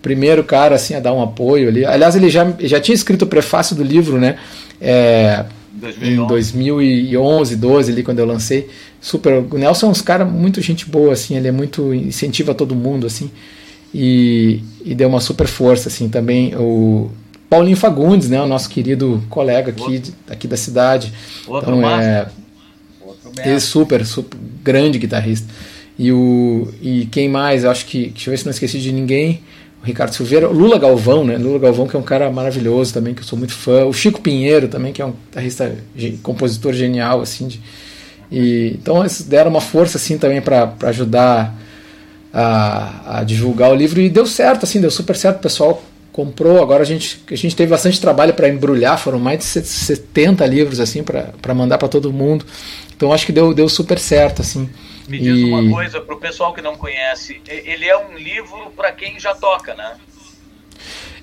primeiro 0.00 0.44
cara 0.44 0.74
assim 0.74 0.94
a 0.94 1.00
dar 1.00 1.12
um 1.12 1.22
apoio 1.22 1.68
ali. 1.68 1.84
Aliás, 1.84 2.14
ele 2.14 2.28
já, 2.28 2.52
já 2.60 2.78
tinha 2.78 2.94
escrito 2.94 3.22
o 3.22 3.26
prefácio 3.26 3.74
do 3.74 3.82
livro, 3.82 4.18
né? 4.18 4.36
É, 4.80 5.44
2011. 5.72 6.12
em 6.12 6.26
2011, 6.26 7.56
12 7.56 7.92
ali 7.92 8.02
quando 8.02 8.18
eu 8.18 8.26
lancei. 8.26 8.68
Super, 9.00 9.44
o 9.50 9.58
Nelson 9.58 9.88
é 9.88 9.90
um 9.90 9.94
cara 9.94 10.24
muito 10.24 10.60
gente 10.60 10.86
boa 10.86 11.12
assim, 11.12 11.36
ele 11.36 11.48
é 11.48 11.52
muito 11.52 11.92
incentiva 11.94 12.54
todo 12.54 12.74
mundo 12.74 13.06
assim. 13.06 13.30
E, 13.92 14.60
e 14.84 14.94
deu 14.94 15.08
uma 15.08 15.20
super 15.20 15.46
força 15.46 15.88
assim 15.88 16.08
também 16.08 16.54
o 16.56 17.10
Paulinho 17.54 17.76
Fagundes, 17.76 18.28
né, 18.28 18.40
o 18.40 18.46
nosso 18.46 18.68
querido 18.68 19.22
colega 19.30 19.70
aqui, 19.70 20.02
aqui 20.28 20.48
da 20.48 20.56
cidade. 20.56 21.12
Outro 21.46 21.76
então 21.76 21.88
é 21.88 22.26
ele 23.38 23.54
é 23.54 23.60
super, 23.60 24.04
super 24.04 24.36
grande 24.62 24.98
guitarrista. 24.98 25.46
E 25.96 26.10
o 26.10 26.68
e 26.82 27.06
quem 27.06 27.28
mais? 27.28 27.62
Eu 27.62 27.70
acho 27.70 27.86
que 27.86 28.08
deixa 28.08 28.28
eu 28.28 28.32
ver 28.32 28.38
se 28.38 28.44
não 28.44 28.50
esqueci 28.50 28.80
de 28.80 28.90
ninguém. 28.90 29.40
O 29.80 29.86
Ricardo 29.86 30.12
Silveira, 30.12 30.48
Lula 30.48 30.78
Galvão, 30.78 31.24
né? 31.24 31.36
Lula 31.36 31.60
Galvão 31.60 31.86
que 31.86 31.94
é 31.94 31.98
um 31.98 32.02
cara 32.02 32.28
maravilhoso 32.28 32.92
também 32.92 33.14
que 33.14 33.20
eu 33.20 33.24
sou 33.24 33.38
muito 33.38 33.52
fã. 33.52 33.84
O 33.84 33.92
Chico 33.92 34.20
Pinheiro 34.20 34.66
também 34.66 34.92
que 34.92 35.00
é 35.00 35.06
um 35.06 35.12
guitarrista, 35.12 35.76
compositor 36.24 36.72
genial 36.72 37.20
assim. 37.20 37.46
De, 37.46 37.60
e 38.32 38.76
então 38.80 38.98
eles 38.98 39.22
deram 39.22 39.50
uma 39.50 39.60
força 39.60 39.96
assim 39.96 40.18
também 40.18 40.40
para 40.40 40.74
ajudar 40.82 41.56
a, 42.32 43.18
a 43.20 43.24
divulgar 43.24 43.70
o 43.70 43.76
livro 43.76 44.00
e 44.00 44.10
deu 44.10 44.26
certo 44.26 44.64
assim, 44.64 44.80
deu 44.80 44.90
super 44.90 45.14
certo. 45.14 45.36
O 45.36 45.42
pessoal 45.42 45.80
comprou. 46.14 46.62
Agora 46.62 46.82
a 46.82 46.86
gente, 46.86 47.20
a 47.28 47.34
gente 47.34 47.56
teve 47.56 47.70
bastante 47.70 48.00
trabalho 48.00 48.32
para 48.32 48.48
embrulhar, 48.48 48.96
foram 48.96 49.18
mais 49.18 49.40
de 49.40 49.44
70 49.44 50.46
livros 50.46 50.78
assim 50.78 51.02
para 51.02 51.52
mandar 51.52 51.76
para 51.76 51.88
todo 51.88 52.12
mundo. 52.12 52.46
Então 52.96 53.12
acho 53.12 53.26
que 53.26 53.32
deu, 53.32 53.52
deu 53.52 53.68
super 53.68 53.98
certo 53.98 54.40
assim. 54.40 54.70
Me 55.08 55.18
diz 55.18 55.36
e... 55.36 55.44
uma 55.44 55.68
coisa 55.74 56.00
para 56.00 56.14
o 56.14 56.18
pessoal 56.20 56.54
que 56.54 56.62
não 56.62 56.76
conhece, 56.76 57.42
ele 57.48 57.84
é 57.84 57.98
um 57.98 58.16
livro 58.16 58.70
para 58.76 58.92
quem 58.92 59.18
já 59.18 59.34
toca, 59.34 59.74
né? 59.74 59.94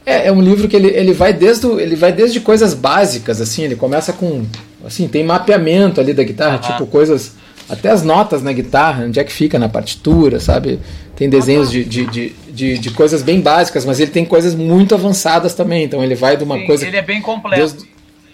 É, 0.05 0.27
é 0.27 0.31
um 0.31 0.41
livro 0.41 0.67
que 0.67 0.75
ele, 0.75 0.89
ele 0.89 1.13
vai 1.13 1.31
desde 1.31 1.65
ele 1.67 1.95
vai 1.95 2.11
desde 2.11 2.41
coisas 2.41 2.73
básicas 2.73 3.39
assim, 3.39 3.63
ele 3.63 3.77
começa 3.77 4.11
com 4.11 4.45
assim, 4.83 5.07
tem 5.07 5.23
mapeamento 5.23 6.01
ali 6.01 6.13
da 6.13 6.23
guitarra, 6.23 6.57
tipo 6.57 6.85
coisas 6.85 7.35
até 7.69 7.89
as 7.89 8.03
notas 8.03 8.43
na 8.43 8.51
guitarra, 8.51 9.05
onde 9.05 9.21
é 9.21 9.23
que 9.23 9.31
fica 9.31 9.57
na 9.57 9.69
partitura, 9.69 10.41
sabe? 10.41 10.81
Tem 11.15 11.29
desenhos 11.29 11.71
de, 11.71 11.85
de, 11.85 12.05
de, 12.07 12.35
de, 12.62 12.78
de 12.78 12.91
coisas 12.91 13.24
bem 13.24 13.41
básicas, 13.41 13.86
mas 13.86 13.99
ele 13.99 14.12
tem 14.12 14.24
coisas 14.24 14.53
muito 14.53 14.93
avançadas 14.93 15.55
também. 15.55 15.84
Então 15.84 16.03
ele 16.03 16.14
vai 16.14 16.38
de 16.38 16.43
uma 16.43 16.59
Sim, 16.59 16.68
coisa. 16.68 16.86
Ele 16.86 16.97
é 16.97 17.01
bem 17.01 17.20
completo. 17.20 17.57
Deus, 17.57 17.88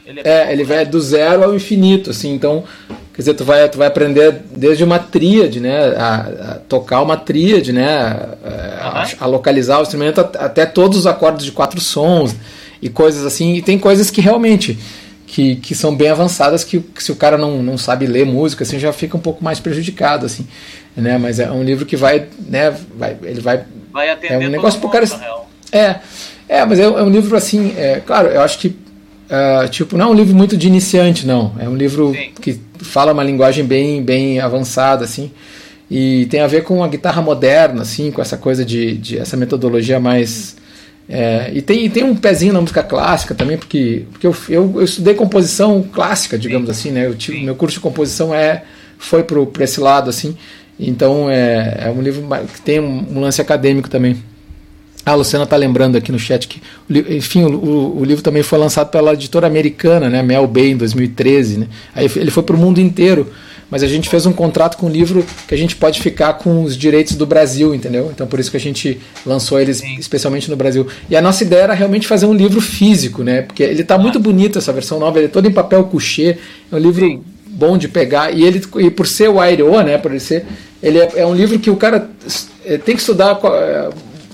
ele 0.05 0.19
é, 0.19 0.21
é 0.21 0.39
completo. 0.39 0.51
ele 0.51 0.63
vai 0.65 0.85
do 0.85 0.99
zero 0.99 1.45
ao 1.45 1.55
infinito, 1.55 2.09
assim. 2.09 2.33
Então, 2.33 2.65
quer 3.13 3.21
dizer, 3.21 3.33
tu 3.35 3.45
vai, 3.45 3.69
tu 3.69 3.77
vai 3.77 3.87
aprender 3.87 4.41
desde 4.53 4.83
uma 4.83 4.99
tríade, 4.99 5.61
né? 5.61 5.95
A, 5.95 6.15
a 6.15 6.55
tocar 6.67 7.01
uma 7.01 7.15
tríade, 7.15 7.71
né? 7.71 7.87
A, 8.77 9.03
a, 9.03 9.07
a, 9.21 9.25
localizar 9.25 9.79
o 9.79 9.83
instrumento 9.83 10.19
até 10.19 10.65
todos 10.65 10.97
os 10.97 11.07
acordes 11.07 11.45
de 11.45 11.53
quatro 11.53 11.79
sons 11.79 12.35
e 12.81 12.89
coisas 12.89 13.25
assim. 13.25 13.53
E 13.53 13.61
tem 13.61 13.79
coisas 13.79 14.11
que 14.11 14.19
realmente 14.19 14.77
que, 15.25 15.55
que 15.57 15.73
são 15.73 15.95
bem 15.95 16.09
avançadas 16.09 16.65
que, 16.65 16.79
que, 16.79 17.03
se 17.03 17.11
o 17.11 17.15
cara 17.15 17.37
não, 17.37 17.61
não 17.61 17.77
sabe 17.77 18.07
ler 18.07 18.25
música 18.25 18.63
assim 18.63 18.79
já 18.79 18.93
fica 18.93 19.17
um 19.17 19.19
pouco 19.19 19.43
mais 19.43 19.59
prejudicado 19.59 20.25
assim 20.25 20.47
né 20.97 21.17
mas 21.17 21.39
é 21.39 21.49
um 21.51 21.63
livro 21.63 21.85
que 21.85 21.95
vai 21.95 22.27
né 22.47 22.75
vai 22.95 23.15
ele 23.23 23.39
vai 23.39 23.63
vai 23.93 24.09
atender 24.09 24.33
é 24.33 24.47
um 24.47 24.49
negócio 24.49 24.79
pro 24.79 24.89
cara 24.89 25.05
é 25.71 25.95
é 26.49 26.65
mas 26.65 26.79
é, 26.79 26.83
é, 26.83 26.89
um 26.89 27.09
livro 27.09 27.35
assim 27.37 27.73
é, 27.77 28.01
claro 28.05 28.27
eu 28.29 28.41
acho 28.41 28.57
que 28.59 28.67
uh, 28.67 29.69
tipo 29.69 29.97
não 29.97 30.07
é 30.07 30.09
um 30.09 30.13
livro 30.13 30.35
muito 30.35 30.57
de 30.57 30.67
iniciante 30.67 31.25
não 31.25 31.53
é 31.59 31.69
um 31.69 31.75
livro 31.75 32.13
Sim. 32.13 32.31
que 32.41 32.59
fala 32.79 33.13
uma 33.13 33.23
linguagem 33.23 33.63
bem 33.63 34.03
bem 34.03 34.39
avançada 34.39 35.03
assim 35.05 35.31
e 35.89 36.25
tem 36.25 36.41
a 36.41 36.47
ver 36.47 36.63
com 36.63 36.83
a 36.83 36.87
guitarra 36.87 37.21
moderna 37.21 37.83
assim 37.83 38.11
com 38.11 38.21
essa 38.21 38.37
coisa 38.37 38.65
de, 38.65 38.97
de 38.97 39.17
essa 39.17 39.37
metodologia 39.37 39.99
mais 39.99 40.57
é, 41.09 41.51
e 41.53 41.61
tem, 41.61 41.89
tem 41.89 42.03
um 42.03 42.15
pezinho 42.15 42.51
na 42.51 42.59
música 42.59 42.83
clássica 42.83 43.33
também, 43.33 43.57
porque, 43.57 44.05
porque 44.11 44.27
eu, 44.27 44.35
eu, 44.49 44.73
eu 44.75 44.83
estudei 44.83 45.13
composição 45.13 45.81
clássica, 45.81 46.37
digamos 46.37 46.65
Sim. 46.67 46.71
assim, 46.71 46.91
né? 46.91 47.05
Eu 47.05 47.15
tive, 47.15 47.41
meu 47.43 47.55
curso 47.55 47.75
de 47.75 47.79
composição 47.79 48.35
é, 48.35 48.63
foi 48.97 49.23
para 49.23 49.63
esse 49.63 49.79
lado, 49.79 50.09
assim. 50.09 50.35
Então 50.79 51.29
é, 51.29 51.85
é 51.85 51.89
um 51.89 52.01
livro 52.01 52.23
que 52.53 52.61
tem 52.61 52.79
um, 52.79 53.05
um 53.15 53.19
lance 53.19 53.41
acadêmico 53.41 53.89
também. 53.89 54.17
A 55.05 55.13
Luciana 55.13 55.45
está 55.45 55.55
lembrando 55.55 55.97
aqui 55.97 56.11
no 56.11 56.19
chat 56.19 56.47
que, 56.47 56.61
enfim, 56.89 57.43
o, 57.43 57.55
o, 57.55 57.99
o, 58.01 58.03
livro 58.03 58.21
também 58.21 58.43
foi 58.43 58.59
lançado 58.59 58.89
pela 58.89 59.13
editora 59.13 59.47
americana, 59.47 60.09
né, 60.09 60.21
Mel 60.21 60.45
Bay, 60.45 60.71
em 60.71 60.77
2013. 60.77 61.59
Né? 61.59 61.67
Aí 61.95 62.11
ele 62.17 62.29
foi 62.29 62.43
para 62.43 62.55
o 62.55 62.59
mundo 62.59 62.81
inteiro 62.81 63.31
mas 63.69 63.83
a 63.83 63.87
gente 63.87 64.09
fez 64.09 64.25
um 64.25 64.31
contrato 64.31 64.77
com 64.77 64.87
o 64.87 64.89
livro 64.89 65.25
que 65.47 65.53
a 65.53 65.57
gente 65.57 65.75
pode 65.75 65.99
ficar 66.01 66.33
com 66.33 66.63
os 66.63 66.77
direitos 66.77 67.15
do 67.15 67.25
Brasil, 67.25 67.75
entendeu? 67.75 68.09
Então 68.13 68.25
por 68.25 68.39
isso 68.39 68.49
que 68.49 68.57
a 68.57 68.59
gente 68.59 68.99
lançou 69.25 69.59
eles 69.59 69.77
Sim. 69.77 69.97
especialmente 69.99 70.49
no 70.49 70.55
Brasil. 70.55 70.87
E 71.09 71.15
a 71.15 71.21
nossa 71.21 71.43
ideia 71.43 71.63
era 71.63 71.73
realmente 71.73 72.07
fazer 72.07 72.25
um 72.25 72.33
livro 72.33 72.61
físico, 72.61 73.23
né? 73.23 73.41
Porque 73.41 73.63
ele 73.63 73.81
está 73.81 73.95
ah. 73.95 73.99
muito 73.99 74.19
bonito 74.19 74.57
essa 74.57 74.71
versão 74.71 74.99
nova, 74.99 75.19
ele 75.19 75.27
é 75.27 75.29
todo 75.29 75.47
em 75.47 75.51
papel 75.51 75.83
couché, 75.85 76.37
é 76.71 76.75
um 76.75 76.79
livro 76.79 77.05
Sim. 77.05 77.21
Bom 77.57 77.77
de 77.77 77.87
pegar 77.87 78.31
e 78.31 78.43
ele 78.43 78.61
e 78.77 78.91
por 78.91 79.07
ser 79.07 79.29
o 79.29 79.39
Aero, 79.39 79.81
né, 79.83 79.97
por 79.97 80.11
ele 80.11 80.19
ser, 80.19 80.45
ele 80.81 80.99
é, 80.99 81.11
é 81.15 81.25
um 81.25 81.33
livro 81.33 81.57
que 81.57 81.71
o 81.71 81.75
cara 81.75 82.09
é, 82.63 82.77
tem 82.77 82.95
que 82.95 83.01
estudar 83.01 83.39
é, 83.43 83.89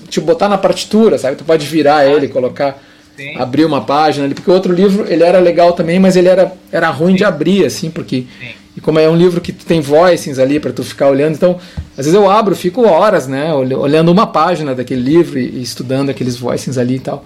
te 0.08 0.20
botar 0.20 0.48
na 0.48 0.58
partitura, 0.58 1.16
sabe? 1.18 1.36
Tu 1.36 1.44
pode 1.44 1.66
virar 1.66 1.98
ah. 1.98 2.06
ele, 2.06 2.28
colocar 2.28 2.80
Sim. 3.16 3.36
abrir 3.36 3.64
uma 3.64 3.80
página 3.80 4.26
ali, 4.26 4.34
porque 4.34 4.50
o 4.50 4.54
outro 4.54 4.72
livro 4.72 5.06
ele 5.08 5.22
era 5.22 5.38
legal 5.40 5.72
também, 5.72 5.98
mas 5.98 6.16
ele 6.16 6.28
era, 6.28 6.52
era 6.70 6.90
ruim 6.90 7.12
Sim. 7.12 7.18
de 7.18 7.24
abrir, 7.24 7.64
assim, 7.64 7.90
porque 7.90 8.26
Sim. 8.38 8.64
E 8.76 8.80
como 8.80 8.98
é 8.98 9.08
um 9.08 9.14
livro 9.14 9.40
que 9.40 9.52
tem 9.52 9.80
voicings 9.80 10.38
ali 10.38 10.58
para 10.58 10.72
tu 10.72 10.82
ficar 10.82 11.08
olhando, 11.08 11.34
então 11.34 11.58
às 11.96 12.06
vezes 12.06 12.14
eu 12.14 12.28
abro, 12.28 12.56
fico 12.56 12.84
horas, 12.84 13.28
né, 13.28 13.54
olhando 13.54 14.10
uma 14.10 14.26
página 14.26 14.74
daquele 14.74 15.00
livro 15.00 15.38
e 15.38 15.62
estudando 15.62 16.10
aqueles 16.10 16.36
voicings 16.36 16.76
ali 16.76 16.96
e 16.96 17.00
tal. 17.00 17.24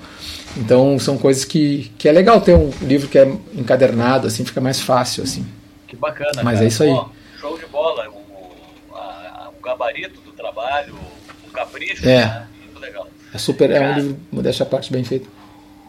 Então 0.57 0.99
são 0.99 1.17
coisas 1.17 1.47
que, 1.47 1.91
que 1.97 2.07
é 2.07 2.13
legal 2.13 2.41
ter 2.41 2.55
um 2.55 2.71
livro 2.83 3.09
que 3.09 3.19
é 3.19 3.27
encadernado, 3.57 4.27
assim, 4.27 4.45
fica 4.45 4.61
mais 4.61 4.81
fácil, 4.81 5.23
assim. 5.23 5.45
Que 5.89 5.97
bacana. 5.97 6.43
Mas 6.45 6.55
cara. 6.55 6.65
é 6.65 6.69
isso 6.69 6.83
aí. 6.85 7.01
show 7.41 7.59
de 7.59 7.67
bola, 7.67 8.09
o, 8.09 8.55
a, 8.95 9.51
o 9.57 9.61
gabarito 9.61 10.21
do 10.21 10.31
trabalho, 10.33 10.95
o 11.45 11.51
capricho, 11.51 12.09
é. 12.09 12.25
Né? 12.25 12.49
Muito 12.63 12.79
legal. 12.79 13.09
É 13.35 13.39
super, 13.39 13.69
cara, 13.69 13.85
é 13.85 13.91
um 13.91 13.95
livro, 13.95 14.21
modéstia 14.31 14.65
a 14.65 14.69
parte, 14.69 14.93
bem 14.93 15.03
feito. 15.03 15.29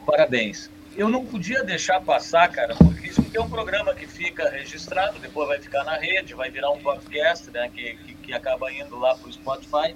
Parabéns 0.05 0.69
eu 0.99 1.07
não 1.07 1.25
podia 1.25 1.63
deixar 1.63 2.01
passar, 2.01 2.49
cara, 2.49 2.75
porque 2.75 3.07
isso 3.07 3.25
é 3.33 3.39
um 3.39 3.49
programa 3.49 3.95
que 3.95 4.05
fica 4.05 4.49
registrado, 4.49 5.17
depois 5.17 5.47
vai 5.47 5.57
ficar 5.57 5.85
na 5.85 5.95
rede, 5.95 6.33
vai 6.33 6.51
virar 6.51 6.71
um 6.71 6.79
podcast, 6.79 7.49
né, 7.51 7.71
que, 7.73 7.95
que, 7.95 8.13
que 8.15 8.33
acaba 8.33 8.69
indo 8.69 8.99
lá 8.99 9.15
para 9.15 9.29
o 9.29 9.31
Spotify. 9.31 9.95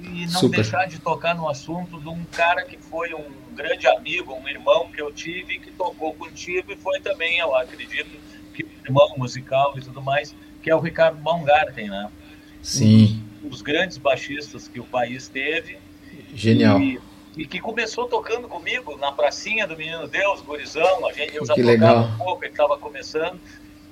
E 0.00 0.26
não 0.26 0.40
Super. 0.40 0.62
deixar 0.62 0.86
de 0.86 0.98
tocar 1.00 1.34
no 1.34 1.48
assunto 1.48 2.00
de 2.00 2.08
um 2.08 2.24
cara 2.26 2.64
que 2.64 2.78
foi 2.78 3.12
um 3.12 3.30
grande 3.52 3.86
amigo, 3.88 4.32
um 4.32 4.48
irmão 4.48 4.90
que 4.90 5.02
eu 5.02 5.12
tive, 5.12 5.58
que 5.58 5.70
tocou 5.72 6.14
contigo 6.14 6.72
e 6.72 6.76
foi 6.76 7.00
também, 7.00 7.38
eu 7.38 7.54
acredito, 7.54 8.08
irmão 8.84 9.14
musical 9.16 9.74
e 9.76 9.80
tudo 9.80 10.02
mais, 10.02 10.34
que 10.62 10.70
é 10.70 10.76
o 10.76 10.80
Ricardo 10.80 11.18
Baumgarten, 11.18 11.88
né? 11.88 12.10
Sim. 12.62 13.22
Um 13.42 13.48
dos 13.48 13.62
grandes 13.62 13.98
baixistas 13.98 14.68
que 14.68 14.78
o 14.78 14.84
país 14.84 15.28
teve. 15.28 15.78
Genial. 16.34 16.80
E, 16.80 17.00
e 17.36 17.46
que 17.46 17.60
começou 17.60 18.06
tocando 18.06 18.48
comigo 18.48 18.96
na 18.98 19.10
pracinha 19.10 19.66
do 19.66 19.76
Menino 19.76 20.06
Deus, 20.06 20.40
Gurizão. 20.42 21.06
A 21.06 21.12
gente, 21.12 21.34
eu 21.34 21.44
já 21.44 21.54
que 21.54 21.62
tocava 21.62 22.00
legal. 22.00 22.04
um 22.04 22.16
pouco, 22.18 22.44
ele 22.44 22.52
estava 22.52 22.78
começando. 22.78 23.40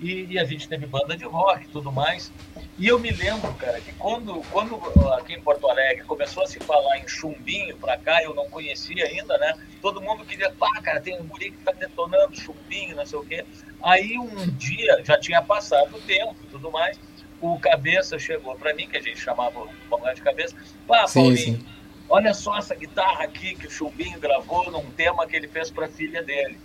E, 0.00 0.26
e, 0.30 0.38
a 0.38 0.44
gente 0.44 0.66
teve 0.66 0.86
banda 0.86 1.16
de 1.16 1.24
rock 1.24 1.64
e 1.64 1.68
tudo 1.68 1.92
mais. 1.92 2.32
E 2.80 2.88
eu 2.88 2.98
me 2.98 3.10
lembro, 3.10 3.52
cara, 3.56 3.78
que 3.78 3.92
quando, 3.92 4.42
quando 4.50 4.80
aqui 5.12 5.34
em 5.34 5.42
Porto 5.42 5.68
Alegre 5.68 6.02
começou 6.04 6.42
a 6.42 6.46
se 6.46 6.58
falar 6.60 6.98
em 6.98 7.06
chumbinho 7.06 7.76
pra 7.76 7.98
cá, 7.98 8.22
eu 8.22 8.34
não 8.34 8.48
conhecia 8.48 9.04
ainda, 9.04 9.36
né? 9.36 9.52
Todo 9.82 10.00
mundo 10.00 10.24
queria, 10.24 10.50
pá, 10.50 10.80
cara, 10.80 10.98
tem 10.98 11.20
um 11.20 11.26
guri 11.26 11.50
que 11.50 11.58
tá 11.58 11.72
detonando 11.72 12.34
chumbinho, 12.34 12.96
não 12.96 13.04
sei 13.04 13.18
o 13.18 13.22
quê. 13.22 13.44
Aí 13.82 14.18
um 14.18 14.46
dia, 14.56 15.02
já 15.04 15.20
tinha 15.20 15.42
passado 15.42 15.94
o 15.94 16.00
tempo 16.00 16.36
e 16.42 16.46
tudo 16.46 16.70
mais, 16.70 16.98
o 17.38 17.60
Cabeça 17.60 18.18
chegou 18.18 18.56
pra 18.56 18.72
mim, 18.72 18.88
que 18.88 18.96
a 18.96 19.02
gente 19.02 19.20
chamava 19.20 19.60
o 19.60 20.14
de 20.14 20.22
Cabeça, 20.22 20.56
pá, 20.86 21.06
sim, 21.06 21.20
Paulinho, 21.20 21.58
sim 21.58 21.66
Olha 22.08 22.32
só 22.32 22.56
essa 22.56 22.74
guitarra 22.74 23.24
aqui 23.24 23.54
que 23.54 23.66
o 23.66 23.70
Chubinho 23.70 24.18
gravou 24.18 24.68
num 24.72 24.90
tema 24.90 25.26
que 25.26 25.36
ele 25.36 25.46
fez 25.46 25.70
para 25.70 25.84
a 25.84 25.88
filha 25.88 26.22
dele. 26.22 26.58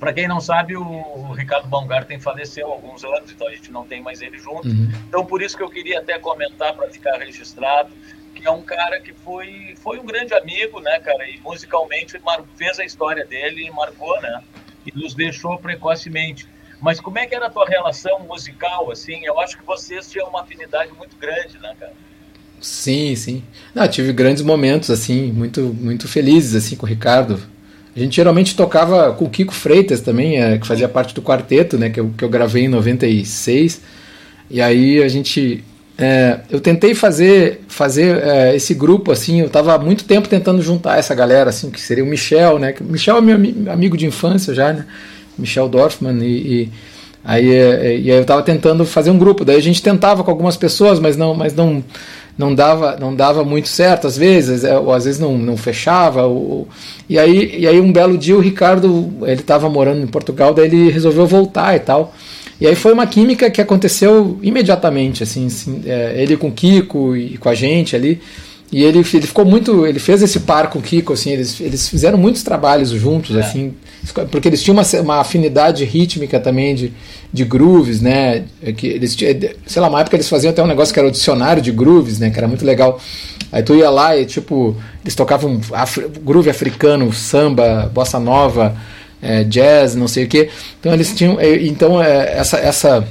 Para 0.00 0.12
quem 0.14 0.26
não 0.26 0.40
sabe, 0.40 0.76
o 0.76 1.32
Ricardo 1.32 1.68
Baumgarten 1.68 2.18
faleceu 2.18 2.66
há 2.66 2.72
alguns 2.72 3.04
anos, 3.04 3.30
então 3.30 3.46
a 3.46 3.54
gente 3.54 3.70
não 3.70 3.86
tem 3.86 4.02
mais 4.02 4.22
ele 4.22 4.38
junto. 4.38 4.66
Uhum. 4.66 4.90
Então 5.06 5.24
por 5.24 5.42
isso 5.42 5.56
que 5.56 5.62
eu 5.62 5.70
queria 5.70 6.00
até 6.00 6.18
comentar 6.18 6.74
para 6.74 6.88
ficar 6.88 7.18
registrado 7.18 7.92
que 8.40 8.46
é 8.46 8.50
um 8.50 8.62
cara 8.62 8.98
que 9.00 9.12
foi 9.12 9.74
foi 9.82 9.98
um 9.98 10.06
grande 10.06 10.34
amigo, 10.34 10.80
né, 10.80 10.98
cara, 11.00 11.28
e 11.28 11.38
musicalmente 11.40 12.18
fez 12.56 12.78
a 12.78 12.84
história 12.84 13.24
dele 13.24 13.66
e 13.66 13.70
marcou, 13.70 14.20
né? 14.22 14.42
E 14.86 14.98
nos 14.98 15.14
deixou 15.14 15.58
precocemente. 15.58 16.48
Mas 16.80 16.98
como 16.98 17.18
é 17.18 17.26
que 17.26 17.34
era 17.34 17.46
a 17.46 17.50
tua 17.50 17.66
relação 17.68 18.20
musical 18.20 18.90
assim? 18.90 19.24
Eu 19.24 19.38
acho 19.38 19.58
que 19.58 19.64
vocês 19.64 20.10
tinham 20.10 20.28
uma 20.28 20.40
afinidade 20.40 20.90
muito 20.94 21.16
grande, 21.16 21.58
né, 21.58 21.74
cara? 21.78 21.92
Sim, 22.60 23.14
sim. 23.14 23.44
Não, 23.74 23.86
tive 23.86 24.12
grandes 24.12 24.42
momentos, 24.42 24.90
assim, 24.90 25.30
muito, 25.32 25.74
muito 25.74 26.08
felizes, 26.08 26.54
assim, 26.54 26.76
com 26.76 26.86
o 26.86 26.88
Ricardo. 26.88 27.42
A 27.94 27.98
gente 27.98 28.14
geralmente 28.14 28.54
tocava 28.54 29.12
com 29.12 29.24
o 29.24 29.30
Kiko 29.30 29.52
Freitas 29.52 30.00
também, 30.00 30.40
é, 30.40 30.58
que 30.58 30.66
fazia 30.66 30.88
parte 30.88 31.14
do 31.14 31.20
quarteto, 31.20 31.76
né, 31.76 31.90
que 31.90 31.98
eu, 31.98 32.10
que 32.16 32.24
eu 32.24 32.28
gravei 32.28 32.64
em 32.64 32.68
96. 32.68 33.80
E 34.50 34.60
aí 34.60 35.02
a 35.02 35.08
gente... 35.08 35.64
É, 35.98 36.40
eu 36.50 36.60
tentei 36.60 36.94
fazer, 36.94 37.60
fazer 37.68 38.16
é, 38.22 38.56
esse 38.56 38.72
grupo, 38.72 39.12
assim, 39.12 39.40
eu 39.40 39.48
estava 39.48 39.74
há 39.74 39.78
muito 39.78 40.04
tempo 40.04 40.28
tentando 40.28 40.62
juntar 40.62 40.98
essa 40.98 41.14
galera, 41.14 41.50
assim, 41.50 41.70
que 41.70 41.78
seria 41.78 42.02
o 42.02 42.06
Michel, 42.06 42.58
né? 42.58 42.74
O 42.80 42.84
Michel 42.84 43.18
é 43.18 43.20
meu 43.20 43.36
amigo 43.70 43.98
de 43.98 44.06
infância 44.06 44.54
já, 44.54 44.72
né? 44.72 44.86
Michel 45.36 45.68
Dorfman, 45.68 46.16
e, 46.24 46.62
e 46.62 46.68
aí, 47.22 47.48
e 47.48 48.10
aí 48.10 48.16
eu 48.16 48.22
estava 48.22 48.42
tentando 48.42 48.86
fazer 48.86 49.10
um 49.10 49.18
grupo. 49.18 49.44
Daí 49.44 49.56
a 49.56 49.62
gente 49.62 49.82
tentava 49.82 50.24
com 50.24 50.30
algumas 50.30 50.56
pessoas, 50.56 50.98
mas 50.98 51.18
não, 51.18 51.34
mas 51.34 51.54
não, 51.54 51.84
não 52.36 52.54
dava, 52.54 52.96
não 52.98 53.14
dava 53.14 53.44
muito 53.44 53.68
certo 53.68 54.06
às 54.06 54.16
vezes, 54.16 54.64
é, 54.64 54.78
ou 54.78 54.92
às 54.92 55.04
vezes 55.04 55.20
não, 55.20 55.36
não 55.36 55.56
fechava. 55.56 56.24
Ou, 56.24 56.68
e 57.08 57.18
aí, 57.18 57.60
e 57.60 57.66
aí 57.66 57.80
um 57.80 57.92
belo 57.92 58.16
dia 58.16 58.36
o 58.36 58.40
Ricardo, 58.40 59.12
ele 59.22 59.40
estava 59.40 59.68
morando 59.68 60.02
em 60.02 60.06
Portugal, 60.06 60.54
daí 60.54 60.66
ele 60.66 60.90
resolveu 60.90 61.26
voltar 61.26 61.76
e 61.76 61.80
tal. 61.80 62.14
E 62.60 62.66
aí 62.66 62.74
foi 62.74 62.92
uma 62.92 63.06
química 63.06 63.50
que 63.50 63.60
aconteceu 63.60 64.38
imediatamente, 64.42 65.22
assim, 65.22 65.46
assim 65.46 65.82
é, 65.86 66.14
ele 66.16 66.36
com 66.36 66.48
o 66.48 66.52
Kiko 66.52 67.16
e 67.16 67.38
com 67.38 67.48
a 67.48 67.54
gente 67.54 67.96
ali. 67.96 68.20
E 68.72 68.84
ele, 68.84 68.98
ele 68.98 69.26
ficou 69.26 69.44
muito. 69.44 69.84
Ele 69.84 69.98
fez 69.98 70.22
esse 70.22 70.40
par 70.40 70.70
com 70.70 70.78
o 70.78 70.82
Kiko, 70.82 71.12
assim, 71.12 71.30
eles, 71.30 71.60
eles 71.60 71.88
fizeram 71.88 72.16
muitos 72.16 72.42
trabalhos 72.42 72.90
juntos, 72.90 73.34
é. 73.34 73.40
assim, 73.40 73.74
porque 74.30 74.48
eles 74.48 74.62
tinham 74.62 74.76
uma, 74.76 75.00
uma 75.00 75.20
afinidade 75.20 75.84
rítmica 75.84 76.38
também 76.38 76.74
de, 76.74 76.92
de 77.32 77.44
grooves, 77.44 78.00
né? 78.00 78.44
É 78.62 78.72
que 78.72 78.86
eles, 78.86 79.16
sei 79.66 79.82
lá, 79.82 79.88
uma 79.88 80.00
época 80.00 80.16
eles 80.16 80.28
faziam 80.28 80.52
até 80.52 80.62
um 80.62 80.68
negócio 80.68 80.94
que 80.94 81.00
era 81.00 81.08
o 81.08 81.10
dicionário 81.10 81.60
de 81.60 81.72
grooves, 81.72 82.20
né? 82.20 82.30
Que 82.30 82.38
era 82.38 82.46
muito 82.46 82.64
legal. 82.64 83.00
Aí 83.50 83.62
tu 83.62 83.74
ia 83.74 83.90
lá 83.90 84.16
e, 84.16 84.24
tipo, 84.24 84.76
eles 85.02 85.16
tocavam 85.16 85.60
afri, 85.72 86.06
groove 86.22 86.48
africano, 86.48 87.12
samba, 87.12 87.90
bossa 87.92 88.20
nova, 88.20 88.76
é, 89.20 89.42
jazz, 89.42 89.96
não 89.96 90.06
sei 90.06 90.24
o 90.24 90.28
quê. 90.28 90.48
Então 90.78 90.92
eles 90.92 91.12
tinham. 91.12 91.38
Então 91.40 92.00
é, 92.00 92.38
essa. 92.38 92.56
essa 92.58 93.08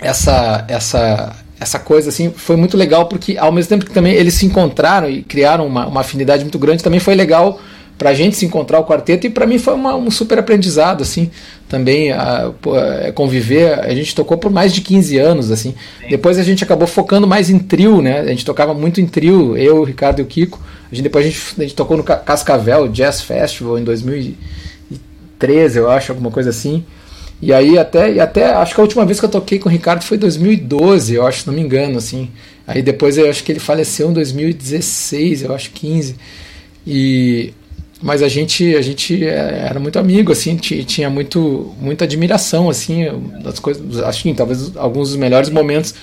essa 0.00 0.64
essa 0.68 1.43
essa 1.64 1.78
coisa 1.78 2.10
assim 2.10 2.30
foi 2.30 2.56
muito 2.56 2.76
legal 2.76 3.06
porque 3.06 3.36
ao 3.38 3.50
mesmo 3.50 3.70
tempo 3.70 3.86
que 3.86 3.90
também 3.90 4.12
eles 4.12 4.34
se 4.34 4.46
encontraram 4.46 5.10
e 5.10 5.22
criaram 5.22 5.66
uma, 5.66 5.86
uma 5.86 6.02
afinidade 6.02 6.44
muito 6.44 6.58
grande 6.58 6.84
também 6.84 7.00
foi 7.00 7.14
legal 7.14 7.58
para 7.96 8.10
a 8.10 8.14
gente 8.14 8.36
se 8.36 8.44
encontrar 8.44 8.78
o 8.80 8.84
quarteto 8.84 9.26
e 9.26 9.30
para 9.30 9.46
mim 9.46 9.58
foi 9.58 9.72
uma, 9.74 9.96
um 9.96 10.10
super 10.10 10.38
aprendizado 10.38 11.02
assim 11.02 11.30
também 11.68 12.12
a, 12.12 12.52
a, 13.06 13.12
conviver. 13.12 13.78
A 13.80 13.94
gente 13.94 14.14
tocou 14.14 14.36
por 14.36 14.50
mais 14.50 14.74
de 14.74 14.80
15 14.80 15.16
anos 15.18 15.50
assim. 15.50 15.74
Sim. 16.00 16.08
depois 16.10 16.38
a 16.38 16.42
gente 16.42 16.62
acabou 16.62 16.86
focando 16.86 17.26
mais 17.26 17.48
em 17.50 17.58
trio 17.58 18.02
né? 18.02 18.20
A 18.20 18.26
gente 18.26 18.44
tocava 18.44 18.74
muito 18.74 19.00
em 19.00 19.06
trio 19.06 19.56
eu 19.56 19.78
o 19.78 19.84
Ricardo 19.84 20.18
e 20.18 20.22
o 20.22 20.26
Kiko. 20.26 20.60
A 20.90 20.94
gente 20.94 21.04
depois 21.04 21.24
a 21.24 21.28
gente, 21.28 21.40
a 21.56 21.62
gente 21.62 21.74
tocou 21.74 21.96
no 21.96 22.02
Cascavel 22.02 22.88
Jazz 22.88 23.22
Festival 23.22 23.78
em 23.78 23.84
2013 23.84 25.78
eu 25.78 25.90
acho 25.90 26.12
alguma 26.12 26.30
coisa 26.30 26.50
assim 26.50 26.84
e 27.40 27.52
aí 27.52 27.78
até, 27.78 28.12
e 28.12 28.20
até 28.20 28.46
acho 28.46 28.74
que 28.74 28.80
a 28.80 28.84
última 28.84 29.04
vez 29.04 29.18
que 29.18 29.26
eu 29.26 29.30
toquei 29.30 29.58
com 29.58 29.68
o 29.68 29.72
Ricardo 29.72 30.02
foi 30.02 30.16
em 30.16 30.20
2012, 30.20 31.14
eu 31.14 31.26
acho, 31.26 31.40
se 31.40 31.46
não 31.46 31.54
me 31.54 31.60
engano, 31.60 31.98
assim. 31.98 32.30
Aí 32.66 32.82
depois 32.82 33.18
eu 33.18 33.28
acho 33.28 33.44
que 33.44 33.52
ele 33.52 33.60
faleceu 33.60 34.10
em 34.10 34.12
2016, 34.12 35.42
eu 35.42 35.54
acho 35.54 35.70
15. 35.70 36.16
E 36.86 37.52
mas 38.02 38.22
a 38.22 38.28
gente 38.28 38.74
a 38.76 38.82
gente 38.82 39.24
é, 39.24 39.66
era 39.68 39.80
muito 39.80 39.98
amigo 39.98 40.32
assim, 40.32 40.56
tinha 40.56 41.08
muito 41.08 41.74
muita 41.78 42.04
admiração 42.04 42.68
assim, 42.68 43.06
das 43.42 43.58
coisas, 43.58 43.98
acho 44.00 44.22
que 44.22 44.34
talvez 44.34 44.76
alguns 44.76 45.08
dos 45.08 45.16
melhores 45.16 45.48
momentos 45.48 45.94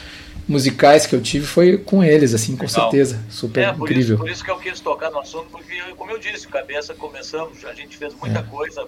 musicais 0.48 1.06
que 1.06 1.16
eu 1.16 1.22
tive 1.22 1.46
foi 1.46 1.78
com 1.78 2.04
eles, 2.04 2.34
assim, 2.34 2.56
com 2.56 2.66
Legal. 2.66 2.92
certeza. 2.92 3.24
Super 3.30 3.64
é, 3.64 3.74
por 3.74 3.90
incrível. 3.90 4.16
Isso, 4.16 4.24
por 4.24 4.30
isso 4.30 4.44
que 4.44 4.52
eu 4.52 4.58
quis 4.58 4.80
tocar 4.80 5.10
no 5.10 5.20
assunto, 5.20 5.48
porque, 5.52 5.80
como 5.98 6.12
eu 6.12 6.20
disse, 6.20 6.48
cabeça 6.48 6.94
começamos, 6.94 7.64
a 7.66 7.74
gente 7.74 7.98
fez 7.98 8.14
muita 8.16 8.40
é. 8.40 8.44
coisa 8.44 8.86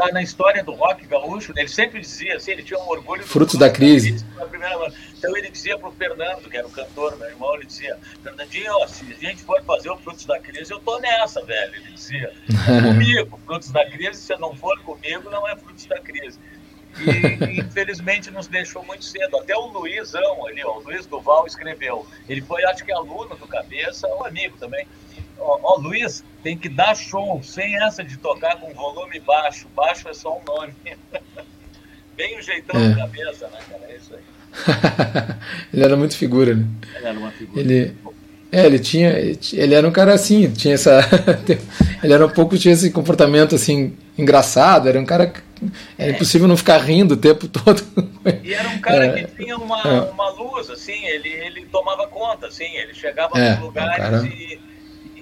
está 0.00 0.12
na 0.12 0.22
história 0.22 0.64
do 0.64 0.72
rock 0.72 1.06
gaúcho, 1.06 1.52
ele 1.56 1.68
sempre 1.68 2.00
dizia 2.00 2.36
assim, 2.36 2.52
ele 2.52 2.62
tinha 2.62 2.78
um 2.78 2.88
orgulho. 2.88 3.22
Frutos 3.22 3.56
da 3.56 3.68
crise. 3.68 4.24
então 5.18 5.36
ele 5.36 5.50
dizia 5.50 5.78
para 5.78 5.88
o 5.88 5.92
Fernando, 5.92 6.48
que 6.48 6.56
era 6.56 6.66
o 6.66 6.70
cantor, 6.70 7.16
meu 7.18 7.28
irmão, 7.28 7.54
ele 7.54 7.66
dizia, 7.66 7.96
Fernandinho, 8.22 8.72
ó, 8.72 8.86
se 8.86 9.04
a 9.12 9.26
gente 9.26 9.42
for 9.42 9.62
fazer 9.64 9.90
o 9.90 9.96
Frutos 9.98 10.24
da 10.24 10.38
Crise, 10.38 10.72
eu 10.72 10.80
tô 10.80 10.98
nessa, 11.00 11.44
velho. 11.44 11.74
Ele 11.74 11.92
dizia, 11.92 12.32
comigo, 12.82 13.38
Frutos 13.44 13.70
da 13.70 13.84
Crise, 13.90 14.20
se 14.20 14.36
não 14.36 14.56
for 14.56 14.78
comigo, 14.80 15.28
não 15.30 15.46
é 15.46 15.54
Frutos 15.56 15.84
da 15.86 16.00
Crise. 16.00 16.38
E 16.98 17.60
infelizmente 17.60 18.30
nos 18.30 18.48
deixou 18.48 18.84
muito 18.84 19.04
cedo. 19.04 19.36
Até 19.36 19.54
o 19.54 19.66
Luizão 19.66 20.46
ali, 20.46 20.64
ó, 20.64 20.78
o 20.78 20.82
Luiz 20.82 21.06
Duval 21.06 21.46
escreveu. 21.46 22.06
Ele 22.28 22.40
foi, 22.40 22.64
acho 22.64 22.84
que 22.84 22.90
aluno 22.90 23.36
do 23.36 23.46
Cabeça, 23.46 24.08
um 24.08 24.24
amigo 24.24 24.56
também 24.58 24.86
ó, 25.40 25.58
ó, 25.62 25.76
Luiz, 25.78 26.24
tem 26.42 26.56
que 26.56 26.68
dar 26.68 26.94
show, 26.94 27.42
sem 27.42 27.76
essa 27.82 28.04
de 28.04 28.16
tocar 28.16 28.56
com 28.56 28.72
volume 28.72 29.20
baixo. 29.20 29.66
Baixo 29.74 30.08
é 30.08 30.14
só 30.14 30.38
um 30.38 30.42
nome. 30.44 30.72
Bem 32.16 32.38
o 32.38 32.42
jeitão 32.42 32.78
é. 32.78 32.94
cabeça, 32.94 33.48
né, 33.48 33.58
cara? 33.68 33.84
É 33.88 33.96
isso 33.96 34.14
aí. 34.14 34.20
ele 35.72 35.84
era 35.84 35.96
muito 35.96 36.16
figura, 36.16 36.54
né? 36.54 36.66
Ele 36.96 37.06
era 37.06 37.18
uma 37.18 37.30
figura. 37.30 37.60
Ele, 37.60 37.96
é, 38.52 38.66
ele 38.66 38.78
tinha. 38.78 39.10
Ele 39.10 39.74
era 39.74 39.86
um 39.86 39.92
cara 39.92 40.12
assim, 40.12 40.50
tinha 40.50 40.74
essa. 40.74 41.00
ele 42.02 42.12
era 42.12 42.26
um 42.26 42.30
pouco, 42.30 42.58
tinha 42.58 42.74
esse 42.74 42.90
comportamento 42.90 43.54
assim, 43.54 43.96
engraçado, 44.18 44.88
era 44.88 44.98
um 44.98 45.04
cara. 45.04 45.32
Era 45.98 46.12
é. 46.12 46.14
impossível 46.14 46.48
não 46.48 46.56
ficar 46.56 46.78
rindo 46.78 47.14
o 47.14 47.16
tempo 47.18 47.46
todo. 47.46 47.82
E 48.42 48.54
era 48.54 48.68
um 48.70 48.80
cara 48.80 49.06
é, 49.06 49.24
que 49.24 49.44
tinha 49.44 49.56
uma, 49.58 49.80
é. 49.82 50.00
uma 50.10 50.30
luz, 50.30 50.70
assim, 50.70 51.04
ele, 51.06 51.28
ele 51.28 51.66
tomava 51.66 52.06
conta, 52.06 52.46
assim, 52.46 52.64
ele 52.76 52.94
chegava 52.94 53.38
é, 53.38 53.50
nos 53.50 53.60
lugares 53.60 53.96
cara... 53.96 54.26
e 54.26 54.49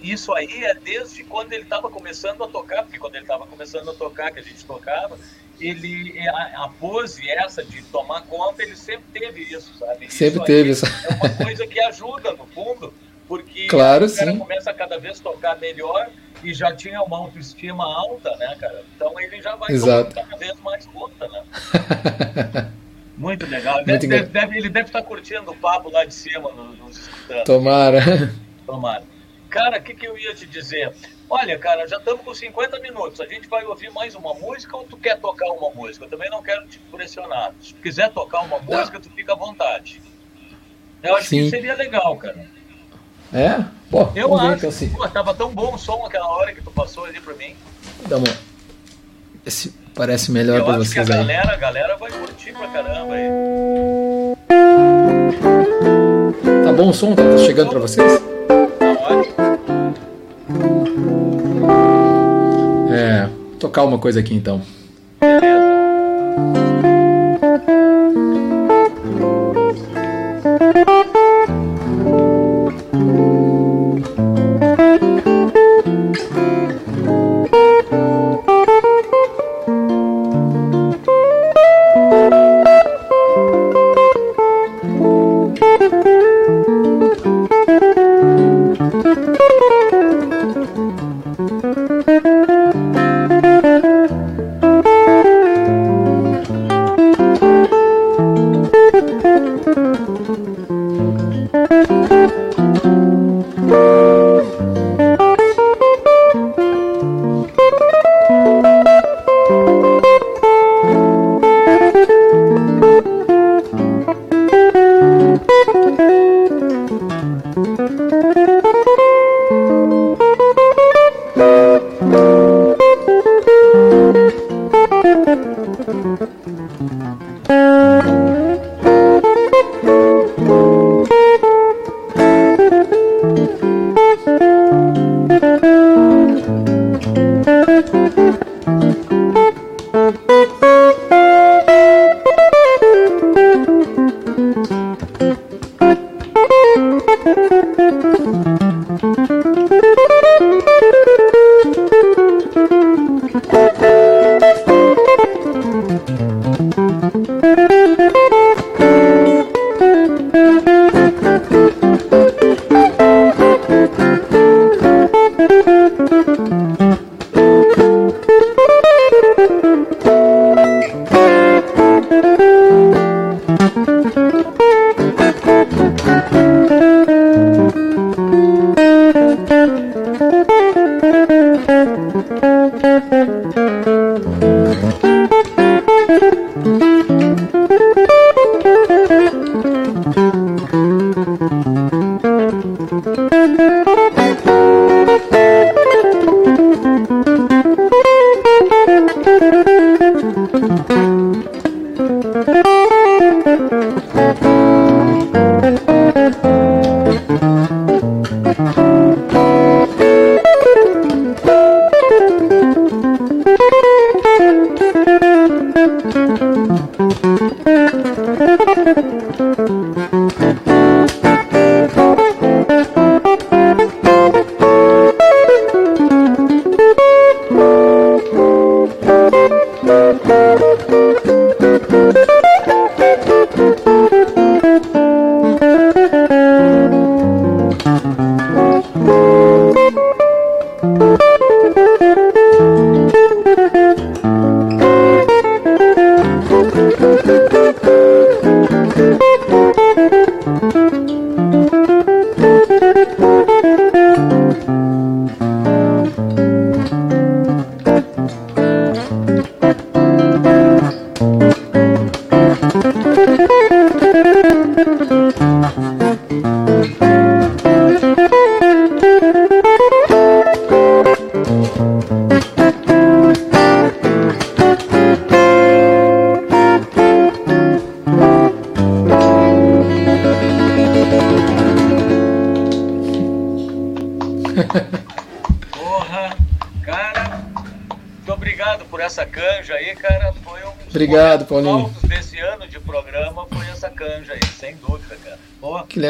isso 0.02 0.32
aí 0.34 0.64
é 0.64 0.74
desde 0.74 1.24
quando 1.24 1.52
ele 1.52 1.62
estava 1.62 1.88
começando 1.90 2.42
a 2.44 2.48
tocar, 2.48 2.82
porque 2.82 2.98
quando 2.98 3.14
ele 3.14 3.24
estava 3.24 3.46
começando 3.46 3.90
a 3.90 3.94
tocar, 3.94 4.30
que 4.32 4.40
a 4.40 4.42
gente 4.42 4.64
tocava, 4.64 5.18
ele 5.60 6.18
a, 6.28 6.64
a, 6.64 6.68
pose 6.68 7.28
essa 7.28 7.64
de 7.64 7.82
tomar 7.84 8.22
conta, 8.22 8.62
ele 8.62 8.76
sempre 8.76 9.04
teve 9.12 9.42
isso, 9.42 9.76
sabe? 9.78 10.10
Sempre 10.12 10.36
isso 10.36 10.44
teve 10.44 10.70
isso. 10.70 10.86
É 10.86 11.14
uma 11.14 11.30
coisa 11.30 11.66
que 11.66 11.80
ajuda, 11.80 12.32
no 12.32 12.46
fundo, 12.46 12.92
porque 13.26 13.66
claro, 13.66 14.06
o 14.06 14.14
cara 14.14 14.32
sim. 14.32 14.38
começa 14.38 14.70
a 14.70 14.74
cada 14.74 14.98
vez 14.98 15.20
tocar 15.20 15.58
melhor 15.58 16.08
e 16.42 16.54
já 16.54 16.74
tinha 16.74 17.02
uma 17.02 17.18
autoestima 17.18 17.84
alta, 17.84 18.34
né, 18.36 18.56
cara? 18.60 18.84
Então 18.94 19.18
ele 19.20 19.42
já 19.42 19.56
vai 19.56 19.72
Exato. 19.72 20.14
cada 20.14 20.36
vez 20.36 20.58
mais 20.60 20.86
conta, 20.86 21.28
né? 21.28 21.42
Muito 23.18 23.46
legal. 23.46 23.84
Muito 23.84 24.06
deve, 24.06 24.26
deve, 24.26 24.58
ele 24.58 24.68
deve 24.68 24.86
estar 24.86 25.02
curtindo 25.02 25.50
o 25.50 25.56
papo 25.56 25.90
lá 25.90 26.04
de 26.04 26.14
cima, 26.14 26.52
nos, 26.52 26.78
nos 26.78 26.98
escutando. 26.98 27.44
Tomara. 27.44 28.00
Tomara. 28.64 29.02
Cara, 29.50 29.78
o 29.78 29.82
que, 29.82 29.94
que 29.94 30.06
eu 30.06 30.18
ia 30.18 30.34
te 30.34 30.46
dizer? 30.46 30.92
Olha, 31.30 31.58
cara, 31.58 31.86
já 31.86 31.96
estamos 31.96 32.22
com 32.22 32.34
50 32.34 32.78
minutos. 32.80 33.20
A 33.20 33.26
gente 33.26 33.48
vai 33.48 33.64
ouvir 33.64 33.90
mais 33.90 34.14
uma 34.14 34.34
música 34.34 34.76
ou 34.76 34.84
tu 34.84 34.96
quer 34.96 35.18
tocar 35.18 35.46
uma 35.52 35.70
música? 35.70 36.04
Eu 36.04 36.08
também 36.08 36.30
não 36.30 36.42
quero 36.42 36.66
te 36.66 36.78
pressionar. 36.90 37.52
Se 37.60 37.72
tu 37.74 37.80
quiser 37.80 38.10
tocar 38.12 38.40
uma 38.40 38.58
música, 38.58 39.00
tu 39.00 39.10
fica 39.10 39.32
à 39.32 39.36
vontade. 39.36 40.02
Eu 41.02 41.16
acho 41.16 41.28
Sim. 41.28 41.44
que 41.44 41.50
seria 41.50 41.74
legal, 41.74 42.16
cara. 42.16 42.46
É? 43.32 43.64
Pô, 43.90 44.08
eu 44.14 44.36
acho. 44.36 44.56
Então, 44.56 44.68
assim. 44.68 44.90
Pô, 44.90 45.08
tava 45.08 45.34
tão 45.34 45.50
bom 45.50 45.74
o 45.74 45.78
som 45.78 46.04
aquela 46.04 46.28
hora 46.28 46.54
que 46.54 46.62
tu 46.62 46.70
passou 46.70 47.04
ali 47.04 47.20
pra 47.20 47.34
mim. 47.34 47.56
Dá 48.06 48.16
uma... 48.16 48.26
Esse 49.46 49.74
parece 49.94 50.30
melhor 50.30 50.58
eu 50.58 50.64
pra 50.64 50.76
vocês 50.76 51.06
que 51.06 51.12
a 51.12 51.16
aí. 51.16 51.20
Galera, 51.26 51.52
a 51.52 51.56
galera 51.56 51.96
vai 51.96 52.10
curtir 52.10 52.52
pra 52.52 52.68
caramba 52.68 53.14
aí. 53.14 53.28
Tá 56.64 56.72
bom 56.72 56.90
o 56.90 56.94
som? 56.94 57.14
Tá 57.14 57.38
chegando 57.38 57.70
pra 57.70 57.80
vocês? 57.80 58.37
É, 62.90 63.28
tocar 63.58 63.84
uma 63.84 63.98
coisa 63.98 64.20
aqui 64.20 64.34
então. 64.34 64.60
Obrigado, 65.20 66.67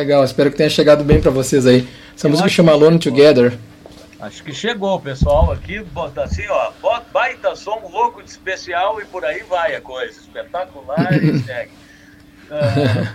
legal, 0.09 0.25
espero 0.25 0.51
que 0.51 0.57
tenha 0.57 0.71
chegado 0.71 1.05
bem 1.05 1.21
para 1.21 1.31
vocês 1.31 1.67
aí. 1.67 1.87
Essa 2.17 2.27
Eu 2.27 2.31
música 2.31 2.49
chama 2.49 2.73
Alone 2.73 2.99
Together. 2.99 3.59
Acho 4.19 4.43
que 4.43 4.55
chegou 4.55 4.97
o 4.97 5.01
pessoal 5.01 5.53
aqui, 5.53 5.81
bota 5.81 6.25
assim, 6.25 6.47
ó, 6.49 6.73
baita 7.13 7.55
som 7.55 7.79
louco 7.87 8.23
de 8.23 8.31
especial 8.31 9.01
e 9.03 9.05
por 9.05 9.23
aí 9.23 9.43
vai 9.43 9.77
a 9.77 9.83
coisa. 9.83 10.19
Espetacular 10.19 11.13
e 11.13 11.39
segue. 11.41 11.73
Uh, 12.49 13.07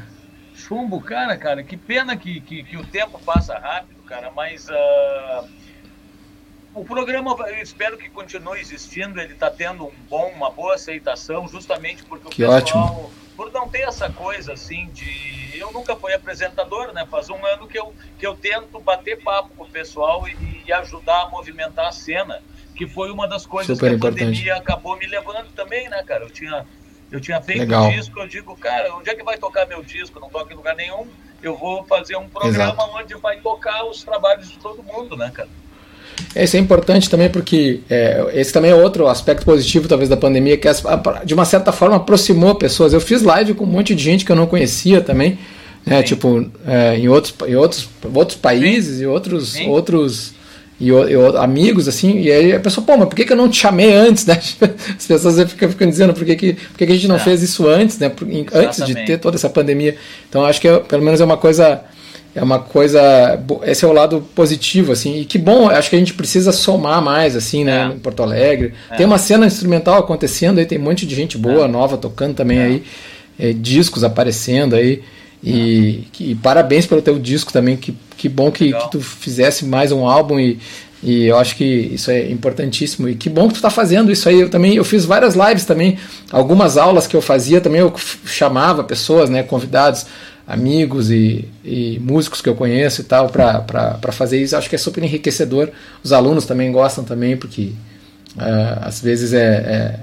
chumbo, 0.55 1.01
cara, 1.01 1.35
cara, 1.35 1.63
que 1.63 1.75
pena 1.75 2.15
que, 2.15 2.39
que, 2.41 2.63
que, 2.63 2.77
o 2.77 2.85
tempo 2.85 3.19
passa 3.25 3.57
rápido, 3.57 4.03
cara, 4.03 4.29
mas. 4.29 4.67
Uh, 4.69 5.49
o 6.75 6.85
programa, 6.85 7.35
eu 7.49 7.61
espero 7.61 7.97
que 7.97 8.07
continue 8.09 8.59
existindo, 8.59 9.19
ele 9.19 9.33
está 9.33 9.49
tendo 9.49 9.85
um 9.85 9.91
bom, 10.07 10.31
uma 10.35 10.51
boa 10.51 10.75
aceitação, 10.75 11.47
justamente 11.47 12.03
porque 12.03 12.29
que 12.29 12.43
o 12.43 12.47
pessoal, 12.47 12.85
ótimo. 12.85 13.11
por 13.35 13.51
não 13.51 13.67
ter 13.67 13.81
essa 13.81 14.11
coisa 14.11 14.53
assim 14.53 14.87
de. 14.93 15.42
Eu 15.57 15.71
nunca 15.71 15.95
fui 15.95 16.13
apresentador, 16.13 16.93
né? 16.93 17.05
Faz 17.09 17.29
um 17.29 17.45
ano 17.45 17.67
que 17.67 17.77
eu, 17.77 17.93
que 18.17 18.25
eu 18.25 18.35
tento 18.35 18.79
bater 18.79 19.21
papo 19.23 19.49
com 19.55 19.63
o 19.63 19.69
pessoal 19.69 20.27
e, 20.27 20.63
e 20.65 20.73
ajudar 20.73 21.23
a 21.23 21.29
movimentar 21.29 21.87
a 21.87 21.91
cena, 21.91 22.41
que 22.75 22.87
foi 22.87 23.11
uma 23.11 23.27
das 23.27 23.45
coisas 23.45 23.77
Super 23.77 23.89
que 23.89 23.93
a 23.93 23.97
importante. 23.97 24.19
pandemia 24.25 24.55
acabou 24.55 24.97
me 24.97 25.05
levando 25.05 25.51
também, 25.53 25.89
né, 25.89 26.03
cara? 26.03 26.23
Eu 26.23 26.29
tinha, 26.29 26.65
eu 27.11 27.19
tinha 27.21 27.41
feito 27.41 27.59
Legal. 27.59 27.85
um 27.85 27.91
disco, 27.91 28.19
eu 28.19 28.27
digo, 28.27 28.55
cara, 28.57 28.95
onde 28.95 29.09
é 29.09 29.15
que 29.15 29.23
vai 29.23 29.37
tocar 29.37 29.67
meu 29.67 29.83
disco? 29.83 30.19
Não 30.19 30.29
toca 30.29 30.53
em 30.53 30.57
lugar 30.57 30.75
nenhum. 30.75 31.07
Eu 31.41 31.57
vou 31.57 31.83
fazer 31.85 32.15
um 32.15 32.29
programa 32.29 32.73
Exato. 32.73 32.95
onde 32.95 33.15
vai 33.15 33.39
tocar 33.39 33.83
os 33.85 34.03
trabalhos 34.03 34.49
de 34.49 34.57
todo 34.59 34.81
mundo, 34.81 35.15
né, 35.17 35.29
cara? 35.33 35.49
Isso 36.35 36.57
é 36.57 36.59
importante 36.59 37.09
também 37.09 37.29
porque 37.29 37.81
é, 37.89 38.25
esse 38.33 38.51
também 38.51 38.71
é 38.71 38.75
outro 38.75 39.07
aspecto 39.07 39.45
positivo 39.45 39.87
talvez 39.87 40.09
da 40.09 40.17
pandemia 40.17 40.57
que 40.57 40.67
de 41.25 41.33
uma 41.33 41.45
certa 41.45 41.71
forma 41.71 41.97
aproximou 41.97 42.55
pessoas. 42.55 42.93
Eu 42.93 43.01
fiz 43.01 43.21
live 43.21 43.53
com 43.53 43.63
um 43.63 43.67
monte 43.67 43.93
de 43.93 44.03
gente 44.03 44.25
que 44.25 44.31
eu 44.31 44.35
não 44.35 44.47
conhecia 44.47 45.01
também, 45.01 45.37
né? 45.85 45.97
Sim. 45.97 46.03
Tipo 46.03 46.51
é, 46.65 46.97
em 46.97 47.07
outros 47.07 47.35
em 47.47 47.55
outros 47.55 47.89
outros 48.13 48.37
países 48.37 48.97
Sim. 48.97 49.03
e 49.03 49.05
outros 49.05 49.51
Sim. 49.53 49.69
outros 49.69 50.33
e, 50.79 50.89
e, 50.89 51.37
amigos 51.37 51.87
assim 51.87 52.19
e 52.19 52.31
aí 52.31 52.53
a 52.53 52.59
pessoa 52.59 52.85
pô 52.85 52.97
mas 52.97 53.07
por 53.07 53.15
que, 53.15 53.25
que 53.25 53.31
eu 53.31 53.37
não 53.37 53.47
te 53.47 53.57
chamei 53.57 53.93
antes 53.93 54.25
né 54.27 54.39
as 54.97 55.05
pessoas 55.05 55.51
ficam, 55.51 55.69
ficam 55.69 55.87
dizendo 55.87 56.13
por 56.13 56.25
que, 56.25 56.35
que, 56.35 56.53
por 56.53 56.77
que, 56.77 56.85
que 56.87 56.91
a 56.91 56.95
gente 56.95 57.07
não 57.07 57.17
é. 57.17 57.19
fez 57.19 57.43
isso 57.43 57.67
antes 57.67 57.99
né 57.99 58.11
antes 58.53 58.83
de 58.85 58.95
ter 59.05 59.19
toda 59.19 59.37
essa 59.37 59.49
pandemia 59.49 59.95
então 60.27 60.43
acho 60.43 60.59
que 60.59 60.67
é, 60.67 60.79
pelo 60.79 61.03
menos 61.03 61.21
é 61.21 61.25
uma 61.25 61.37
coisa 61.37 61.81
é 62.35 62.41
uma 62.41 62.59
coisa 62.59 63.39
esse 63.63 63.85
é 63.85 63.87
o 63.87 63.93
lado 63.93 64.25
positivo 64.33 64.91
assim 64.91 65.19
e 65.19 65.25
que 65.25 65.37
bom 65.37 65.69
acho 65.69 65.89
que 65.89 65.95
a 65.95 65.99
gente 65.99 66.13
precisa 66.13 66.51
somar 66.51 67.01
mais 67.01 67.35
assim 67.35 67.63
né 67.63 67.89
é. 67.91 67.95
em 67.95 67.99
Porto 67.99 68.23
Alegre 68.23 68.73
é. 68.89 68.95
tem 68.95 69.05
uma 69.05 69.17
cena 69.17 69.45
instrumental 69.45 69.99
acontecendo 69.99 70.57
aí 70.57 70.65
tem 70.65 70.79
um 70.79 70.83
monte 70.83 71.05
de 71.05 71.13
gente 71.15 71.37
boa 71.37 71.65
é. 71.65 71.67
nova 71.67 71.97
tocando 71.97 72.33
também 72.33 72.57
é. 72.57 72.63
aí 72.63 72.83
é, 73.39 73.53
discos 73.53 74.03
aparecendo 74.03 74.75
aí 74.75 75.03
e, 75.45 76.07
que, 76.13 76.31
e, 76.31 76.35
parabéns 76.35 76.85
pelo 76.85 77.01
teu 77.01 77.19
disco 77.19 77.51
também 77.51 77.75
que, 77.75 77.93
que 78.15 78.29
bom 78.29 78.49
que, 78.49 78.71
que, 78.71 78.91
tu 78.91 79.01
fizesse 79.01 79.65
mais 79.65 79.91
um 79.91 80.07
álbum 80.07 80.39
e, 80.39 80.57
e 81.03 81.25
eu 81.25 81.37
acho 81.37 81.57
que 81.57 81.65
isso 81.65 82.09
é 82.09 82.31
importantíssimo 82.31 83.09
e 83.09 83.15
que 83.15 83.29
bom 83.29 83.47
que 83.47 83.55
tu 83.55 83.57
está 83.57 83.69
fazendo 83.69 84.09
isso 84.09 84.29
aí 84.29 84.39
eu 84.39 84.49
também 84.49 84.75
eu 84.75 84.85
fiz 84.85 85.03
várias 85.03 85.35
lives 85.35 85.65
também 85.65 85.97
algumas 86.31 86.77
aulas 86.77 87.07
que 87.07 87.15
eu 87.15 87.21
fazia 87.21 87.59
também 87.59 87.81
eu 87.81 87.93
chamava 88.25 88.85
pessoas 88.85 89.29
né 89.29 89.43
convidados 89.43 90.05
amigos 90.45 91.09
e, 91.09 91.47
e, 91.63 91.99
músicos 91.99 92.41
que 92.41 92.49
eu 92.49 92.55
conheço 92.55 93.01
e 93.01 93.03
tal 93.03 93.29
para 93.29 94.11
fazer 94.11 94.41
isso. 94.41 94.55
Acho 94.55 94.69
que 94.69 94.75
é 94.75 94.79
super 94.79 95.03
enriquecedor. 95.03 95.69
Os 96.03 96.11
alunos 96.11 96.45
também 96.45 96.71
gostam 96.71 97.03
também, 97.03 97.37
porque 97.37 97.71
uh, 98.35 98.79
às 98.81 99.01
vezes 99.01 99.33
é, 99.33 99.39
é, 99.39 99.99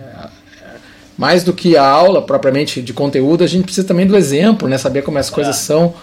mais 1.16 1.45
do 1.45 1.53
que 1.53 1.76
a 1.76 1.86
aula 1.86 2.22
propriamente 2.22 2.80
de 2.80 2.93
conteúdo, 2.93 3.45
a 3.45 3.47
gente 3.47 3.64
precisa 3.64 3.86
também 3.86 4.07
do 4.07 4.16
exemplo, 4.16 4.66
né? 4.66 4.78
Saber 4.78 5.03
como 5.03 5.18
as 5.18 5.28
coisas 5.28 5.57
é. 5.57 5.59
são. 5.59 5.95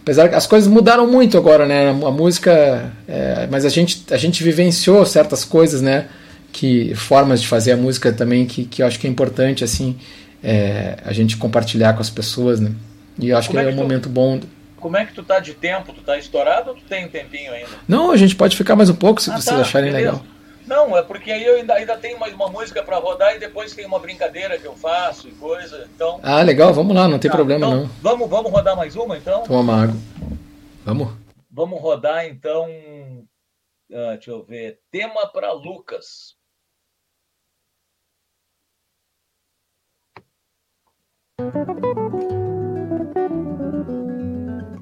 Apesar 0.00 0.28
que 0.28 0.34
as 0.34 0.46
coisas 0.46 0.68
mudaram 0.68 1.06
muito 1.06 1.36
agora, 1.36 1.66
né? 1.66 1.90
A 1.90 2.10
música, 2.10 2.92
é, 3.08 3.48
mas 3.50 3.64
a 3.64 3.68
gente 3.68 4.04
a 4.10 4.16
gente 4.16 4.42
vivenciou 4.44 5.04
certas 5.04 5.44
coisas, 5.44 5.80
né? 5.80 6.06
Que 6.52 6.94
formas 6.94 7.40
de 7.40 7.48
fazer 7.48 7.72
a 7.72 7.76
música 7.76 8.12
também 8.12 8.46
que, 8.46 8.64
que 8.64 8.82
eu 8.82 8.86
acho 8.86 8.98
que 8.98 9.06
é 9.06 9.10
importante 9.10 9.64
assim 9.64 9.96
é, 10.42 10.96
a 11.04 11.12
gente 11.12 11.36
compartilhar 11.36 11.94
com 11.94 12.00
as 12.00 12.10
pessoas, 12.10 12.60
né? 12.60 12.70
E 13.18 13.32
acho 13.32 13.50
que 13.50 13.58
é, 13.58 13.64
é 13.64 13.68
um 13.68 13.72
tu, 13.72 13.76
momento 13.76 14.08
bom. 14.08 14.40
Como 14.76 14.96
é 14.96 15.04
que 15.04 15.14
tu 15.14 15.22
tá 15.22 15.38
de 15.38 15.54
tempo? 15.54 15.92
Tu 15.92 16.00
tá 16.02 16.18
estourado 16.18 16.70
ou 16.70 16.76
tu 16.76 16.82
tem 16.84 17.06
um 17.06 17.08
tempinho 17.08 17.52
ainda? 17.52 17.70
Não, 17.86 18.10
a 18.10 18.16
gente 18.16 18.34
pode 18.34 18.56
ficar 18.56 18.74
mais 18.74 18.90
um 18.90 18.94
pouco 18.94 19.20
se 19.20 19.30
ah, 19.30 19.34
vocês 19.34 19.56
tá, 19.56 19.60
acharem 19.60 19.92
beleza. 19.92 20.12
legal. 20.12 20.26
Não, 20.66 20.96
é 20.96 21.02
porque 21.02 21.30
aí 21.30 21.44
eu 21.44 21.56
ainda, 21.56 21.74
ainda 21.74 21.96
tenho 21.96 22.18
mais 22.18 22.32
uma 22.32 22.48
música 22.48 22.82
para 22.82 22.96
rodar 22.96 23.34
e 23.34 23.38
depois 23.38 23.74
tem 23.74 23.84
uma 23.84 23.98
brincadeira 23.98 24.58
que 24.58 24.66
eu 24.66 24.74
faço 24.74 25.28
e 25.28 25.32
coisa. 25.32 25.88
Então. 25.94 26.20
Ah, 26.22 26.42
legal, 26.42 26.72
vamos 26.72 26.94
lá, 26.94 27.08
não 27.08 27.18
tem 27.18 27.30
tá, 27.30 27.36
problema 27.36 27.66
então, 27.66 27.80
não. 27.82 27.90
Vamos, 28.00 28.28
vamos 28.28 28.50
rodar 28.50 28.76
mais 28.76 28.96
uma 28.96 29.16
então? 29.16 29.42
Toma 29.42 29.82
água. 29.82 29.96
Vamos. 30.84 31.12
Vamos 31.50 31.80
rodar 31.80 32.26
então. 32.26 32.66
Uh, 33.90 34.12
deixa 34.14 34.30
eu 34.30 34.42
ver. 34.42 34.80
Tema 34.90 35.26
para 35.26 35.52
Lucas. 35.52 36.36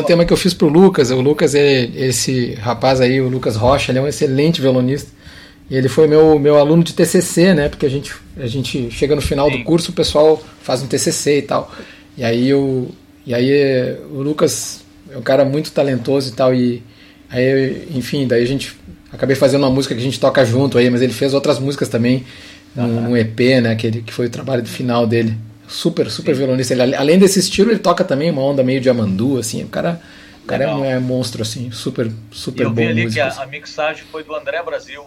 um 0.00 0.04
tema 0.04 0.24
que 0.24 0.32
eu 0.32 0.36
fiz 0.36 0.52
pro 0.52 0.68
Lucas. 0.68 1.10
O 1.10 1.20
Lucas, 1.20 1.54
é 1.54 1.84
esse 1.94 2.54
rapaz 2.54 3.00
aí, 3.00 3.20
o 3.20 3.28
Lucas 3.28 3.56
Rocha, 3.56 3.92
ele 3.92 3.98
é 3.98 4.02
um 4.02 4.08
excelente 4.08 4.60
violonista. 4.60 5.10
E 5.70 5.76
ele 5.76 5.88
foi 5.88 6.08
meu, 6.08 6.38
meu 6.38 6.58
aluno 6.58 6.82
de 6.82 6.92
TCC, 6.92 7.54
né? 7.54 7.68
Porque 7.68 7.86
a 7.86 7.88
gente, 7.88 8.12
a 8.36 8.46
gente 8.46 8.90
chega 8.90 9.14
no 9.14 9.22
final 9.22 9.48
Sim. 9.50 9.58
do 9.58 9.64
curso, 9.64 9.92
o 9.92 9.94
pessoal 9.94 10.42
faz 10.62 10.82
um 10.82 10.86
TCC 10.86 11.38
e 11.38 11.42
tal. 11.42 11.72
E 12.18 12.24
aí, 12.24 12.48
eu, 12.48 12.90
e 13.24 13.32
aí 13.32 13.96
o 14.10 14.20
Lucas 14.20 14.82
é 15.12 15.16
um 15.16 15.22
cara 15.22 15.44
muito 15.44 15.70
talentoso 15.70 16.30
e 16.30 16.32
tal. 16.32 16.52
E 16.52 16.82
aí, 17.30 17.86
enfim, 17.94 18.26
daí 18.26 18.42
a 18.42 18.46
gente 18.46 18.76
acabei 19.12 19.36
fazendo 19.36 19.62
uma 19.62 19.70
música 19.70 19.94
que 19.94 20.00
a 20.00 20.04
gente 20.04 20.18
toca 20.18 20.44
junto 20.44 20.76
aí, 20.76 20.90
mas 20.90 21.02
ele 21.02 21.12
fez 21.12 21.34
outras 21.34 21.60
músicas 21.60 21.88
também, 21.88 22.24
uhum. 22.76 23.02
num, 23.02 23.16
EP, 23.16 23.38
né? 23.62 23.76
Que, 23.76 23.86
ele, 23.86 24.02
que 24.02 24.12
foi 24.12 24.26
o 24.26 24.30
trabalho 24.30 24.62
do 24.62 24.68
final 24.68 25.06
dele 25.06 25.36
super, 25.70 26.10
super 26.10 26.34
Sim. 26.34 26.38
violonista. 26.38 26.74
Ele, 26.74 26.94
além 26.94 27.18
desse 27.18 27.38
estilo, 27.38 27.70
ele 27.70 27.78
toca 27.78 28.04
também 28.04 28.30
uma 28.30 28.42
onda 28.42 28.62
meio 28.62 28.80
de 28.80 28.90
amandu, 28.90 29.38
assim. 29.38 29.62
O 29.62 29.68
cara, 29.68 30.00
o 30.42 30.46
cara 30.46 30.64
é, 30.64 30.90
é, 30.92 30.98
monstro, 30.98 31.42
assim, 31.42 31.70
super, 31.70 32.10
super 32.30 32.64
eu 32.64 32.70
bom. 32.70 32.82
Eu 32.82 32.86
vi 32.86 32.92
ali 32.92 33.02
músico, 33.04 33.14
que 33.14 33.20
a, 33.20 33.28
assim. 33.28 33.42
a, 33.42 33.46
mixagem 33.46 34.04
foi 34.10 34.24
do 34.24 34.34
André 34.34 34.62
Brasil. 34.62 35.04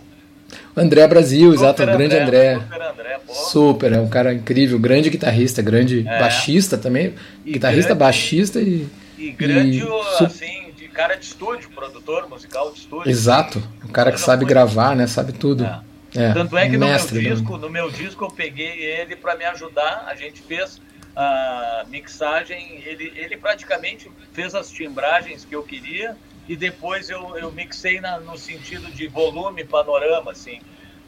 André 0.75 1.07
Brasil, 1.07 1.51
super 1.51 1.63
exato, 1.63 1.83
o 1.83 1.85
grande 1.85 2.15
André. 2.15 2.55
Super, 2.55 2.81
André 2.81 3.19
super, 3.27 3.93
é 3.93 3.99
um 3.99 4.07
cara 4.07 4.33
incrível, 4.33 4.79
grande 4.79 5.09
guitarrista, 5.09 5.61
grande 5.61 6.07
é. 6.07 6.19
baixista 6.19 6.77
também. 6.77 7.13
E 7.45 7.53
guitarrista, 7.53 7.89
grande, 7.89 7.99
baixista 7.99 8.59
e. 8.59 8.87
E 9.17 9.31
grande, 9.31 9.79
e, 9.79 10.23
assim, 10.23 10.71
de 10.75 10.87
cara 10.87 11.15
de 11.15 11.25
estúdio, 11.25 11.69
produtor 11.69 12.27
musical 12.29 12.71
de 12.71 12.79
estúdio. 12.79 13.09
Exato, 13.09 13.63
um 13.83 13.91
cara 13.91 14.11
que 14.11 14.19
sabe 14.19 14.45
gravar, 14.45 14.95
né? 14.95 15.07
Sabe 15.07 15.33
tudo. 15.33 15.65
É. 15.65 15.92
É, 16.15 16.31
Tanto 16.31 16.57
é 16.57 16.69
que 16.69 16.77
no 16.77 16.87
meu, 16.87 16.97
disco, 16.97 17.57
no 17.57 17.69
meu 17.69 17.91
disco 17.91 18.25
eu 18.25 18.29
peguei 18.29 18.83
ele 18.83 19.15
para 19.15 19.35
me 19.35 19.45
ajudar, 19.45 20.05
a 20.07 20.15
gente 20.15 20.41
fez 20.41 20.79
a 21.15 21.85
mixagem, 21.89 22.81
ele, 22.85 23.11
ele 23.15 23.37
praticamente 23.37 24.09
fez 24.31 24.55
as 24.55 24.69
timbragens 24.69 25.45
que 25.45 25.55
eu 25.55 25.63
queria 25.63 26.15
e 26.47 26.55
depois 26.55 27.09
eu, 27.09 27.37
eu 27.37 27.51
mixei 27.51 28.01
na, 28.01 28.19
no 28.19 28.37
sentido 28.37 28.91
de 28.91 29.07
volume, 29.07 29.63
panorama, 29.63 30.31
assim. 30.31 30.59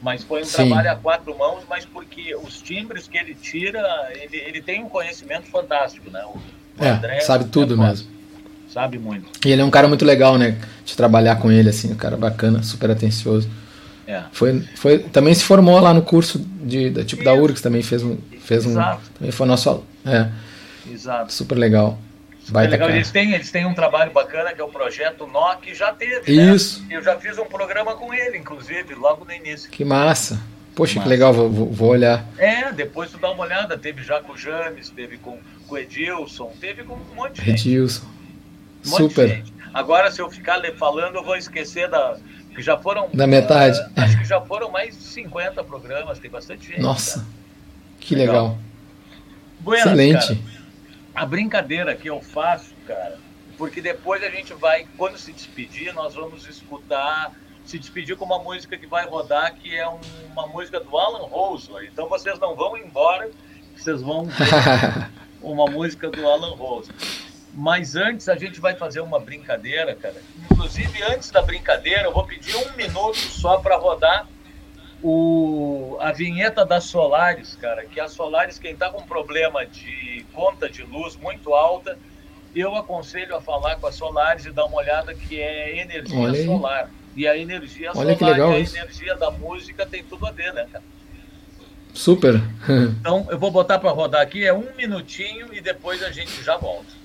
Mas 0.01 0.23
foi 0.23 0.41
um 0.41 0.45
Sim. 0.45 0.67
trabalho 0.67 0.91
a 0.91 0.95
quatro 0.95 1.37
mãos, 1.37 1.63
mas 1.69 1.85
porque 1.85 2.35
os 2.35 2.61
timbres 2.61 3.07
que 3.07 3.17
ele 3.17 3.33
tira, 3.33 3.81
ele, 4.11 4.37
ele 4.37 4.61
tem 4.61 4.83
um 4.83 4.89
conhecimento 4.89 5.47
fantástico, 5.47 6.09
né? 6.11 6.23
O, 6.25 6.37
o 6.81 6.85
é, 6.85 6.89
André 6.89 7.19
sabe 7.21 7.45
tudo 7.45 7.73
é 7.73 7.77
mesmo. 7.77 8.07
Sabe 8.69 8.99
muito. 8.99 9.25
E 9.47 9.51
ele 9.51 9.61
é 9.61 9.65
um 9.65 9.69
cara 9.69 9.87
muito 9.87 10.03
legal, 10.03 10.37
né? 10.37 10.59
De 10.83 10.95
trabalhar 10.95 11.37
com 11.37 11.51
ele, 11.51 11.69
assim, 11.69 11.91
um 11.91 11.95
cara 11.95 12.17
bacana, 12.17 12.61
super 12.61 12.91
atencioso. 12.91 13.49
É. 14.07 14.23
Foi, 14.31 14.61
foi, 14.75 14.99
também 14.99 15.33
se 15.33 15.43
formou 15.43 15.79
lá 15.79 15.93
no 15.93 16.01
curso 16.01 16.39
de, 16.39 16.89
da, 16.89 17.03
tipo 17.03 17.21
Isso. 17.21 17.31
da 17.31 17.33
URGS, 17.33 17.61
também 17.61 17.81
fez 17.81 18.03
um. 18.03 18.17
Fez 18.39 18.65
Exato. 18.65 19.01
um 19.01 19.13
também 19.17 19.31
foi 19.31 19.47
nosso 19.47 19.69
aluno. 19.69 19.87
É. 20.05 20.29
Exato. 20.89 21.33
Super 21.33 21.57
legal. 21.57 21.97
Super 22.43 22.69
legal. 22.69 22.89
Eles 22.91 23.09
têm, 23.09 23.33
eles 23.33 23.49
têm 23.51 23.65
um 23.65 23.73
trabalho 23.73 24.11
bacana 24.11 24.53
que 24.53 24.61
é 24.61 24.63
o 24.63 24.67
projeto 24.69 25.25
NOC, 25.25 25.61
que 25.61 25.73
já 25.73 25.91
teve. 25.91 26.31
Isso. 26.31 26.81
Né? 26.83 26.97
Eu 26.97 27.03
já 27.03 27.17
fiz 27.19 27.37
um 27.39 27.45
programa 27.45 27.95
com 27.95 28.13
ele, 28.13 28.37
inclusive, 28.37 28.93
logo 28.93 29.25
no 29.25 29.31
início. 29.31 29.69
Que 29.71 29.83
massa. 29.83 30.39
Poxa, 30.75 30.95
que, 30.95 30.99
que 30.99 31.09
legal, 31.09 31.33
vou, 31.33 31.49
vou, 31.49 31.89
olhar. 31.89 32.25
É, 32.37 32.71
depois 32.71 33.09
tu 33.09 33.17
dá 33.17 33.31
uma 33.31 33.43
olhada. 33.43 33.77
Teve 33.77 34.03
já 34.03 34.21
com 34.21 34.33
o 34.33 34.37
James, 34.37 34.89
teve 34.89 35.17
com, 35.17 35.39
com 35.67 35.75
o 35.75 35.77
Edilson, 35.77 36.51
teve 36.61 36.83
com 36.83 36.93
um 36.93 37.15
monte 37.15 37.41
de 37.41 37.45
gente. 37.45 37.69
Edilson. 37.69 38.05
Um 38.85 38.89
Super. 38.89 39.43
Agora, 39.73 40.11
se 40.11 40.21
eu 40.21 40.29
ficar 40.29 40.61
falando, 40.77 41.15
eu 41.15 41.23
vou 41.23 41.35
esquecer 41.35 41.89
da, 41.89 42.17
que 42.55 42.61
já 42.61 42.77
foram. 42.77 43.09
Da 43.13 43.27
metade. 43.27 43.77
Uh, 43.79 43.91
acho 43.97 44.17
que 44.17 44.25
já 44.25 44.41
foram 44.41 44.71
mais 44.71 44.97
de 44.97 45.03
50 45.03 45.63
programas, 45.63 46.17
tem 46.19 46.31
bastante 46.31 46.67
gente. 46.67 46.81
Nossa, 46.81 47.19
cara. 47.19 47.31
que 47.99 48.15
legal. 48.15 48.57
legal. 49.65 49.77
Excelente. 49.77 50.35
Cara, 50.35 50.55
a 51.13 51.25
brincadeira 51.25 51.95
que 51.95 52.09
eu 52.09 52.21
faço, 52.21 52.73
cara, 52.87 53.17
porque 53.57 53.81
depois 53.81 54.23
a 54.23 54.29
gente 54.29 54.53
vai, 54.53 54.87
quando 54.97 55.17
se 55.17 55.31
despedir, 55.31 55.93
nós 55.93 56.15
vamos 56.15 56.47
escutar, 56.47 57.31
se 57.65 57.77
despedir 57.77 58.15
com 58.15 58.25
uma 58.25 58.39
música 58.39 58.77
que 58.77 58.87
vai 58.87 59.05
rodar, 59.05 59.55
que 59.55 59.75
é 59.75 59.87
um, 59.87 59.99
uma 60.31 60.47
música 60.47 60.79
do 60.79 60.97
Alan 60.97 61.25
Rosler. 61.25 61.89
Então 61.91 62.07
vocês 62.07 62.39
não 62.39 62.55
vão 62.55 62.77
embora, 62.77 63.29
vocês 63.75 64.01
vão 64.01 64.27
uma 65.41 65.65
música 65.65 66.09
do 66.09 66.27
Alan 66.27 66.55
Rosler. 66.55 66.95
Mas 67.55 67.95
antes 67.95 68.27
a 68.27 68.35
gente 68.35 68.59
vai 68.59 68.75
fazer 68.75 68.99
uma 68.99 69.17
brincadeira, 69.17 69.95
cara. 69.95 70.21
Inclusive, 70.51 71.01
antes 71.03 71.31
da 71.31 71.41
brincadeira, 71.41 72.03
eu 72.03 72.13
vou 72.13 72.25
pedir 72.25 72.55
um 72.55 72.75
minuto 72.75 73.17
só 73.17 73.57
para 73.57 73.77
rodar 73.77 74.27
o, 75.01 75.97
a 76.01 76.11
vinheta 76.11 76.65
da 76.65 76.81
Solares, 76.81 77.55
cara. 77.55 77.85
Que 77.85 77.99
a 77.99 78.09
Solares, 78.09 78.59
quem 78.59 78.73
está 78.73 78.89
com 78.89 79.01
problema 79.03 79.65
de 79.65 80.25
conta 80.33 80.69
de 80.69 80.83
luz 80.83 81.15
muito 81.15 81.53
alta, 81.53 81.97
eu 82.53 82.75
aconselho 82.75 83.35
a 83.37 83.41
falar 83.41 83.77
com 83.77 83.87
a 83.87 83.91
Solares 83.91 84.45
e 84.45 84.51
dar 84.51 84.65
uma 84.65 84.77
olhada 84.77 85.13
que 85.13 85.39
é 85.39 85.79
energia 85.79 86.45
solar. 86.45 86.91
E 87.15 87.25
a 87.25 87.37
energia 87.37 87.91
Olha 87.95 88.17
solar 88.17 88.33
legal 88.33 88.51
e 88.51 88.55
a 88.55 88.59
isso. 88.59 88.75
energia 88.75 89.15
da 89.15 89.31
música 89.31 89.85
tem 89.85 90.03
tudo 90.03 90.27
a 90.27 90.31
ver, 90.31 90.53
né, 90.53 90.67
cara? 90.69 90.83
Super. 91.93 92.41
então, 92.99 93.25
eu 93.29 93.39
vou 93.39 93.51
botar 93.51 93.79
para 93.79 93.91
rodar 93.91 94.21
aqui, 94.21 94.45
é 94.45 94.53
um 94.53 94.75
minutinho 94.75 95.53
e 95.53 95.61
depois 95.61 96.03
a 96.03 96.11
gente 96.11 96.43
já 96.43 96.57
volta. 96.57 97.04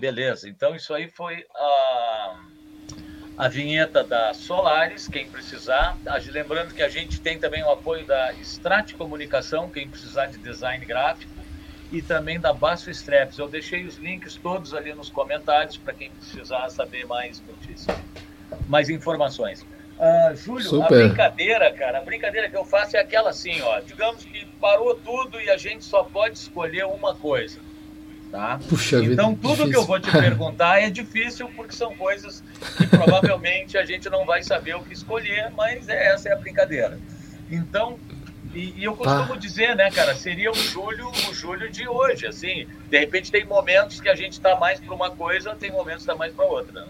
Beleza, 0.00 0.48
então 0.48 0.74
isso 0.74 0.94
aí 0.94 1.08
foi 1.08 1.44
a, 1.54 2.40
a 3.36 3.48
vinheta 3.48 4.02
da 4.02 4.32
Solares, 4.32 5.06
quem 5.06 5.28
precisar. 5.28 5.94
Lembrando 6.32 6.72
que 6.72 6.82
a 6.82 6.88
gente 6.88 7.20
tem 7.20 7.38
também 7.38 7.62
o 7.62 7.70
apoio 7.70 8.06
da 8.06 8.32
Strat 8.32 8.94
Comunicação, 8.94 9.68
quem 9.68 9.86
precisar 9.86 10.26
de 10.26 10.38
design 10.38 10.86
gráfico, 10.86 11.30
e 11.92 12.00
também 12.00 12.40
da 12.40 12.50
Basso 12.50 12.90
Straps. 12.90 13.38
Eu 13.38 13.46
deixei 13.46 13.84
os 13.84 13.96
links 13.98 14.36
todos 14.36 14.72
ali 14.72 14.94
nos 14.94 15.10
comentários 15.10 15.76
para 15.76 15.92
quem 15.92 16.10
precisar 16.10 16.70
saber 16.70 17.04
mais 17.04 17.42
notícias, 17.42 17.94
mais 18.66 18.88
informações. 18.88 19.66
Uh, 19.98 20.34
Júlio, 20.34 20.66
Super. 20.66 21.02
a 21.02 21.06
brincadeira, 21.08 21.72
cara, 21.74 21.98
a 21.98 22.02
brincadeira 22.02 22.48
que 22.48 22.56
eu 22.56 22.64
faço 22.64 22.96
é 22.96 23.00
aquela 23.00 23.28
assim, 23.28 23.60
ó. 23.60 23.80
Digamos 23.80 24.24
que 24.24 24.46
parou 24.58 24.94
tudo 24.94 25.38
e 25.38 25.50
a 25.50 25.58
gente 25.58 25.84
só 25.84 26.02
pode 26.04 26.38
escolher 26.38 26.86
uma 26.86 27.14
coisa. 27.14 27.60
Tá? 28.30 28.60
Puxa 28.68 28.98
então, 29.02 29.30
vida, 29.30 29.42
tudo 29.42 29.56
difícil. 29.56 29.70
que 29.70 29.76
eu 29.76 29.84
vou 29.84 29.98
te 29.98 30.10
perguntar 30.10 30.80
é 30.80 30.88
difícil 30.88 31.50
porque 31.56 31.74
são 31.74 31.96
coisas 31.96 32.44
que 32.76 32.86
provavelmente 32.86 33.76
a 33.76 33.84
gente 33.84 34.08
não 34.08 34.24
vai 34.24 34.42
saber 34.44 34.76
o 34.76 34.84
que 34.84 34.92
escolher, 34.92 35.50
mas 35.56 35.88
é, 35.88 36.12
essa 36.12 36.28
é 36.28 36.32
a 36.32 36.36
brincadeira. 36.36 36.96
Então, 37.50 37.98
e, 38.54 38.74
e 38.76 38.84
eu 38.84 38.94
costumo 38.94 39.34
ah. 39.34 39.36
dizer, 39.36 39.74
né, 39.76 39.90
cara, 39.90 40.14
seria 40.14 40.50
o 40.50 40.54
Júlio, 40.54 41.08
o 41.28 41.34
Júlio 41.34 41.70
de 41.70 41.88
hoje, 41.88 42.26
assim. 42.26 42.66
De 42.88 42.98
repente 42.98 43.30
tem 43.30 43.44
momentos 43.44 44.00
que 44.00 44.08
a 44.08 44.14
gente 44.14 44.34
está 44.34 44.56
mais 44.56 44.78
para 44.80 44.94
uma 44.94 45.10
coisa, 45.10 45.54
tem 45.54 45.70
momentos 45.70 46.04
que 46.04 46.10
está 46.10 46.14
mais 46.14 46.32
para 46.32 46.44
outra. 46.44 46.86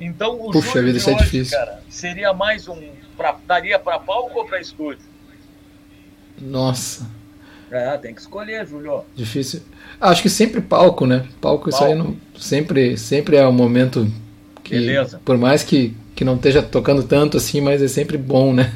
Então, 0.00 0.40
o 0.40 0.50
Puxa 0.50 0.68
Júlio 0.68 0.92
vida, 0.92 0.98
de 0.98 1.10
é 1.10 1.16
hoje, 1.16 1.42
é 1.42 1.50
cara, 1.50 1.82
seria 1.88 2.32
mais 2.32 2.68
um. 2.68 2.80
Pra, 3.16 3.36
daria 3.46 3.78
para 3.78 3.98
palco 3.98 4.38
ou 4.38 4.44
para 4.44 4.60
estúdio? 4.60 5.04
Nossa. 6.40 7.08
É, 7.76 7.98
tem 7.98 8.14
que 8.14 8.20
escolher, 8.20 8.64
Júlio. 8.66 9.04
Difícil. 9.16 9.60
Acho 10.00 10.22
que 10.22 10.30
sempre 10.30 10.60
palco, 10.60 11.06
né? 11.06 11.26
Palco, 11.40 11.68
palco. 11.68 11.70
isso 11.70 11.84
aí 11.84 11.94
não, 11.94 12.16
sempre, 12.38 12.96
sempre 12.96 13.36
é 13.36 13.46
um 13.46 13.52
momento 13.52 14.06
que, 14.62 14.74
Beleza. 14.74 15.20
por 15.24 15.36
mais 15.36 15.64
que, 15.64 15.92
que 16.14 16.24
não 16.24 16.36
esteja 16.36 16.62
tocando 16.62 17.02
tanto 17.02 17.36
assim, 17.36 17.60
mas 17.60 17.82
é 17.82 17.88
sempre 17.88 18.16
bom, 18.16 18.52
né? 18.52 18.70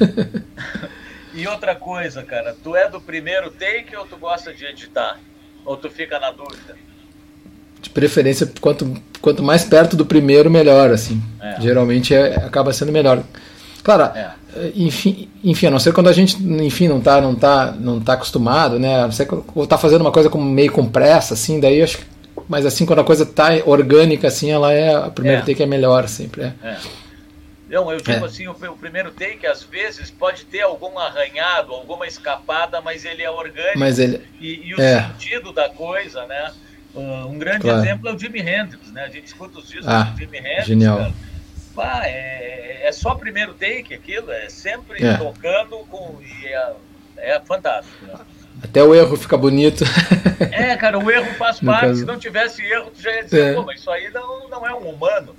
e 1.33 1.47
outra 1.47 1.75
coisa, 1.75 2.23
cara, 2.23 2.53
tu 2.61 2.75
é 2.75 2.89
do 2.89 2.99
primeiro 2.99 3.49
take 3.51 3.95
ou 3.95 4.05
tu 4.05 4.17
gosta 4.17 4.53
de 4.53 4.65
editar? 4.65 5.17
Ou 5.65 5.77
tu 5.77 5.89
fica 5.89 6.19
na 6.19 6.31
dúvida? 6.31 6.75
De 7.81 7.89
preferência, 7.89 8.51
quanto, 8.59 9.01
quanto 9.21 9.41
mais 9.41 9.63
perto 9.63 9.95
do 9.95 10.05
primeiro, 10.05 10.51
melhor, 10.51 10.91
assim. 10.91 11.21
É. 11.41 11.61
Geralmente 11.61 12.13
é, 12.13 12.35
acaba 12.35 12.73
sendo 12.73 12.91
melhor. 12.91 13.23
Claro, 13.89 14.15
é. 14.15 14.31
enfim, 14.75 15.27
enfim, 15.43 15.65
a 15.65 15.71
não 15.71 15.79
ser 15.79 15.91
quando 15.93 16.09
a 16.09 16.13
gente, 16.13 16.37
enfim, 16.37 16.87
não 16.87 17.01
tá, 17.01 17.19
não 17.19 17.33
tá, 17.33 17.71
não 17.71 17.99
tá 17.99 18.13
acostumado, 18.13 18.77
né? 18.77 18.99
A 18.99 19.03
não 19.05 19.11
ser 19.11 19.25
quando 19.25 19.67
tá 19.67 19.79
fazendo 19.79 20.01
uma 20.01 20.11
coisa 20.11 20.29
com, 20.29 20.39
meio 20.39 20.71
com 20.71 20.87
pressa, 20.87 21.33
assim, 21.33 21.59
daí 21.59 21.81
acho 21.81 21.97
que, 21.97 22.03
mas 22.47 22.67
assim, 22.67 22.85
quando 22.85 22.99
a 22.99 23.03
coisa 23.03 23.25
tá 23.25 23.49
orgânica, 23.65 24.27
assim, 24.27 24.51
ela 24.51 24.71
é, 24.71 24.93
a 24.93 25.09
primeira 25.09 25.39
é. 25.39 25.41
take 25.41 25.63
é 25.63 25.65
melhor 25.65 26.07
sempre, 26.07 26.43
é. 26.43 26.53
é. 26.63 26.77
Não, 27.67 27.91
eu 27.91 27.97
digo 27.97 28.23
é. 28.23 28.27
assim, 28.27 28.47
o, 28.47 28.51
o, 28.51 28.77
primeiro 28.77 29.09
take 29.09 29.47
às 29.47 29.63
vezes 29.63 30.11
pode 30.11 30.45
ter 30.45 30.61
algum 30.61 30.99
arranhado, 30.99 31.73
alguma 31.73 32.05
escapada, 32.05 32.81
mas 32.81 33.05
ele 33.05 33.23
é 33.23 33.29
orgânico. 33.29 33.79
Mas 33.79 33.97
ele... 33.97 34.21
E, 34.39 34.67
e 34.67 34.75
o 34.75 34.81
é. 34.81 35.01
sentido 35.07 35.51
da 35.51 35.67
coisa, 35.67 36.27
né? 36.27 36.51
Uh, 36.93 37.27
um 37.27 37.39
grande 37.39 37.61
claro. 37.61 37.79
exemplo 37.79 38.09
é 38.09 38.13
o 38.13 38.19
Jimi 38.19 38.39
Hendrix, 38.39 38.91
né? 38.91 39.03
A 39.03 39.09
gente 39.09 39.25
escuta 39.25 39.59
os 39.59 39.67
discos 39.67 39.87
ah, 39.87 40.03
do 40.03 40.17
Jimi 40.19 40.37
Hendrix. 40.37 40.65
Genial. 40.65 40.97
Cara, 40.97 41.13
pá, 41.79 42.01
é, 42.03 42.81
é 42.83 42.91
só 42.91 43.15
primeiro 43.15 43.53
take 43.53 43.93
aquilo, 43.93 44.29
é 44.31 44.49
sempre 44.49 45.05
é. 45.05 45.15
tocando 45.15 45.77
com. 45.89 46.17
E 46.21 46.47
é, 46.47 46.73
é 47.17 47.39
fantástico. 47.39 48.05
Né? 48.05 48.15
Até 48.61 48.83
o 48.83 48.93
erro 48.93 49.15
fica 49.15 49.37
bonito. 49.37 49.85
É, 50.51 50.75
cara, 50.77 50.97
o 50.97 51.11
erro 51.11 51.33
faz 51.37 51.59
parte. 51.59 51.87
Caso... 51.87 51.99
Se 51.99 52.05
não 52.05 52.17
tivesse 52.17 52.61
erro, 52.63 52.91
tu 52.95 53.01
já 53.01 53.11
ia 53.11 53.23
dizer, 53.23 53.43
é. 53.43 53.53
pô, 53.53 53.63
mas 53.63 53.79
isso 53.79 53.91
aí 53.91 54.09
não, 54.11 54.49
não 54.49 54.65
é 54.65 54.73
um 54.73 54.89
humano. 54.89 55.35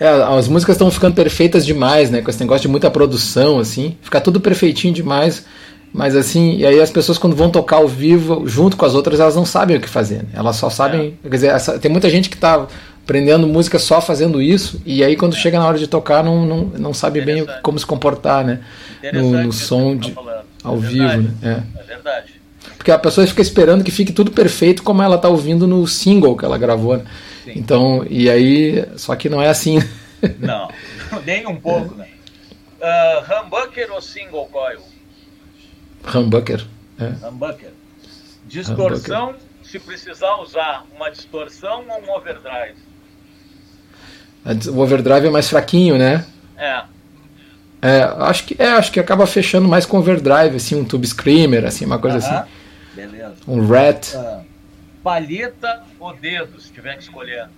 É, 0.00 0.08
as 0.08 0.48
músicas 0.48 0.76
estão 0.76 0.90
ficando 0.90 1.14
perfeitas 1.14 1.64
demais, 1.64 2.10
né? 2.10 2.22
Com 2.22 2.30
esse 2.30 2.40
negócio 2.40 2.62
de 2.62 2.68
muita 2.68 2.90
produção, 2.90 3.58
assim. 3.58 3.96
Fica 4.00 4.20
tudo 4.20 4.40
perfeitinho 4.40 4.94
demais. 4.94 5.44
Mas 5.92 6.16
assim, 6.16 6.56
e 6.56 6.66
aí 6.66 6.80
as 6.80 6.90
pessoas 6.90 7.18
quando 7.18 7.36
vão 7.36 7.50
tocar 7.50 7.76
ao 7.76 7.86
vivo, 7.86 8.48
junto 8.48 8.76
com 8.78 8.86
as 8.86 8.94
outras, 8.94 9.20
elas 9.20 9.36
não 9.36 9.44
sabem 9.44 9.76
o 9.76 9.80
que 9.80 9.88
fazer. 9.88 10.22
Né? 10.22 10.30
Elas 10.34 10.56
só 10.56 10.70
sabem. 10.70 11.18
É. 11.22 11.28
Quer 11.28 11.34
dizer, 11.34 11.46
essa, 11.48 11.78
tem 11.78 11.90
muita 11.90 12.08
gente 12.08 12.30
que 12.30 12.36
está 12.36 12.66
aprendendo 13.04 13.46
música 13.48 13.78
só 13.78 14.00
fazendo 14.00 14.40
isso, 14.40 14.80
e 14.86 15.02
aí 15.02 15.16
quando 15.16 15.34
é. 15.34 15.38
chega 15.38 15.58
na 15.58 15.66
hora 15.66 15.78
de 15.78 15.86
tocar 15.86 16.22
não, 16.22 16.46
não, 16.46 16.64
não 16.64 16.94
sabe 16.94 17.20
bem 17.20 17.46
como 17.62 17.78
se 17.78 17.84
comportar, 17.84 18.44
né? 18.44 18.60
No, 19.12 19.42
no 19.42 19.52
som 19.52 19.96
de, 19.96 20.12
tá 20.12 20.44
ao 20.62 20.76
é 20.76 20.80
vivo, 20.80 21.22
né? 21.22 21.34
É. 21.42 21.80
é 21.80 21.82
verdade. 21.84 22.40
Porque 22.76 22.90
a 22.90 22.98
pessoa 22.98 23.26
fica 23.26 23.42
esperando 23.42 23.84
que 23.84 23.90
fique 23.90 24.12
tudo 24.12 24.30
perfeito 24.30 24.82
como 24.82 25.02
ela 25.02 25.16
está 25.16 25.28
ouvindo 25.28 25.66
no 25.66 25.86
single 25.86 26.36
que 26.36 26.44
ela 26.44 26.58
gravou. 26.58 26.96
Né? 26.96 27.04
Então, 27.46 28.04
e 28.08 28.30
aí, 28.30 28.84
só 28.96 29.14
que 29.16 29.28
não 29.28 29.42
é 29.42 29.48
assim. 29.48 29.78
Não, 30.38 30.68
nem 31.26 31.46
um 31.46 31.56
pouco, 31.56 31.94
né? 31.96 32.08
Uh, 32.80 33.44
humbucker 33.44 33.92
ou 33.92 34.00
single 34.00 34.46
coil? 34.46 34.80
Humbucker. 36.14 36.64
É. 36.98 37.28
Humbucker. 37.28 37.70
Distorção, 38.46 39.30
humbucker. 39.30 39.46
se 39.62 39.78
precisar 39.78 40.36
usar 40.36 40.84
uma 40.94 41.10
distorção 41.10 41.84
ou 41.88 42.02
um 42.02 42.16
overdrive? 42.16 42.76
O 44.72 44.78
overdrive 44.80 45.26
é 45.26 45.30
mais 45.30 45.48
fraquinho, 45.48 45.96
né? 45.96 46.24
É. 46.56 46.82
É, 47.84 48.02
acho 48.20 48.44
que 48.44 48.56
é, 48.58 48.68
acho 48.68 48.92
que 48.92 49.00
acaba 49.00 49.26
fechando 49.26 49.68
mais 49.68 49.84
com 49.84 49.98
overdrive, 49.98 50.56
assim, 50.56 50.76
um 50.76 50.84
tube 50.84 51.06
screamer, 51.06 51.64
assim, 51.64 51.84
uma 51.84 51.98
coisa 51.98 52.18
-huh. 52.18 52.40
assim. 52.40 52.48
Beleza. 52.94 53.34
Um 53.48 53.66
rat. 53.66 54.14
Uh, 54.14 54.44
palheta 55.02 55.82
ou 55.98 56.14
dedo, 56.14 56.60
se 56.60 56.72
tiver 56.72 56.96
que 56.96 57.02
escolher? 57.02 57.48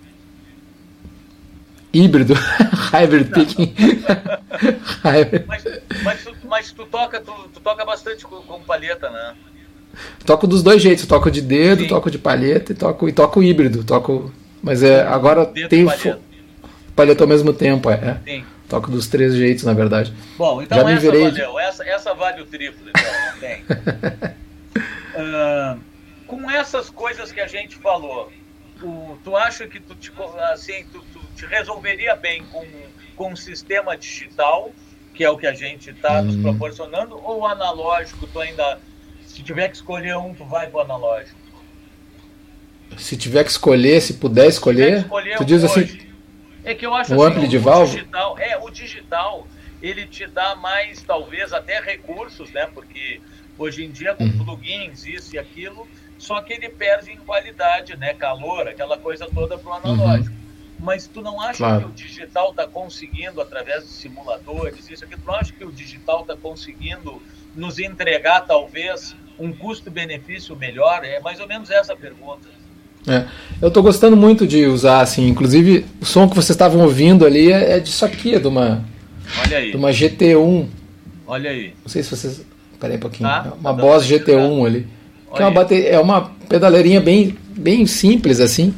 Híbrido, 1.93 2.33
hybrid 2.91 3.31
picking. 3.31 3.73
mas, 5.47 5.63
mas, 6.03 6.23
tu, 6.23 6.35
mas 6.43 6.71
tu 6.71 6.85
toca, 6.85 7.21
tu, 7.21 7.31
tu 7.53 7.59
toca 7.59 7.85
bastante 7.85 8.25
com, 8.25 8.37
com, 8.41 8.59
palheta, 8.61 9.09
né? 9.09 9.35
Toco 10.25 10.47
dos 10.47 10.63
dois 10.63 10.81
jeitos, 10.81 11.05
toco 11.05 11.29
de 11.29 11.41
dedo, 11.41 11.83
Sim. 11.83 11.87
toco 11.87 12.09
de 12.09 12.17
palheta 12.17 12.71
e 12.71 12.75
toco, 12.75 13.07
e 13.07 13.13
toco 13.13 13.43
híbrido, 13.43 13.83
toco. 13.83 14.33
Mas 14.61 14.81
é, 14.81 15.03
agora 15.03 15.45
dedo 15.45 15.69
tem 15.69 15.85
palheta. 15.85 16.19
Palheta 16.95 17.23
ao 17.23 17.27
mesmo 17.27 17.53
tempo, 17.53 17.89
é. 17.89 18.19
Sim. 18.25 18.45
Toco 18.69 18.89
dos 18.89 19.07
três 19.07 19.35
jeitos, 19.35 19.63
na 19.63 19.73
verdade. 19.73 20.13
Bom, 20.37 20.61
então 20.61 20.79
Já 20.79 20.91
essa 20.91 21.01
virei... 21.01 21.23
valeu. 21.23 21.59
Essa, 21.59 21.83
essa 21.87 22.13
vale 22.13 22.41
o 22.41 22.45
triplo, 22.45 22.89
então, 22.89 23.77
uh, 25.15 25.79
com 26.25 26.49
essas 26.49 26.89
coisas 26.89 27.31
que 27.31 27.39
a 27.39 27.47
gente 27.47 27.75
falou, 27.75 28.31
tu, 28.79 29.19
tu 29.23 29.37
acha 29.37 29.67
que 29.67 29.79
tu 29.79 29.93
te, 29.95 30.11
assim, 30.51 30.85
tu, 30.91 31.03
tu 31.13 31.19
te 31.35 31.45
resolveria 31.45 32.15
bem 32.15 32.43
com, 32.51 32.65
com 33.15 33.33
um 33.33 33.35
sistema 33.35 33.95
digital, 33.95 34.71
que 35.13 35.23
é 35.23 35.29
o 35.29 35.37
que 35.37 35.45
a 35.45 35.53
gente 35.53 35.91
está 35.91 36.21
nos 36.23 36.35
hum. 36.35 36.41
proporcionando, 36.41 37.19
ou 37.23 37.45
analógico, 37.45 38.25
tu 38.27 38.39
ainda. 38.39 38.79
Se 39.27 39.43
tiver 39.43 39.67
que 39.67 39.75
escolher 39.75 40.15
um, 40.17 40.33
tu 40.33 40.45
vai 40.45 40.67
pro 40.67 40.79
analógico? 40.79 41.37
Se 42.97 43.17
tiver 43.17 43.43
que 43.43 43.51
escolher, 43.51 44.01
se 44.01 44.13
puder 44.13 44.47
escolher, 44.47 44.99
se 44.99 45.05
escolher 45.05 45.37
tu 45.37 45.43
diz 45.43 45.63
assim, 45.63 45.81
hoje, 45.81 45.97
assim 45.97 46.14
é 46.65 46.75
que 46.75 46.85
eu 46.85 46.93
acho 46.93 47.15
o 47.15 47.23
assim, 47.23 47.33
ampli 47.33 47.47
de 47.47 47.57
válvula? 47.57 47.99
Digital, 47.99 48.39
é, 48.39 48.57
o 48.57 48.69
digital, 48.69 49.47
ele 49.81 50.05
te 50.05 50.25
dá 50.25 50.55
mais, 50.55 51.01
talvez, 51.03 51.53
até 51.53 51.79
recursos, 51.79 52.51
né? 52.51 52.67
Porque 52.73 53.21
hoje 53.57 53.85
em 53.85 53.91
dia, 53.91 54.15
com 54.15 54.23
uhum. 54.23 54.43
plugins, 54.43 55.05
isso 55.05 55.35
e 55.35 55.39
aquilo, 55.39 55.87
só 56.17 56.41
que 56.41 56.53
ele 56.53 56.69
perde 56.69 57.11
em 57.11 57.17
qualidade, 57.17 57.95
né? 57.95 58.13
Calor, 58.13 58.67
aquela 58.67 58.97
coisa 58.97 59.27
toda 59.33 59.57
para 59.57 59.69
o 59.69 59.73
analógico. 59.73 60.31
Uhum. 60.31 60.45
Mas 60.79 61.07
tu 61.07 61.21
não 61.21 61.39
acha 61.39 61.59
claro. 61.59 61.81
que 61.81 61.85
o 61.85 61.91
digital 61.91 62.49
está 62.49 62.67
conseguindo, 62.67 63.39
através 63.39 63.83
de 63.83 63.89
simuladores, 63.89 64.89
isso 64.89 65.05
aqui, 65.05 65.15
tu 65.15 65.25
não 65.25 65.35
acha 65.35 65.53
que 65.53 65.63
o 65.63 65.71
digital 65.71 66.21
está 66.21 66.35
conseguindo 66.35 67.21
nos 67.55 67.79
entregar, 67.79 68.41
talvez, 68.41 69.15
um 69.39 69.53
custo-benefício 69.53 70.55
melhor? 70.55 71.03
É 71.03 71.19
mais 71.19 71.39
ou 71.39 71.47
menos 71.47 71.69
essa 71.69 71.93
a 71.93 71.95
pergunta. 71.95 72.49
É. 73.07 73.25
Eu 73.61 73.67
estou 73.69 73.83
gostando 73.83 74.17
muito 74.17 74.45
de 74.45 74.65
usar, 74.65 75.01
assim, 75.01 75.27
inclusive 75.27 75.85
o 76.01 76.05
som 76.05 76.27
que 76.27 76.35
vocês 76.35 76.51
estavam 76.51 76.81
ouvindo 76.81 77.25
ali 77.25 77.51
é, 77.51 77.77
é 77.77 77.79
disso 77.79 78.03
aqui, 78.03 78.35
é 78.35 78.39
de 78.39 78.47
uma, 78.47 78.83
Olha 79.43 79.57
aí. 79.57 79.71
De 79.71 79.77
uma 79.77 79.89
GT1. 79.89 80.65
Olha 81.27 81.49
aí. 81.49 81.73
Não 81.81 81.89
sei 81.89 82.03
se 82.03 82.09
vocês. 82.09 82.41
Peraí 82.79 82.97
um 82.97 82.99
pouquinho. 82.99 83.29
Ah, 83.29 83.53
uma 83.59 83.73
tá 83.73 83.81
Boss 83.81 84.05
GT1 84.05 84.65
ali. 84.65 84.87
Que 85.35 85.41
é 85.41 85.45
uma, 85.45 85.51
bate... 85.51 85.87
é 85.87 85.99
uma 85.99 86.31
pedaleirinha 86.47 87.01
bem, 87.01 87.37
bem 87.57 87.85
simples, 87.85 88.39
assim. 88.39 88.73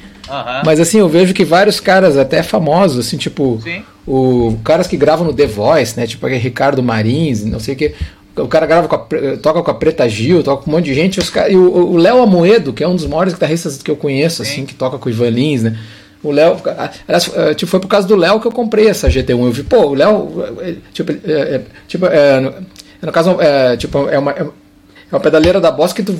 Mas 0.65 0.79
assim, 0.79 0.99
eu 0.99 1.07
vejo 1.07 1.33
que 1.33 1.45
vários 1.45 1.79
caras, 1.79 2.17
até 2.17 2.43
famosos, 2.43 3.05
assim, 3.05 3.17
tipo. 3.17 3.59
Sim. 3.63 3.83
O 4.05 4.57
caras 4.63 4.87
que 4.87 4.95
gravam 4.95 5.27
no 5.27 5.33
The 5.33 5.45
Voice, 5.47 5.97
né? 5.97 6.07
Tipo 6.07 6.27
Ricardo 6.27 6.81
Marins, 6.81 7.43
não 7.43 7.59
sei 7.59 7.73
o 7.73 7.77
que 7.77 7.93
o 8.37 8.47
cara 8.47 8.65
grava 8.65 8.87
com 8.87 8.95
a, 8.95 9.37
toca 9.41 9.61
com 9.61 9.71
a 9.71 9.73
Preta 9.73 10.07
Gil, 10.07 10.43
toca 10.43 10.63
com 10.63 10.71
um 10.71 10.73
monte 10.75 10.85
de 10.85 10.93
gente. 10.93 11.19
Os 11.19 11.29
cara, 11.29 11.49
e 11.49 11.55
o 11.55 11.97
Léo 11.97 12.21
Amoedo, 12.21 12.73
que 12.73 12.83
é 12.83 12.87
um 12.87 12.95
dos 12.95 13.05
maiores 13.05 13.33
guitarristas 13.33 13.81
que 13.81 13.89
eu 13.89 13.95
conheço, 13.95 14.43
Sim. 14.43 14.51
assim, 14.51 14.65
que 14.65 14.73
toca 14.73 14.97
com 14.97 15.07
o 15.07 15.11
Ivan 15.11 15.29
Lins, 15.29 15.63
né? 15.63 15.77
O 16.23 16.31
Léo, 16.31 16.57
aliás, 17.07 17.31
é, 17.35 17.53
tipo, 17.53 17.69
foi 17.69 17.79
por 17.79 17.87
causa 17.87 18.07
do 18.07 18.15
Léo 18.15 18.39
que 18.39 18.47
eu 18.47 18.51
comprei 18.51 18.87
essa 18.87 19.07
GT1. 19.07 19.29
Eu 19.29 19.51
vi, 19.51 19.63
pô, 19.63 19.87
o 19.87 19.93
Léo, 19.93 20.43
é, 20.61 20.75
tipo, 20.91 21.11
é, 21.11 21.15
é, 21.31 21.61
tipo 21.87 22.05
é, 22.07 22.39
no, 22.39 22.53
no, 23.01 23.11
caso, 23.11 23.39
é, 23.39 23.77
tipo, 23.77 24.09
é 24.09 24.17
uma, 24.17 24.31
é 24.31 24.45
uma 25.11 25.19
pedaleira 25.19 25.61
da 25.61 25.71
Boss 25.71 25.93
que 25.93 26.03
tu 26.03 26.17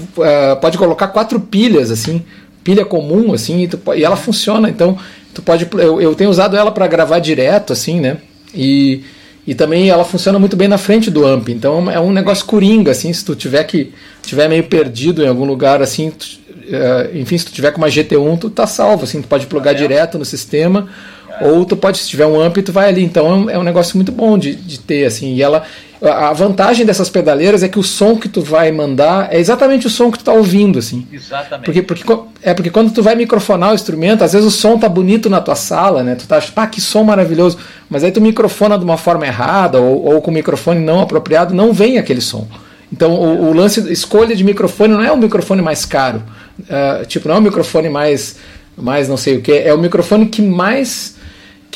pode 0.62 0.78
colocar 0.78 1.08
quatro 1.08 1.40
pilhas, 1.40 1.90
assim, 1.90 2.24
pilha 2.64 2.86
comum, 2.86 3.34
assim, 3.34 3.64
e, 3.64 3.68
tu, 3.68 3.80
e 3.96 4.04
ela 4.04 4.16
funciona. 4.16 4.70
Então, 4.70 4.98
tu 5.34 5.42
pode. 5.42 5.68
Eu, 5.74 6.00
eu 6.00 6.14
tenho 6.14 6.30
usado 6.30 6.56
ela 6.56 6.72
para 6.72 6.88
gravar 6.88 7.20
direto, 7.20 7.74
assim, 7.74 8.00
né? 8.00 8.18
E, 8.54 9.04
e 9.48 9.56
também 9.56 9.90
ela 9.90 10.04
funciona 10.04 10.38
muito 10.38 10.58
bem 10.58 10.68
na 10.68 10.78
frente 10.78 11.10
do 11.10 11.26
amp. 11.26 11.48
Então 11.48 11.90
é 11.90 11.98
um 11.98 12.12
negócio 12.12 12.46
coringa, 12.46 12.92
assim, 12.92 13.14
se 13.14 13.24
tu 13.24 13.34
tiver 13.34 13.64
que 13.64 13.94
tiver 14.22 14.50
meio 14.50 14.66
perdido 14.66 15.24
em 15.24 15.28
algum 15.28 15.46
lugar, 15.46 15.82
assim, 15.82 16.12
tu, 16.12 16.26
uh, 16.26 17.18
enfim, 17.18 17.38
se 17.38 17.46
tu 17.46 17.54
tiver 17.54 17.72
com 17.72 17.78
uma 17.78 17.88
GT1, 17.88 18.40
tu 18.40 18.50
tá 18.50 18.68
salvo, 18.68 19.06
assim, 19.06 19.22
tu 19.22 19.28
pode 19.30 19.48
plugar 19.48 19.72
ah, 19.72 19.74
é? 19.74 19.78
direto 19.78 20.18
no 20.20 20.26
sistema. 20.26 20.90
Ou 21.42 21.66
tu 21.66 21.76
pode, 21.76 21.98
se 21.98 22.08
tiver 22.08 22.26
um 22.26 22.40
amp, 22.40 22.58
tu 22.58 22.72
vai 22.72 22.90
ali. 22.90 23.04
Então 23.04 23.28
é 23.28 23.58
um, 23.58 23.62
é 23.62 23.64
negócio 23.64 23.98
muito 23.98 24.12
bom 24.12 24.38
de, 24.38 24.56
de 24.56 24.80
ter, 24.80 25.06
assim. 25.06 25.34
E 25.34 25.42
ela, 25.42 25.64
a 26.02 26.32
vantagem 26.34 26.86
dessas 26.86 27.10
pedaleiras 27.10 27.64
é 27.64 27.68
que 27.68 27.80
o 27.80 27.84
som 27.84 28.16
que 28.16 28.30
tu 28.30 28.42
vai 28.42 28.72
mandar 28.72 29.34
é 29.34 29.40
exatamente 29.40 29.88
o 29.88 29.90
som 29.90 30.12
que 30.12 30.20
tu 30.20 30.26
tá 30.26 30.34
ouvindo, 30.34 30.80
assim. 30.80 31.08
Exatamente. 31.12 31.66
Porque, 31.66 31.82
porque, 31.82 32.24
é 32.42 32.54
porque 32.54 32.70
quando 32.70 32.92
tu 32.92 33.02
vai 33.02 33.16
microfonar 33.16 33.72
o 33.72 33.76
instrumento, 33.76 34.24
às 34.24 34.34
vezes 34.34 34.48
o 34.48 34.52
som 34.52 34.78
tá 34.78 34.88
bonito 34.88 35.30
na 35.30 35.42
tua 35.42 35.56
sala, 35.56 36.04
né? 36.04 36.16
Tu 36.16 36.28
tá 36.28 36.42
pá, 36.54 36.68
que 36.68 36.80
som 36.80 37.04
maravilhoso. 37.04 37.58
Mas 37.90 38.04
aí 38.04 38.12
tu 38.12 38.22
microfona 38.22 38.78
de 38.78 38.84
uma 38.84 38.98
forma 38.98 39.26
errada 39.26 39.80
ou, 39.80 40.06
ou 40.06 40.22
com 40.22 40.32
o 40.32 40.34
microfone 40.34 40.80
não 40.80 41.02
apropriado, 41.02 41.54
não 41.54 41.74
vem 41.74 41.98
aquele 41.98 42.22
som. 42.22 42.48
Então 42.92 43.14
o, 43.14 43.50
o 43.50 43.54
lance, 43.54 43.92
escolha 43.92 44.36
de 44.36 44.44
microfone 44.44 44.94
não 44.94 45.04
é 45.04 45.12
o 45.12 45.18
microfone 45.18 45.62
mais 45.62 45.86
caro. 45.86 46.24
Uh, 46.60 47.06
tipo, 47.06 47.28
não 47.28 47.36
é 47.36 47.40
o 47.40 47.42
microfone 47.42 47.90
mais, 47.90 48.38
mais 48.76 49.10
não 49.10 49.18
sei 49.18 49.38
o 49.38 49.42
que, 49.42 49.52
é 49.52 49.74
o 49.74 49.78
microfone 49.78 50.26
que 50.28 50.42
mais 50.42 51.16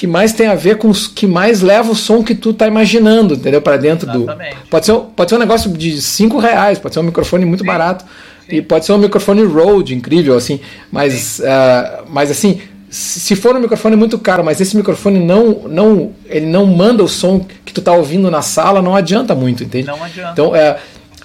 que 0.02 0.07
mais 0.07 0.34
tem 0.34 0.48
a 0.48 0.56
ver 0.56 0.80
com 0.80 0.90
os 0.90 1.06
que 1.06 1.28
mais 1.28 1.61
leva 1.61 1.91
o 1.91 1.95
som 1.95 2.23
que 2.23 2.34
tu 2.34 2.52
tá 2.53 2.65
imaginando, 2.65 3.36
entendeu? 3.36 3.61
Para 3.61 3.78
dentro 3.78 4.10
Exatamente. 4.10 4.56
do. 4.56 4.68
Pode 4.68 4.88
ser, 4.88 4.94
pode 5.15 5.30
ser 5.30 5.36
um 5.36 5.40
negócio 5.40 5.72
de 5.72 6.02
5 6.02 6.40
reais, 6.40 6.80
pode 6.80 6.95
ser 6.95 7.02
um 7.02 7.03
microfone 7.03 7.45
muito 7.45 7.60
Sim. 7.60 7.68
barato. 7.68 8.03
Sim. 8.49 8.56
E 8.56 8.61
pode 8.64 8.84
ser 8.84 8.94
um 8.94 8.98
microfone 8.98 9.44
Rode 9.44 9.94
incrível, 9.94 10.36
assim. 10.36 10.60
Mas, 10.91 11.38
uh, 11.38 12.03
mas 12.10 12.32
assim, 12.32 12.61
se 12.90 13.36
for 13.36 13.56
um 13.56 13.60
microfone 13.60 13.95
muito 13.95 14.18
caro, 14.18 14.44
mas 14.44 14.60
esse 14.60 14.76
microfone 14.76 15.19
não, 15.19 15.68
não, 15.69 16.14
ele 16.26 16.48
não 16.48 16.65
manda 16.65 17.03
o 17.03 17.07
som 17.07 17.45
que 17.64 17.72
tu 17.72 17.80
tá 17.80 17.94
ouvindo 17.94 18.32
na 18.32 18.41
sala, 18.41 18.82
não 18.82 18.95
adianta 18.95 19.36
muito, 19.36 19.64
entende? 19.64 19.86
Não 19.86 20.03
adianta. 20.03 20.32
Então, 20.32 20.56
é, 20.56 20.80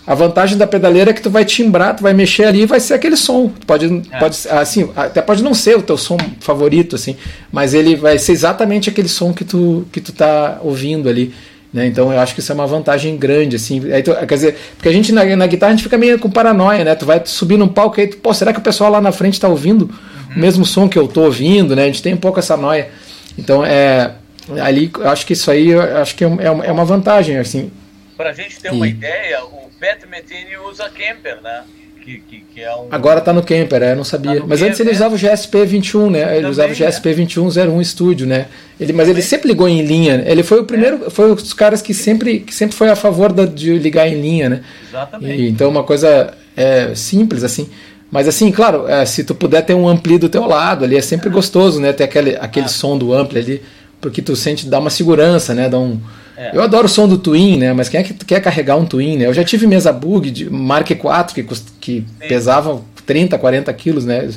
a 0.07 0.15
vantagem 0.15 0.57
da 0.57 0.67
pedaleira 0.67 1.11
é 1.11 1.15
que 1.15 1.21
tu 1.21 1.31
vai 1.31 1.45
timbrar, 1.45 1.97
tu 1.97 2.03
vai 2.03 2.15
mexer 2.15 2.45
ali 2.45 2.63
e 2.63 2.67
vai 2.67 2.79
ser 2.79 2.95
aquele 2.95 3.17
som. 3.17 3.51
Pode, 3.67 4.03
é. 4.13 4.19
pode, 4.19 4.39
assim, 4.51 4.89
até 4.95 5.21
pode 5.21 5.43
não 5.43 5.53
ser 5.53 5.77
o 5.77 5.83
teu 5.83 5.97
som 5.97 6.17
favorito, 6.39 6.95
assim, 6.95 7.17
mas 7.51 7.75
ele 7.75 7.97
vai 7.97 8.17
ser 8.19 8.33
exatamente 8.33 8.89
aquele 8.89 9.09
som 9.09 9.33
que 9.33 9.45
tu, 9.45 9.85
que 9.91 10.01
tu 10.01 10.13
tá 10.13 10.61
ouvindo 10.63 11.09
ali. 11.09 11.35
Né? 11.73 11.89
Então 11.89 12.13
eu 12.13 12.21
acho 12.21 12.35
que 12.35 12.41
isso 12.41 12.53
é 12.53 12.55
uma 12.55 12.67
vantagem 12.69 13.17
grande, 13.17 13.57
assim. 13.57 13.93
Aí 13.93 14.03
tu, 14.03 14.15
quer 14.15 14.35
dizer, 14.35 14.57
porque 14.77 14.89
a 14.89 14.93
gente 14.93 15.11
na, 15.11 15.25
na, 15.37 15.47
guitarra 15.47 15.73
a 15.73 15.75
gente 15.75 15.83
fica 15.83 15.99
meio 15.99 16.19
com 16.21 16.31
paranoia, 16.31 16.85
né? 16.85 16.95
Tu 16.95 17.05
vai 17.05 17.21
subir 17.25 17.59
num 17.59 17.69
palco 17.69 18.01
aí, 18.01 18.07
tu, 18.07 18.17
pô, 18.19 18.33
será 18.33 18.53
que 18.53 18.61
o 18.61 18.63
pessoal 18.63 18.91
lá 18.91 19.01
na 19.01 19.11
frente 19.11 19.35
está 19.35 19.49
ouvindo 19.49 19.83
uhum. 19.83 20.37
o 20.37 20.39
mesmo 20.39 20.65
som 20.65 20.89
que 20.89 20.97
eu 20.97 21.09
tô 21.09 21.23
ouvindo, 21.23 21.75
né? 21.75 21.83
A 21.83 21.87
gente 21.87 22.01
tem 22.01 22.15
um 22.15 22.19
pouco 22.19 22.39
essa 22.39 22.57
noia. 22.57 22.89
Então 23.37 23.65
é 23.65 24.13
ali, 24.61 24.91
eu 24.97 25.09
acho 25.09 25.27
que 25.27 25.33
isso 25.33 25.51
aí, 25.51 25.75
acho 25.75 26.15
que 26.15 26.25
é, 26.25 26.29
é 26.29 26.73
uma 26.73 26.85
vantagem, 26.85 27.37
assim. 27.39 27.71
Para 28.17 28.31
a 28.31 28.33
gente 28.33 28.59
ter 28.61 28.69
e... 28.69 28.77
uma 28.77 28.89
ideia, 28.89 29.45
o 29.45 29.71
Pat 29.79 30.05
Metheny 30.09 30.57
usa 30.57 30.89
Kemper, 30.89 31.41
né? 31.43 31.65
Que, 32.03 32.21
que, 32.21 32.41
que 32.55 32.63
é 32.63 32.73
um... 32.73 32.87
Agora 32.93 33.21
tá 33.21 33.33
no 33.33 33.43
Kemper, 33.43 33.83
é, 33.83 33.95
não 33.95 34.05
sabia. 34.05 34.41
Tá 34.41 34.47
mas 34.47 34.63
antes 34.63 34.79
ele 34.79 34.93
usava 34.93 35.17
o 35.17 35.19
GSP 35.19 35.65
21, 35.67 36.09
né? 36.09 36.21
Ele 36.21 36.35
Também, 36.35 36.51
usava 36.51 36.73
o 36.73 36.75
GSP 36.77 37.15
2101 37.15 37.85
Studio, 37.85 38.27
né? 38.29 38.47
Ele, 38.79 38.93
mas 38.93 39.09
ele 39.09 39.21
sempre 39.21 39.49
ligou 39.49 39.69
em 39.69 39.83
linha. 39.83 40.23
Ele 40.25 40.45
foi 40.45 40.61
o 40.61 40.65
primeiro, 40.65 41.07
é. 41.07 41.11
foi 41.11 41.33
um 41.33 41.35
dos 41.35 41.53
caras 41.53 41.83
que 41.83 41.93
sempre, 41.93 42.39
que 42.39 42.55
sempre 42.55 42.77
foi 42.77 42.91
a 42.91 42.95
favor 42.95 43.33
da, 43.33 43.45
de 43.45 43.77
ligar 43.77 44.07
em 44.07 44.21
linha, 44.21 44.49
né? 44.49 44.63
Exatamente. 44.89 45.43
E, 45.43 45.49
então 45.49 45.69
uma 45.69 45.83
coisa 45.83 46.33
é, 46.57 46.95
simples 46.95 47.43
assim. 47.43 47.69
Mas 48.09 48.29
assim, 48.29 48.53
claro, 48.53 48.87
é, 48.87 49.05
se 49.05 49.25
tu 49.25 49.35
puder 49.35 49.63
ter 49.63 49.75
um 49.75 49.89
ampli 49.89 50.17
do 50.17 50.29
teu 50.29 50.47
lado 50.47 50.85
ali, 50.85 50.97
é 50.97 51.03
sempre 51.03 51.29
gostoso, 51.29 51.81
né? 51.81 51.93
Ter 51.93 52.05
aquele, 52.05 52.37
aquele 52.37 52.67
ah. 52.67 52.69
som 52.69 52.97
do 52.97 53.13
ampli 53.13 53.41
ali, 53.41 53.63
porque 54.01 54.23
tu 54.23 54.37
sente, 54.37 54.69
dá 54.69 54.79
uma 54.79 54.91
segurança, 54.91 55.55
né? 55.55 55.69
Dá 55.69 55.79
um, 55.79 56.01
é. 56.37 56.51
Eu 56.55 56.63
adoro 56.63 56.87
o 56.87 56.89
som 56.89 57.09
do 57.09 57.17
Twin, 57.17 57.57
né? 57.57 57.73
Mas 57.73 57.89
quem 57.89 58.01
é 58.01 58.03
que 58.03 58.13
quer 58.13 58.41
carregar 58.41 58.77
um 58.77 58.85
Twin, 58.85 59.17
né? 59.17 59.27
Eu 59.27 59.35
já 59.35 59.43
tive 59.43 59.67
mesa 59.67 59.93
bug 59.93 60.31
de 60.31 60.51
Mark 60.51 60.91
IV 60.91 61.01
que, 61.35 61.43
que 61.81 62.05
pesava 62.29 62.83
30, 63.07 63.39
40 63.39 63.73
quilos, 63.73 64.05
né? 64.05 64.29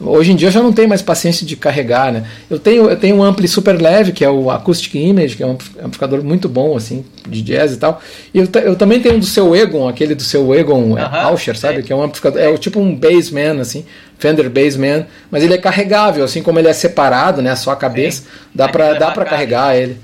Hoje 0.00 0.30
em 0.30 0.36
dia 0.36 0.46
eu 0.46 0.52
já 0.52 0.62
não 0.62 0.72
tenho 0.72 0.88
mais 0.88 1.02
paciência 1.02 1.44
de 1.44 1.56
carregar, 1.56 2.12
né? 2.12 2.24
Eu 2.48 2.58
tenho, 2.58 2.88
eu 2.88 2.96
tenho 2.96 3.16
um 3.16 3.22
ampli 3.22 3.48
super 3.48 3.80
leve, 3.80 4.12
que 4.12 4.24
é 4.24 4.30
o 4.30 4.48
Acoustic 4.48 4.94
Image, 4.94 5.36
que 5.36 5.42
é 5.42 5.46
um 5.46 5.58
amplificador 5.82 6.22
muito 6.22 6.48
bom, 6.48 6.76
assim, 6.76 7.04
de 7.28 7.42
jazz 7.42 7.72
e 7.72 7.78
tal. 7.78 8.00
E 8.32 8.38
eu, 8.38 8.48
eu 8.62 8.76
também 8.76 9.00
tenho 9.00 9.18
do 9.18 9.26
seu 9.26 9.56
Egon, 9.56 9.88
aquele 9.88 10.14
do 10.14 10.22
seu 10.22 10.54
Egon 10.54 10.92
uh 10.92 10.96
-huh, 10.96 11.24
Auscher, 11.24 11.58
sabe? 11.58 11.82
Que 11.82 11.92
é 11.92 11.96
um 11.96 12.02
amplificador, 12.02 12.40
é 12.40 12.56
tipo 12.56 12.78
um 12.78 12.94
Bassman, 12.94 13.60
assim, 13.60 13.84
Fender 14.18 14.48
Bassman, 14.48 15.04
mas 15.32 15.42
ele 15.42 15.54
é 15.54 15.58
carregável, 15.58 16.22
assim 16.24 16.42
como 16.44 16.60
ele 16.60 16.68
é 16.68 16.72
separado, 16.72 17.42
né? 17.42 17.56
Só 17.56 17.72
a 17.72 17.76
cabeça, 17.76 18.22
Sim. 18.22 18.28
dá 18.54 18.68
para 18.68 18.94
dá 18.94 19.10
para 19.10 19.24
carregar 19.24 19.76
ele. 19.76 19.96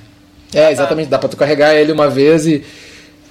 É, 0.54 0.70
exatamente, 0.70 1.08
dá 1.08 1.18
para 1.18 1.28
tu 1.28 1.36
carregar 1.36 1.74
ele 1.74 1.92
uma 1.92 2.08
vez 2.08 2.46
e. 2.46 2.64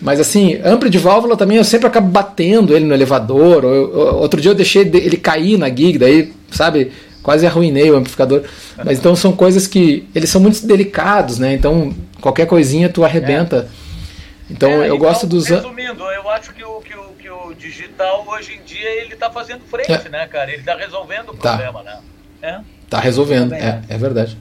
Mas 0.01 0.19
assim, 0.19 0.59
ampli 0.65 0.89
de 0.89 0.97
válvula 0.97 1.37
também 1.37 1.57
eu 1.57 1.63
sempre 1.63 1.87
acabo 1.87 2.09
batendo 2.09 2.75
ele 2.75 2.83
no 2.83 2.93
elevador. 2.93 3.63
Ou, 3.63 3.95
ou, 3.95 4.15
outro 4.17 4.41
dia 4.41 4.51
eu 4.51 4.55
deixei 4.55 4.81
ele 4.81 5.15
cair 5.15 5.57
na 5.57 5.69
gig, 5.69 5.97
daí, 5.97 6.33
sabe, 6.51 6.91
quase 7.21 7.47
arruinei 7.47 7.89
o 7.89 7.95
amplificador. 7.95 8.43
Mas 8.83 8.99
então 8.99 9.15
são 9.15 9.31
coisas 9.31 9.65
que. 9.65 10.07
Eles 10.13 10.29
são 10.29 10.41
muito 10.41 10.65
delicados, 10.67 11.39
né? 11.39 11.53
Então 11.53 11.95
qualquer 12.19 12.45
coisinha 12.45 12.89
tu 12.89 13.05
arrebenta. 13.05 13.69
É. 13.79 14.53
Então 14.53 14.69
é, 14.69 14.89
eu 14.89 14.95
então, 14.95 14.97
gosto 14.97 15.25
dos. 15.25 15.47
Resumindo, 15.47 16.03
eu 16.03 16.29
acho 16.29 16.53
que 16.53 16.63
o, 16.63 16.81
que 16.81 16.95
o, 16.95 17.03
que 17.17 17.29
o 17.29 17.53
digital 17.53 18.25
hoje 18.27 18.55
em 18.55 18.63
dia 18.65 18.89
ele 19.01 19.13
está 19.13 19.29
fazendo 19.29 19.61
frente, 19.61 19.89
é. 19.89 20.09
né, 20.09 20.27
cara? 20.27 20.51
Ele 20.51 20.59
está 20.59 20.75
resolvendo 20.75 21.29
o 21.29 21.37
tá. 21.37 21.57
problema, 21.57 21.81
né? 21.81 21.99
É. 22.41 22.59
Tá 22.89 22.99
resolvendo, 22.99 23.53
é, 23.53 23.81
é 23.87 23.97
verdade 23.97 24.37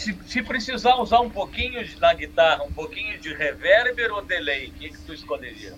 se, 0.00 0.16
se 0.26 0.42
precisar 0.42 0.96
usar 0.96 1.20
um 1.20 1.28
pouquinho 1.28 1.84
de, 1.84 2.00
na 2.00 2.14
guitarra, 2.14 2.64
um 2.64 2.72
pouquinho 2.72 3.18
de 3.20 3.34
reverb 3.34 4.00
ou 4.12 4.22
delay, 4.22 4.68
o 4.68 4.72
que, 4.72 4.88
que 4.88 4.98
tu 5.06 5.12
escolheria? 5.12 5.74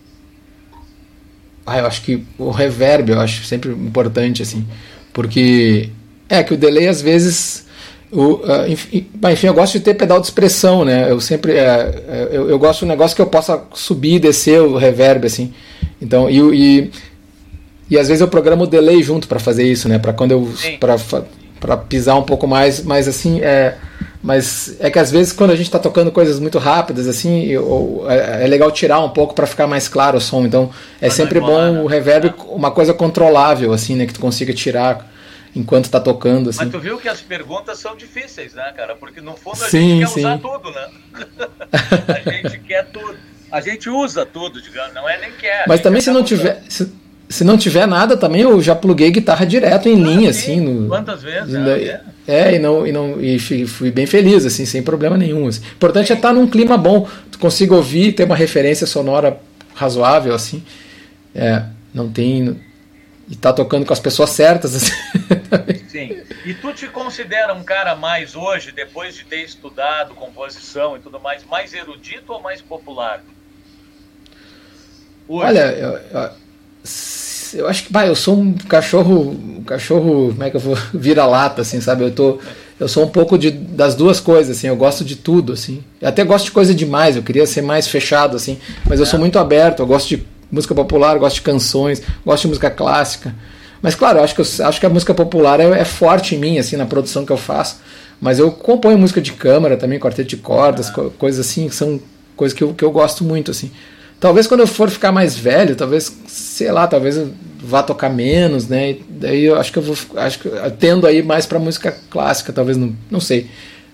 Ah, 1.66 1.78
eu 1.78 1.86
acho 1.86 2.03
que 2.03 2.24
o 2.39 2.51
reverb 2.51 3.11
eu 3.11 3.20
acho 3.20 3.44
sempre 3.44 3.70
importante, 3.70 4.43
assim, 4.43 4.66
porque 5.12 5.90
é 6.28 6.43
que 6.43 6.55
o 6.55 6.57
delay 6.57 6.89
às 6.89 7.03
vezes. 7.03 7.66
O, 8.11 8.35
uh, 8.35 8.69
enfim, 8.69 9.07
enfim, 9.32 9.47
eu 9.47 9.55
gosto 9.55 9.73
de 9.73 9.81
ter 9.81 9.94
pedal 9.94 10.20
de 10.20 10.27
expressão, 10.27 10.85
né? 10.85 11.11
Eu 11.11 11.20
sempre. 11.20 11.53
Uh, 11.53 12.28
eu, 12.31 12.51
eu 12.51 12.59
gosto 12.59 12.81
de 12.81 12.85
um 12.85 12.89
negócio 12.89 13.16
que 13.16 13.23
eu 13.23 13.27
possa 13.27 13.62
subir 13.73 14.16
e 14.16 14.19
descer 14.19 14.61
o 14.61 14.77
reverb, 14.77 15.27
assim. 15.27 15.53
Então, 16.01 16.28
e, 16.28 16.39
e, 16.39 16.90
e 17.90 17.99
às 17.99 18.09
vezes 18.09 18.20
eu 18.20 18.28
programo 18.28 18.65
o 18.65 18.66
delay 18.66 19.03
junto 19.03 19.27
para 19.27 19.39
fazer 19.39 19.65
isso, 19.65 19.89
né? 19.89 19.99
Para 19.99 20.12
quando 20.12 20.32
eu. 20.32 20.53
para 21.59 21.77
pisar 21.77 22.16
um 22.16 22.24
pouco 22.24 22.47
mais, 22.47 22.82
mas 22.82 23.09
assim. 23.09 23.40
É, 23.40 23.77
mas 24.23 24.77
é 24.78 24.89
que 24.89 24.99
às 24.99 25.11
vezes 25.11 25.32
quando 25.32 25.51
a 25.51 25.57
gente 25.57 25.66
está 25.66 25.81
tocando 25.81 26.12
coisas 26.12 26.39
muito 26.39 26.59
rápidas 26.59 27.09
assim, 27.09 27.44
eu, 27.47 28.05
é, 28.09 28.44
é, 28.44 28.47
legal 28.47 28.70
tirar 28.70 29.01
um 29.01 29.11
pouco 29.11 29.35
para 29.35 29.47
ficar 29.47 29.66
mais 29.66 29.89
claro 29.89 30.19
o 30.19 30.20
som. 30.20 30.47
Então 30.47 30.70
é 31.01 31.07
Mas 31.07 31.15
sempre 31.15 31.40
bom 31.40 31.73
né? 31.73 31.81
o 31.81 31.86
reverb, 31.86 32.28
é. 32.28 32.35
uma 32.47 32.70
coisa 32.70 32.94
controlável 32.94 33.73
assim, 33.73 33.97
né, 33.97 34.07
que 34.07 34.15
tu 34.15 34.20
consiga 34.20 34.55
tirar 34.55 35.11
enquanto 35.57 35.86
está 35.86 35.99
tocando 35.99 36.51
assim. 36.51 36.61
Mas 36.61 36.70
tu 36.70 36.78
viu 36.78 36.99
que 36.99 37.09
as 37.09 37.20
perguntas 37.20 37.78
são 37.81 37.97
difíceis, 37.97 38.55
né, 38.55 38.73
cara? 38.77 38.94
Porque 38.94 39.20
no 39.20 39.36
fundo 39.36 39.65
a 39.65 39.69
sim, 39.69 39.99
gente 39.99 40.01
quer 40.01 40.09
sim. 40.09 40.20
usar 40.20 40.39
tudo, 40.39 40.70
né? 40.70 40.89
a 42.24 42.31
gente 42.31 42.59
quer 42.61 42.86
tudo. 42.86 43.16
A 43.51 43.61
gente 43.61 43.90
usa 43.90 44.24
tudo, 44.24 44.62
digamos, 44.62 44.94
não 44.94 45.07
é 45.07 45.19
nem 45.19 45.32
quer. 45.32 45.65
Mas 45.66 45.81
também 45.81 46.01
se 46.01 46.11
não 46.11 46.24
tiver 46.24 46.62
se, 46.70 46.90
se 47.32 47.44
não 47.44 47.56
tiver 47.56 47.86
nada 47.86 48.16
também, 48.16 48.42
eu 48.42 48.60
já 48.60 48.74
pluguei 48.74 49.10
guitarra 49.10 49.46
direto 49.46 49.88
em 49.88 49.94
ah, 49.94 50.06
linha, 50.06 50.32
sim. 50.32 50.52
assim. 50.52 50.60
No, 50.60 50.88
Quantas 50.88 51.22
vezes? 51.22 51.54
é, 51.54 52.00
é, 52.28 52.54
e, 52.54 52.59
não, 52.59 52.86
e, 52.86 52.92
não, 52.92 53.20
e 53.20 53.38
fui 53.38 53.90
bem 53.90 54.06
feliz, 54.06 54.44
assim, 54.44 54.66
sem 54.66 54.82
problema 54.82 55.16
nenhum. 55.16 55.48
Assim. 55.48 55.62
O 55.62 55.72
importante 55.72 56.12
é 56.12 56.14
estar 56.14 56.32
num 56.32 56.46
clima 56.46 56.76
bom, 56.76 57.09
tu 57.30 57.38
consiga 57.38 57.74
ouvir, 57.74 58.12
ter 58.12 58.24
uma 58.24 58.36
referência 58.36 58.86
sonora 58.86 59.40
razoável, 59.74 60.34
assim. 60.34 60.62
É, 61.34 61.64
não 61.94 62.10
tem. 62.10 62.60
E 63.28 63.36
tá 63.36 63.50
tocando 63.52 63.86
com 63.86 63.92
as 63.92 64.00
pessoas 64.00 64.30
certas, 64.30 64.74
assim. 64.76 64.92
Sim. 65.88 66.22
E 66.44 66.52
tu 66.52 66.72
te 66.74 66.86
considera 66.86 67.54
um 67.54 67.64
cara 67.64 67.96
mais 67.96 68.36
hoje, 68.36 68.72
depois 68.72 69.14
de 69.14 69.24
ter 69.24 69.42
estudado 69.42 70.14
composição 70.14 70.96
e 70.96 71.00
tudo 71.00 71.18
mais, 71.18 71.44
mais 71.44 71.72
erudito 71.72 72.32
ou 72.32 72.42
mais 72.42 72.60
popular? 72.60 73.22
Hoje. 75.26 75.46
Olha, 75.46 75.72
eu, 75.72 75.90
eu, 75.96 76.30
eu 77.54 77.68
acho 77.68 77.84
que, 77.84 77.92
bah, 77.92 78.06
eu 78.06 78.14
sou 78.14 78.38
um 78.38 78.52
cachorro, 78.54 79.36
um 79.58 79.62
cachorro, 79.64 80.28
como 80.30 80.42
é 80.42 80.50
que 80.50 80.56
eu 80.56 80.60
vou, 80.60 80.76
vira-lata, 80.94 81.62
assim, 81.62 81.80
sabe? 81.80 82.04
Eu 82.04 82.10
tô, 82.10 82.38
eu 82.78 82.88
sou 82.88 83.04
um 83.04 83.08
pouco 83.08 83.38
de, 83.38 83.50
das 83.50 83.94
duas 83.94 84.20
coisas, 84.20 84.56
assim, 84.56 84.68
eu 84.68 84.76
gosto 84.76 85.04
de 85.04 85.16
tudo, 85.16 85.52
assim. 85.52 85.82
Eu 86.00 86.08
até 86.08 86.24
gosto 86.24 86.46
de 86.46 86.50
coisa 86.50 86.74
demais, 86.74 87.16
eu 87.16 87.22
queria 87.22 87.46
ser 87.46 87.62
mais 87.62 87.86
fechado, 87.86 88.36
assim, 88.36 88.58
mas 88.88 89.00
eu 89.00 89.06
sou 89.06 89.18
muito 89.18 89.38
aberto, 89.38 89.80
eu 89.80 89.86
gosto 89.86 90.08
de 90.08 90.26
música 90.50 90.74
popular, 90.74 91.18
gosto 91.18 91.36
de 91.36 91.42
canções, 91.42 92.02
gosto 92.24 92.42
de 92.42 92.48
música 92.48 92.70
clássica. 92.70 93.34
Mas 93.80 93.94
claro, 93.94 94.18
eu 94.18 94.24
acho 94.24 94.34
que, 94.34 94.40
eu, 94.40 94.66
acho 94.66 94.80
que 94.80 94.86
a 94.86 94.90
música 94.90 95.12
popular 95.12 95.58
é, 95.58 95.64
é, 95.80 95.84
forte 95.84 96.34
em 96.36 96.38
mim, 96.38 96.58
assim, 96.58 96.76
na 96.76 96.86
produção 96.86 97.24
que 97.24 97.32
eu 97.32 97.36
faço. 97.36 97.80
Mas 98.20 98.38
eu 98.38 98.52
componho 98.52 98.96
música 98.96 99.20
de 99.20 99.32
câmara 99.32 99.76
também, 99.76 99.98
quarteto 99.98 100.28
de 100.28 100.36
cordas, 100.36 100.88
ah. 100.90 100.92
co 100.92 101.10
coisas 101.10 101.44
assim, 101.44 101.68
que 101.68 101.74
são 101.74 102.00
coisas 102.36 102.56
que 102.56 102.62
eu, 102.62 102.72
que 102.72 102.84
eu 102.84 102.90
gosto 102.92 103.24
muito, 103.24 103.50
assim. 103.50 103.72
Talvez 104.23 104.47
quando 104.47 104.61
eu 104.61 104.69
for 104.69 104.89
ficar 104.89 105.11
mais 105.11 105.36
velho, 105.36 105.74
talvez, 105.74 106.16
sei 106.28 106.70
lá, 106.70 106.86
talvez 106.86 107.16
eu 107.16 107.35
vá 107.59 107.82
tocar 107.82 108.09
menos, 108.09 108.69
né? 108.69 108.93
E 108.93 109.05
daí 109.09 109.43
eu 109.43 109.59
acho 109.59 109.73
que 109.73 109.81
eu 109.81 109.82
vou 109.82 109.97
acho 110.16 110.39
que 110.39 110.47
eu 110.47 110.70
tendo 110.70 111.09
aí 111.09 111.24
mais 111.24 111.44
para 111.44 111.59
música 111.59 111.90
clássica, 112.09 112.53
talvez 112.53 112.77
não, 112.77 112.94
não 113.11 113.19
sei. 113.19 113.51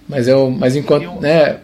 Mas 0.07 0.29
eu, 0.29 0.51
mas 0.51 0.77
enquanto, 0.77 1.09
um, 1.09 1.19
né? 1.19 1.61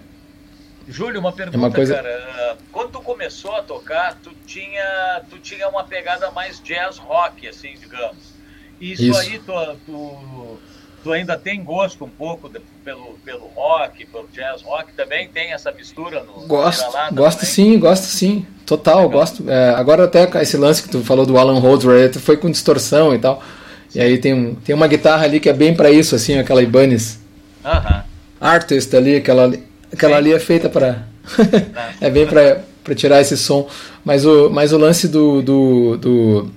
Júlio, 0.89 1.21
uma 1.21 1.31
pergunta, 1.31 1.59
é 1.59 1.61
uma 1.61 1.71
coisa... 1.71 1.95
cara. 1.95 2.57
Quando 2.73 2.93
tu 2.93 3.03
começou 3.03 3.55
a 3.55 3.63
tocar, 3.63 4.19
tu 4.23 4.31
tinha, 4.47 5.21
tu 5.29 5.39
tinha 5.41 5.69
uma 5.69 5.85
pegada 5.85 6.31
mais 6.31 6.59
jazz 6.63 6.97
rock, 6.97 7.47
assim, 7.47 7.75
digamos. 7.79 8.33
Isso, 8.81 9.03
Isso. 9.03 9.19
aí 9.19 9.39
tu, 9.41 9.53
tu 9.85 10.59
tu 11.05 11.13
ainda 11.13 11.37
tem 11.37 11.63
gosto 11.63 12.03
um 12.03 12.09
pouco 12.09 12.49
de, 12.49 12.59
pelo, 12.83 13.19
pelo 13.23 13.47
rock, 13.55 14.07
pelo 14.07 14.27
jazz 14.33 14.63
rock 14.63 14.91
também? 14.95 15.29
Tem 15.29 15.53
essa 15.53 15.71
mistura 15.71 16.25
no 16.25 16.47
Gosto, 16.47 16.91
gosto 17.13 17.41
também? 17.41 17.55
sim, 17.55 17.79
gosto 17.79 18.05
sim. 18.05 18.47
Total, 18.65 19.03
Legal. 19.03 19.11
gosto. 19.11 19.49
É, 19.49 19.75
agora 19.75 20.05
até 20.05 20.27
esse 20.41 20.57
lance 20.57 20.83
que 20.83 20.89
tu 20.89 21.05
falou 21.05 21.27
do 21.27 21.37
Alan 21.37 21.61
Holdsworth 21.61 22.17
foi 22.19 22.39
com 22.39 22.51
distorção 22.51 23.15
e 23.15 23.19
tal. 23.19 23.43
Sim. 23.91 23.99
E 23.99 24.03
aí 24.03 24.17
tem, 24.17 24.33
um, 24.33 24.55
tem 24.55 24.75
uma 24.75 24.89
guitarra 24.89 25.25
ali 25.25 25.39
que 25.39 25.51
é 25.51 25.53
bem 25.53 25.77
para 25.77 25.91
isso, 25.91 26.17
assim, 26.17 26.39
aquela 26.39 26.63
Ibanez 26.63 27.21
uh 27.63 27.69
-huh. 27.69 28.03
Artist 28.41 28.97
ali, 28.97 29.17
aquela, 29.17 29.53
aquela 29.93 30.17
ali 30.17 30.33
é 30.33 30.39
feita 30.39 30.71
para... 30.71 31.07
é 32.01 32.09
bem 32.09 32.27
para 32.27 32.95
tirar 32.95 33.21
esse 33.21 33.37
som. 33.37 33.69
Mas 34.03 34.25
o, 34.25 34.49
mas 34.49 34.73
o 34.73 34.79
lance 34.79 35.07
do, 35.07 35.43
do, 35.43 35.97
do... 35.99 36.51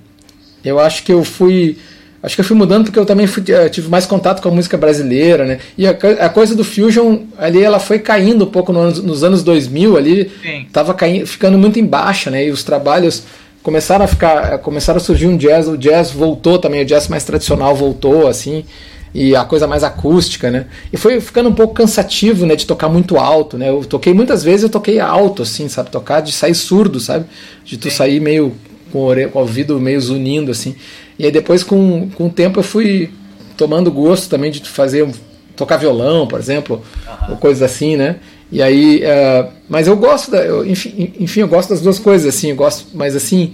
Eu 0.64 0.80
acho 0.80 1.04
que 1.04 1.12
eu 1.12 1.26
fui 1.26 1.78
Acho 2.22 2.36
que 2.36 2.42
eu 2.42 2.46
fui 2.46 2.58
mudando 2.58 2.86
porque 2.86 2.98
eu 2.98 3.06
também 3.06 3.28
fui, 3.28 3.44
eh, 3.48 3.70
tive 3.70 3.90
mais 3.90 4.06
contato 4.06 4.42
com 4.42 4.50
a 4.50 4.52
música 4.52 4.76
brasileira, 4.76 5.46
né? 5.46 5.60
E 5.78 5.86
a, 5.88 5.92
a 5.92 6.30
coisa 6.30 6.56
do 6.56 6.64
fusion 6.64 7.20
ali, 7.38 7.62
ela 7.62 7.80
foi 7.80 8.00
caindo 8.00 8.46
um 8.46 8.50
pouco 8.50 8.74
no, 8.74 8.90
nos 8.90 9.24
anos 9.24 9.44
2000 9.44 9.96
ali, 9.96 10.32
Sim. 10.42 10.66
tava 10.74 10.94
caindo, 10.94 11.28
ficando 11.28 11.58
muito 11.58 11.78
em 11.80 11.86
baixa, 11.86 12.32
né? 12.32 12.46
E 12.46 12.50
os 12.50 12.64
trabalhos 12.64 13.24
começaram 13.62 14.06
a 14.06 14.08
ficar, 14.08 14.54
eh, 14.54 14.58
começaram 14.58 14.98
a 14.98 15.00
surgir 15.00 15.28
um 15.28 15.38
jazz, 15.38 15.68
o 15.68 15.78
jazz 15.78 16.10
voltou 16.10 16.58
também, 16.58 16.82
o 16.82 16.86
jazz 16.86 17.08
mais 17.08 17.24
tradicional 17.24 17.76
voltou, 17.76 18.28
assim, 18.28 18.66
e 19.14 19.36
a 19.36 19.44
coisa 19.46 19.68
mais 19.68 19.84
acústica, 19.84 20.50
né? 20.50 20.66
E 20.92 20.98
foi 20.98 21.22
ficando 21.22 21.50
um 21.50 21.54
pouco 21.54 21.76
cansativo, 21.76 22.48
né, 22.48 22.56
de 22.56 22.66
tocar 22.66 22.90
muito 22.90 23.18
alto, 23.18 23.58
né? 23.58 23.70
Eu 23.70 23.86
toquei 23.86 24.14
muitas 24.14 24.44
vezes, 24.44 24.64
eu 24.64 24.70
toquei 24.70 25.00
alto, 25.00 25.44
assim, 25.44 25.70
sabe? 25.70 25.92
Tocar 25.92 26.22
de 26.22 26.32
sair 26.32 26.56
surdo, 26.56 27.00
sabe? 27.00 27.26
De 27.64 27.78
tu 27.78 27.90
Sim. 27.90 27.96
sair 27.96 28.20
meio 28.20 28.54
com 28.92 29.12
o, 29.12 29.30
com 29.30 29.40
o 29.40 29.42
ouvido 29.42 29.80
meio 29.80 30.00
zunindo, 30.02 30.52
assim. 30.52 30.76
E 31.18 31.26
aí 31.26 31.32
depois, 31.32 31.64
com, 31.64 32.10
com 32.10 32.28
o 32.28 32.30
tempo, 32.30 32.60
eu 32.60 32.64
fui 32.64 33.10
tomando 33.56 33.92
gosto 33.92 34.30
também 34.30 34.52
de 34.52 34.62
fazer 34.62 35.08
tocar 35.56 35.78
violão, 35.78 36.28
por 36.28 36.40
exemplo, 36.40 36.82
uhum. 37.08 37.32
ou 37.32 37.38
coisas 37.38 37.64
assim, 37.64 37.96
né? 37.98 38.18
E 38.52 38.62
aí, 38.62 39.02
uh, 39.04 39.50
mas 39.68 39.88
eu 39.88 39.98
gosto 39.98 40.32
da, 40.32 40.38
eu, 40.38 40.66
enfim, 40.66 41.14
enfim, 41.20 41.42
eu 41.42 41.48
gosto 41.48 41.70
das 41.70 41.82
duas 41.82 42.00
coisas, 42.00 42.34
assim, 42.34 42.52
eu 42.52 42.56
gosto, 42.56 42.88
mas 42.94 43.16
assim, 43.16 43.54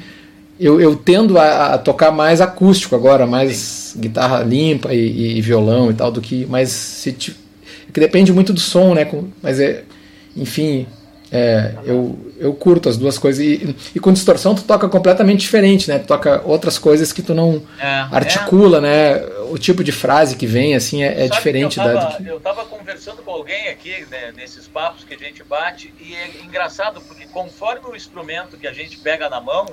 eu, 0.60 0.80
eu 0.80 0.95
tendo 0.95 1.40
a, 1.40 1.73
a 1.73 1.77
tocar 1.77 2.11
mais 2.11 2.41
acústico 2.41 2.95
agora, 2.95 3.26
mais 3.26 3.56
Sim. 3.57 4.02
guitarra 4.02 4.44
limpa 4.44 4.94
e, 4.94 5.38
e, 5.38 5.41
violão 5.41 5.90
e 5.90 5.94
tal, 5.94 6.11
do 6.11 6.22
que, 6.22 6.45
mas 6.48 6.69
se, 6.69 7.11
que 7.11 7.99
depende 7.99 8.31
muito 8.31 8.53
do 8.53 8.60
som, 8.60 8.94
né? 8.94 9.10
Mas 9.41 9.60
é, 9.60 9.84
enfim, 10.38 10.85
é, 11.35 11.73
eu, 11.84 12.15
eu 12.38 12.53
curto 12.53 12.88
as 12.88 12.95
duas 12.95 13.18
coisas. 13.18 13.43
E, 13.43 13.76
e, 13.95 13.99
com 13.99 14.14
distorção 14.14 14.53
tu 14.53 14.61
toca 14.64 14.88
completamente 14.88 15.39
diferente, 15.39 15.89
né? 15.89 15.97
Tu 15.97 16.05
toca 16.05 16.43
outras 16.45 16.77
coisas 16.77 17.11
que 17.11 17.23
tu 17.23 17.34
não 17.34 17.64
é, 17.80 18.05
articula, 18.11 18.77
é. 18.77 18.81
né? 18.81 19.26
O 19.49 19.57
tipo 19.57 19.84
de 19.84 19.91
frase 19.91 20.35
que 20.35 20.45
vem, 20.45 20.76
assim, 20.76 21.03
é, 21.03 21.26
é 21.26 21.27
diferente 21.27 21.80
eu 21.80 21.85
tava, 21.85 21.95
da. 21.95 22.18
Eu 22.23 22.39
tava 22.39 22.65
conversando 22.65 23.23
com 23.23 23.31
alguém 23.31 23.68
aqui, 23.69 24.05
né, 24.11 24.31
nesses 24.35 24.68
papos 24.68 25.03
que 25.03 25.15
a 25.15 25.18
gente 25.18 25.43
bate, 25.43 25.91
e 25.99 26.14
é 26.14 26.45
engraçado, 26.45 27.01
porque 27.01 27.26
conforme 27.26 27.88
o 27.88 27.95
instrumento 27.95 28.55
que 28.55 28.68
a 28.68 28.73
gente 28.73 28.97
pega 28.99 29.27
na 29.27 29.41
mão, 29.41 29.65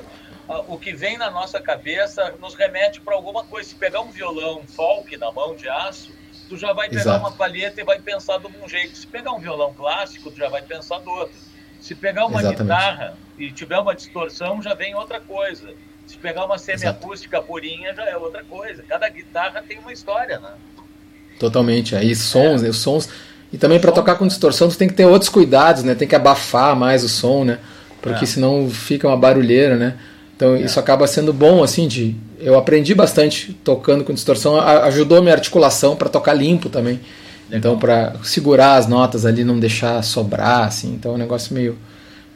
o 0.66 0.78
que 0.78 0.94
vem 0.94 1.18
na 1.18 1.30
nossa 1.30 1.60
cabeça 1.60 2.34
nos 2.40 2.54
remete 2.54 3.02
para 3.02 3.14
alguma 3.14 3.44
coisa. 3.44 3.68
Se 3.68 3.74
pegar 3.74 4.00
um 4.00 4.10
violão 4.10 4.62
folk 4.66 5.14
na 5.18 5.30
mão 5.30 5.54
de 5.54 5.68
aço, 5.68 6.10
tu 6.48 6.56
já 6.56 6.72
vai 6.72 6.88
pegar 6.88 7.02
Exato. 7.02 7.20
uma 7.20 7.32
palheta 7.32 7.82
e 7.82 7.84
vai 7.84 7.98
pensar 8.00 8.38
de 8.38 8.46
um 8.46 8.66
jeito. 8.66 8.96
Se 8.96 9.06
pegar 9.06 9.32
um 9.32 9.38
violão 9.38 9.74
clássico, 9.74 10.30
tu 10.30 10.38
já 10.38 10.48
vai 10.48 10.62
pensar 10.62 10.98
do 11.00 11.10
outro. 11.10 11.49
Se 11.80 11.94
pegar 11.94 12.26
uma 12.26 12.40
Exatamente. 12.40 12.62
guitarra 12.62 13.14
e 13.38 13.50
tiver 13.50 13.78
uma 13.78 13.94
distorção, 13.94 14.62
já 14.62 14.74
vem 14.74 14.94
outra 14.94 15.20
coisa. 15.20 15.70
Se 16.06 16.16
pegar 16.16 16.44
uma 16.44 16.58
semiacústica 16.58 17.40
purinha, 17.40 17.94
já 17.94 18.04
é 18.04 18.16
outra 18.16 18.44
coisa. 18.44 18.82
Cada 18.88 19.08
guitarra 19.08 19.62
tem 19.66 19.78
uma 19.78 19.92
história, 19.92 20.38
né? 20.38 20.50
Totalmente. 21.38 21.96
Aí 21.96 22.14
sons, 22.14 22.62
é. 22.62 22.68
os 22.68 22.76
sons. 22.78 23.08
E 23.52 23.58
também 23.58 23.80
para 23.80 23.90
tocar 23.90 24.16
com 24.16 24.26
distorção, 24.26 24.68
tu 24.68 24.76
tem 24.76 24.88
que 24.88 24.94
ter 24.94 25.06
outros 25.06 25.30
cuidados, 25.30 25.82
né? 25.82 25.94
Tem 25.94 26.06
que 26.06 26.14
abafar 26.14 26.76
mais 26.76 27.02
o 27.02 27.08
som, 27.08 27.44
né? 27.44 27.58
Porque 28.02 28.24
é. 28.24 28.26
senão 28.26 28.68
fica 28.70 29.08
uma 29.08 29.16
barulheira, 29.16 29.76
né? 29.76 29.96
Então 30.36 30.54
é. 30.54 30.60
isso 30.62 30.78
acaba 30.78 31.06
sendo 31.06 31.32
bom, 31.32 31.62
assim, 31.62 31.88
de. 31.88 32.14
Eu 32.38 32.56
aprendi 32.58 32.94
bastante 32.94 33.52
tocando 33.64 34.04
com 34.04 34.14
distorção, 34.14 34.58
ajudou 34.60 35.18
a 35.18 35.20
minha 35.20 35.34
articulação 35.34 35.94
para 35.94 36.08
tocar 36.08 36.32
limpo 36.32 36.68
também. 36.68 37.00
Então, 37.52 37.78
para 37.78 38.14
segurar 38.22 38.76
as 38.76 38.86
notas 38.86 39.26
ali, 39.26 39.44
não 39.44 39.58
deixar 39.58 40.02
sobrar, 40.02 40.64
assim. 40.66 40.94
Então, 40.94 41.12
é 41.12 41.14
um 41.14 41.18
negócio 41.18 41.54
meio 41.54 41.78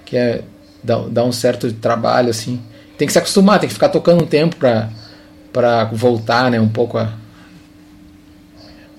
que 0.04 0.16
é 0.16 0.42
dá, 0.82 0.98
dá 1.08 1.24
um 1.24 1.32
certo 1.32 1.72
trabalho, 1.72 2.30
assim. 2.30 2.60
Tem 2.98 3.06
que 3.06 3.12
se 3.12 3.18
acostumar, 3.18 3.58
tem 3.58 3.68
que 3.68 3.74
ficar 3.74 3.88
tocando 3.88 4.22
um 4.22 4.26
tempo 4.26 4.56
para 4.56 4.90
para 5.52 5.84
voltar, 5.84 6.50
né, 6.50 6.58
um 6.60 6.68
pouco 6.68 6.98
a 6.98 7.12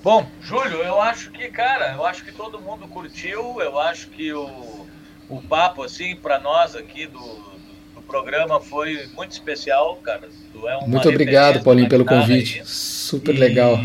Bom, 0.02 0.24
Júlio, 0.40 0.84
eu 0.84 1.02
acho 1.02 1.32
que, 1.32 1.48
cara, 1.48 1.92
eu 1.94 2.06
acho 2.06 2.24
que 2.24 2.30
todo 2.30 2.60
mundo 2.60 2.86
curtiu, 2.86 3.60
eu 3.60 3.76
acho 3.76 4.06
que 4.06 4.32
o, 4.32 4.86
o 5.28 5.42
papo, 5.42 5.82
assim, 5.82 6.14
para 6.14 6.38
nós 6.38 6.76
aqui 6.76 7.08
do, 7.08 7.18
do 7.92 8.00
programa 8.06 8.60
foi 8.60 9.08
muito 9.16 9.32
especial, 9.32 9.96
cara. 9.96 10.28
É 10.64 10.86
muito 10.86 11.08
obrigado, 11.08 11.60
Paulinho, 11.64 11.88
pelo 11.88 12.04
convite. 12.04 12.60
Aí. 12.60 12.66
Super 12.66 13.34
e... 13.34 13.38
legal. 13.38 13.80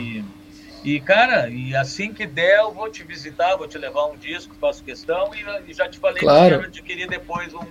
E, 0.84 1.00
cara, 1.00 1.48
e 1.50 1.76
assim 1.76 2.12
que 2.14 2.26
der, 2.26 2.60
eu 2.60 2.72
vou 2.72 2.90
te 2.90 3.04
visitar, 3.04 3.56
vou 3.56 3.68
te 3.68 3.78
levar 3.78 4.08
um 4.08 4.18
disco, 4.18 4.56
faço 4.60 4.84
questão, 4.84 5.30
e, 5.36 5.72
e 5.72 5.74
já 5.74 5.88
te 5.88 6.00
falei 6.00 6.20
claro. 6.20 6.44
que 6.44 6.50
quero 6.50 6.68
adquirir 6.68 7.08
depois 7.08 7.54
um. 7.54 7.62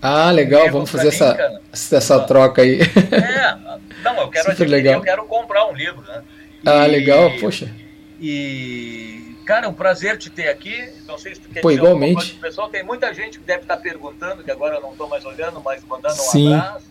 Ah, 0.00 0.30
legal, 0.30 0.68
um 0.68 0.72
vamos 0.72 0.90
fazer 0.90 1.08
essa, 1.08 1.60
essa 1.72 2.16
ah. 2.16 2.20
troca 2.20 2.62
aí. 2.62 2.80
É, 2.80 4.02
não, 4.02 4.22
eu 4.22 4.28
quero 4.28 4.44
Super 4.44 4.52
adquirir, 4.52 4.70
legal. 4.70 4.94
eu 4.94 5.02
quero 5.02 5.24
comprar 5.26 5.66
um 5.66 5.74
livro, 5.74 6.00
né? 6.02 6.22
Ah, 6.64 6.76
e, 6.76 6.84
ah, 6.84 6.86
legal, 6.86 7.30
poxa. 7.38 7.70
E, 8.18 9.36
cara, 9.44 9.68
um 9.68 9.74
prazer 9.74 10.16
te 10.16 10.30
ter 10.30 10.48
aqui. 10.48 10.90
Não 11.06 11.18
sei 11.18 11.34
se 11.34 11.40
tu 11.40 11.48
quer 11.50 11.60
Pô, 11.60 11.70
igualmente. 11.70 12.34
Pessoal, 12.34 12.68
tem 12.68 12.82
muita 12.82 13.12
gente 13.12 13.38
que 13.38 13.44
deve 13.44 13.62
estar 13.62 13.76
perguntando, 13.78 14.42
que 14.42 14.50
agora 14.50 14.76
eu 14.76 14.80
não 14.80 14.92
estou 14.92 15.08
mais 15.08 15.24
olhando, 15.24 15.60
mas 15.62 15.84
mandando 15.84 16.14
um 16.14 16.30
Sim. 16.30 16.54
abraço. 16.54 16.86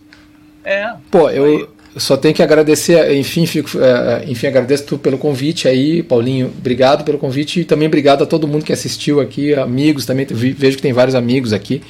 É. 0.64 0.94
Pô, 1.10 1.30
eu, 1.30 1.74
eu 1.92 2.00
só 2.00 2.16
tenho 2.16 2.32
que 2.32 2.42
agradecer, 2.42 3.12
enfim, 3.16 3.46
fico, 3.46 3.70
é, 3.80 4.24
enfim, 4.28 4.46
agradeço 4.46 4.84
tu 4.84 4.98
pelo 4.98 5.18
convite 5.18 5.66
aí, 5.66 6.02
Paulinho. 6.04 6.46
Obrigado 6.46 7.04
pelo 7.04 7.18
convite 7.18 7.60
e 7.60 7.64
também 7.64 7.88
obrigado 7.88 8.22
a 8.22 8.26
todo 8.26 8.46
mundo 8.46 8.64
que 8.64 8.72
assistiu 8.72 9.20
aqui, 9.20 9.54
amigos 9.54 10.06
também. 10.06 10.24
Vejo 10.24 10.76
que 10.76 10.82
tem 10.82 10.92
vários 10.92 11.16
amigos 11.16 11.52
aqui. 11.52 11.82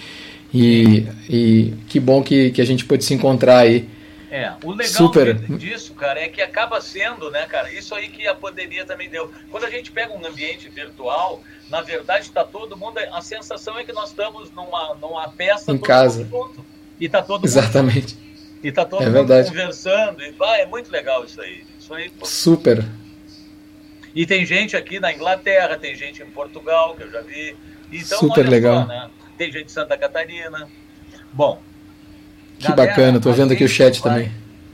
E, 0.55 1.07
e 1.29 1.75
que 1.87 2.01
bom 2.01 2.23
que, 2.23 2.51
que 2.51 2.63
a 2.63 2.65
gente 2.65 2.85
pôde 2.87 3.05
se 3.05 3.13
encontrar 3.13 3.59
aí. 3.59 3.87
É, 4.31 4.53
o 4.65 4.71
legal 4.71 4.93
Super. 4.93 5.35
disso, 5.35 5.93
cara, 5.93 6.19
é 6.19 6.29
que 6.29 6.41
acaba 6.41 6.81
sendo, 6.81 7.31
né, 7.31 7.45
cara, 7.47 7.71
isso 7.71 7.95
aí 7.95 8.09
que 8.09 8.27
a 8.27 8.35
pandemia 8.35 8.87
também 8.87 9.11
deu. 9.11 9.31
Quando 9.51 9.65
a 9.65 9.71
gente 9.71 9.91
pega 9.91 10.15
um 10.15 10.25
ambiente 10.25 10.69
virtual, 10.71 11.43
na 11.69 11.83
verdade 11.83 12.27
está 12.27 12.43
todo 12.45 12.77
mundo, 12.77 12.99
a 13.13 13.21
sensação 13.21 13.79
é 13.79 13.85
que 13.85 13.93
nós 13.93 14.11
estamos 14.11 14.51
numa, 14.53 14.95
numa 14.95 15.29
peça 15.29 15.73
em 15.73 15.79
casa. 15.79 16.27
Junto, 16.31 16.65
e 16.99 17.09
tá 17.09 17.21
todo 17.21 17.45
Exatamente. 17.45 18.15
Mundo 18.15 18.30
e 18.63 18.71
tá 18.71 18.85
todo 18.85 19.03
é 19.03 19.09
mundo 19.09 19.33
conversando. 19.47 20.23
E, 20.23 20.35
ah, 20.41 20.59
é 20.59 20.67
muito 20.67 20.91
legal 20.91 21.25
isso 21.25 21.41
aí. 21.41 21.65
Isso 21.79 21.95
aí 21.95 22.11
pô. 22.11 22.27
Super. 22.27 22.85
E 24.15 24.27
tem 24.27 24.45
gente 24.45 24.77
aqui 24.77 25.01
na 25.01 25.13
Inglaterra, 25.13 25.79
tem 25.79 25.95
gente 25.95 26.23
em 26.23 26.31
Portugal, 26.31 26.95
que 26.95 27.05
eu 27.05 27.11
já 27.11 27.21
vi. 27.23 27.57
Então, 27.91 28.19
Super 28.19 28.49
legal. 28.49 28.83
Só, 28.83 28.87
né? 28.87 29.11
Tem 29.39 29.51
gente 29.51 29.67
de 29.67 29.73
Santa 29.73 29.97
Catarina. 29.97 30.69
Bom. 31.33 31.63
Que 32.59 32.69
galera, 32.69 32.89
bacana, 32.89 33.21
tô 33.21 33.33
vendo 33.33 33.53
aqui 33.53 33.65
o 33.65 33.69
chat 33.69 34.01
vai, 34.01 34.13
também. 34.13 34.33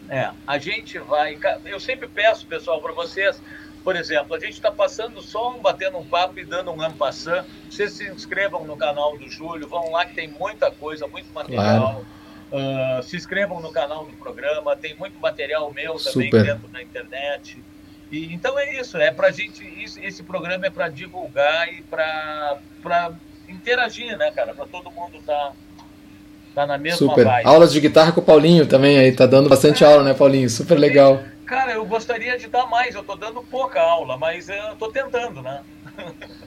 É, 0.09 0.31
a 0.47 0.59
gente 0.59 0.99
vai. 0.99 1.39
Eu 1.65 1.79
sempre 1.79 2.09
peço, 2.09 2.47
pessoal, 2.47 2.81
para 2.81 2.93
vocês. 2.93 3.41
Por 3.85 3.95
exemplo, 3.95 4.35
a 4.35 4.41
gente 4.41 4.55
está 4.55 4.73
passando 4.73 5.23
só 5.23 5.53
um, 5.53 5.61
batendo 5.61 5.97
um 5.99 6.05
papo 6.05 6.41
e 6.41 6.45
dando 6.45 6.73
um 6.73 6.83
ampassã. 6.83 7.45
Vocês 7.71 7.93
se 7.93 8.11
inscrevam 8.11 8.65
no 8.65 8.77
canal 8.77 9.17
do 9.17 9.29
Júlio, 9.31 9.69
vão 9.69 9.93
lá 9.93 10.05
que 10.05 10.15
tem 10.15 10.27
muita 10.27 10.73
coisa, 10.73 11.07
muito 11.07 11.33
material. 11.33 11.93
Claro 11.93 12.16
Uh, 12.51 13.02
se 13.02 13.16
inscrevam 13.16 13.60
no 13.60 13.73
canal 13.73 14.06
do 14.06 14.12
programa, 14.12 14.77
tem 14.77 14.94
muito 14.94 15.18
material 15.18 15.73
meu 15.73 15.94
também 15.94 16.31
Super. 16.31 16.44
dentro 16.44 16.68
da 16.68 16.81
internet. 16.81 17.59
E, 18.10 18.32
então 18.32 18.56
é 18.59 18.81
isso, 18.81 18.97
é 18.97 19.10
pra 19.10 19.31
gente. 19.31 19.64
Isso, 19.64 19.98
esse 20.01 20.23
programa 20.23 20.66
é 20.66 20.70
para 20.70 20.89
divulgar 20.89 21.68
e 21.73 21.82
para 21.82 22.59
interagir, 23.48 24.16
né, 24.16 24.31
cara? 24.31 24.55
Para 24.55 24.66
todo 24.66 24.90
mundo 24.93 25.18
tá, 25.27 25.52
tá 26.55 26.66
na 26.66 26.78
mesma 26.78 26.98
Super. 26.98 27.24
Vibe. 27.24 27.47
Aulas 27.47 27.73
de 27.73 27.81
guitarra 27.81 28.12
com 28.12 28.20
o 28.20 28.24
Paulinho 28.24 28.66
também 28.66 28.98
aí, 28.98 29.10
tá 29.10 29.27
dando 29.27 29.48
bastante 29.48 29.82
é, 29.82 29.86
aula, 29.86 30.05
né, 30.05 30.14
Paulinho? 30.14 30.48
Super 30.48 30.78
legal. 30.78 31.20
Cara, 31.44 31.73
eu 31.73 31.85
gostaria 31.85 32.39
de 32.39 32.47
dar 32.48 32.66
mais, 32.66 32.94
eu 32.94 33.02
tô 33.02 33.16
dando 33.16 33.43
pouca 33.43 33.81
aula, 33.81 34.16
mas 34.16 34.48
eu 34.48 34.77
tô 34.78 34.89
tentando, 34.89 35.43
né? 35.43 35.62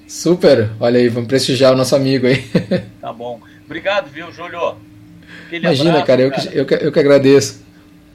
Super, 0.08 0.72
olha 0.80 1.00
aí, 1.00 1.10
vamos 1.10 1.28
prestigiar 1.28 1.74
o 1.74 1.78
nosso 1.78 1.96
amigo 1.96 2.28
aí. 2.28 2.48
Tá 3.02 3.12
bom. 3.12 3.40
Obrigado, 3.66 4.10
viu, 4.10 4.32
Júlio? 4.32 4.78
Aquele 5.50 5.66
Imagina, 5.66 5.90
abraço, 5.90 6.06
cara, 6.06 6.22
eu, 6.22 6.30
cara. 6.30 6.42
Que, 6.48 6.58
eu, 6.60 6.66
que, 6.66 6.74
eu 6.76 6.92
que 6.92 7.00
agradeço. 7.00 7.64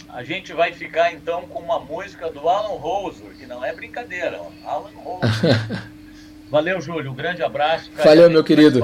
A 0.09 0.23
gente 0.23 0.53
vai 0.53 0.73
ficar 0.73 1.13
então 1.13 1.43
com 1.43 1.59
uma 1.59 1.81
música 1.81 2.31
do 2.31 2.49
Alan 2.49 2.79
Roser, 2.79 3.31
que 3.37 3.45
não 3.45 3.65
é 3.65 3.75
brincadeira, 3.75 4.41
ó. 4.41 4.71
Alan 4.71 4.91
Roser. 4.95 5.61
Valeu, 6.49 6.81
Júlio. 6.81 7.11
Um 7.11 7.15
grande 7.15 7.43
abraço. 7.43 7.91
Cara, 7.91 8.09
Valeu, 8.09 8.31
meu 8.31 8.45
querido. 8.45 8.81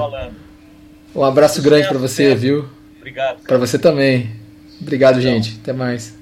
Um 1.15 1.23
abraço 1.23 1.61
grande 1.61 1.87
para 1.87 1.97
você, 1.97 2.35
viu? 2.35 2.67
Obrigado. 2.97 3.41
Para 3.43 3.57
você 3.57 3.79
também. 3.79 4.35
Obrigado, 4.81 5.19
então. 5.19 5.31
gente. 5.31 5.57
Até 5.61 5.71
mais. 5.71 6.20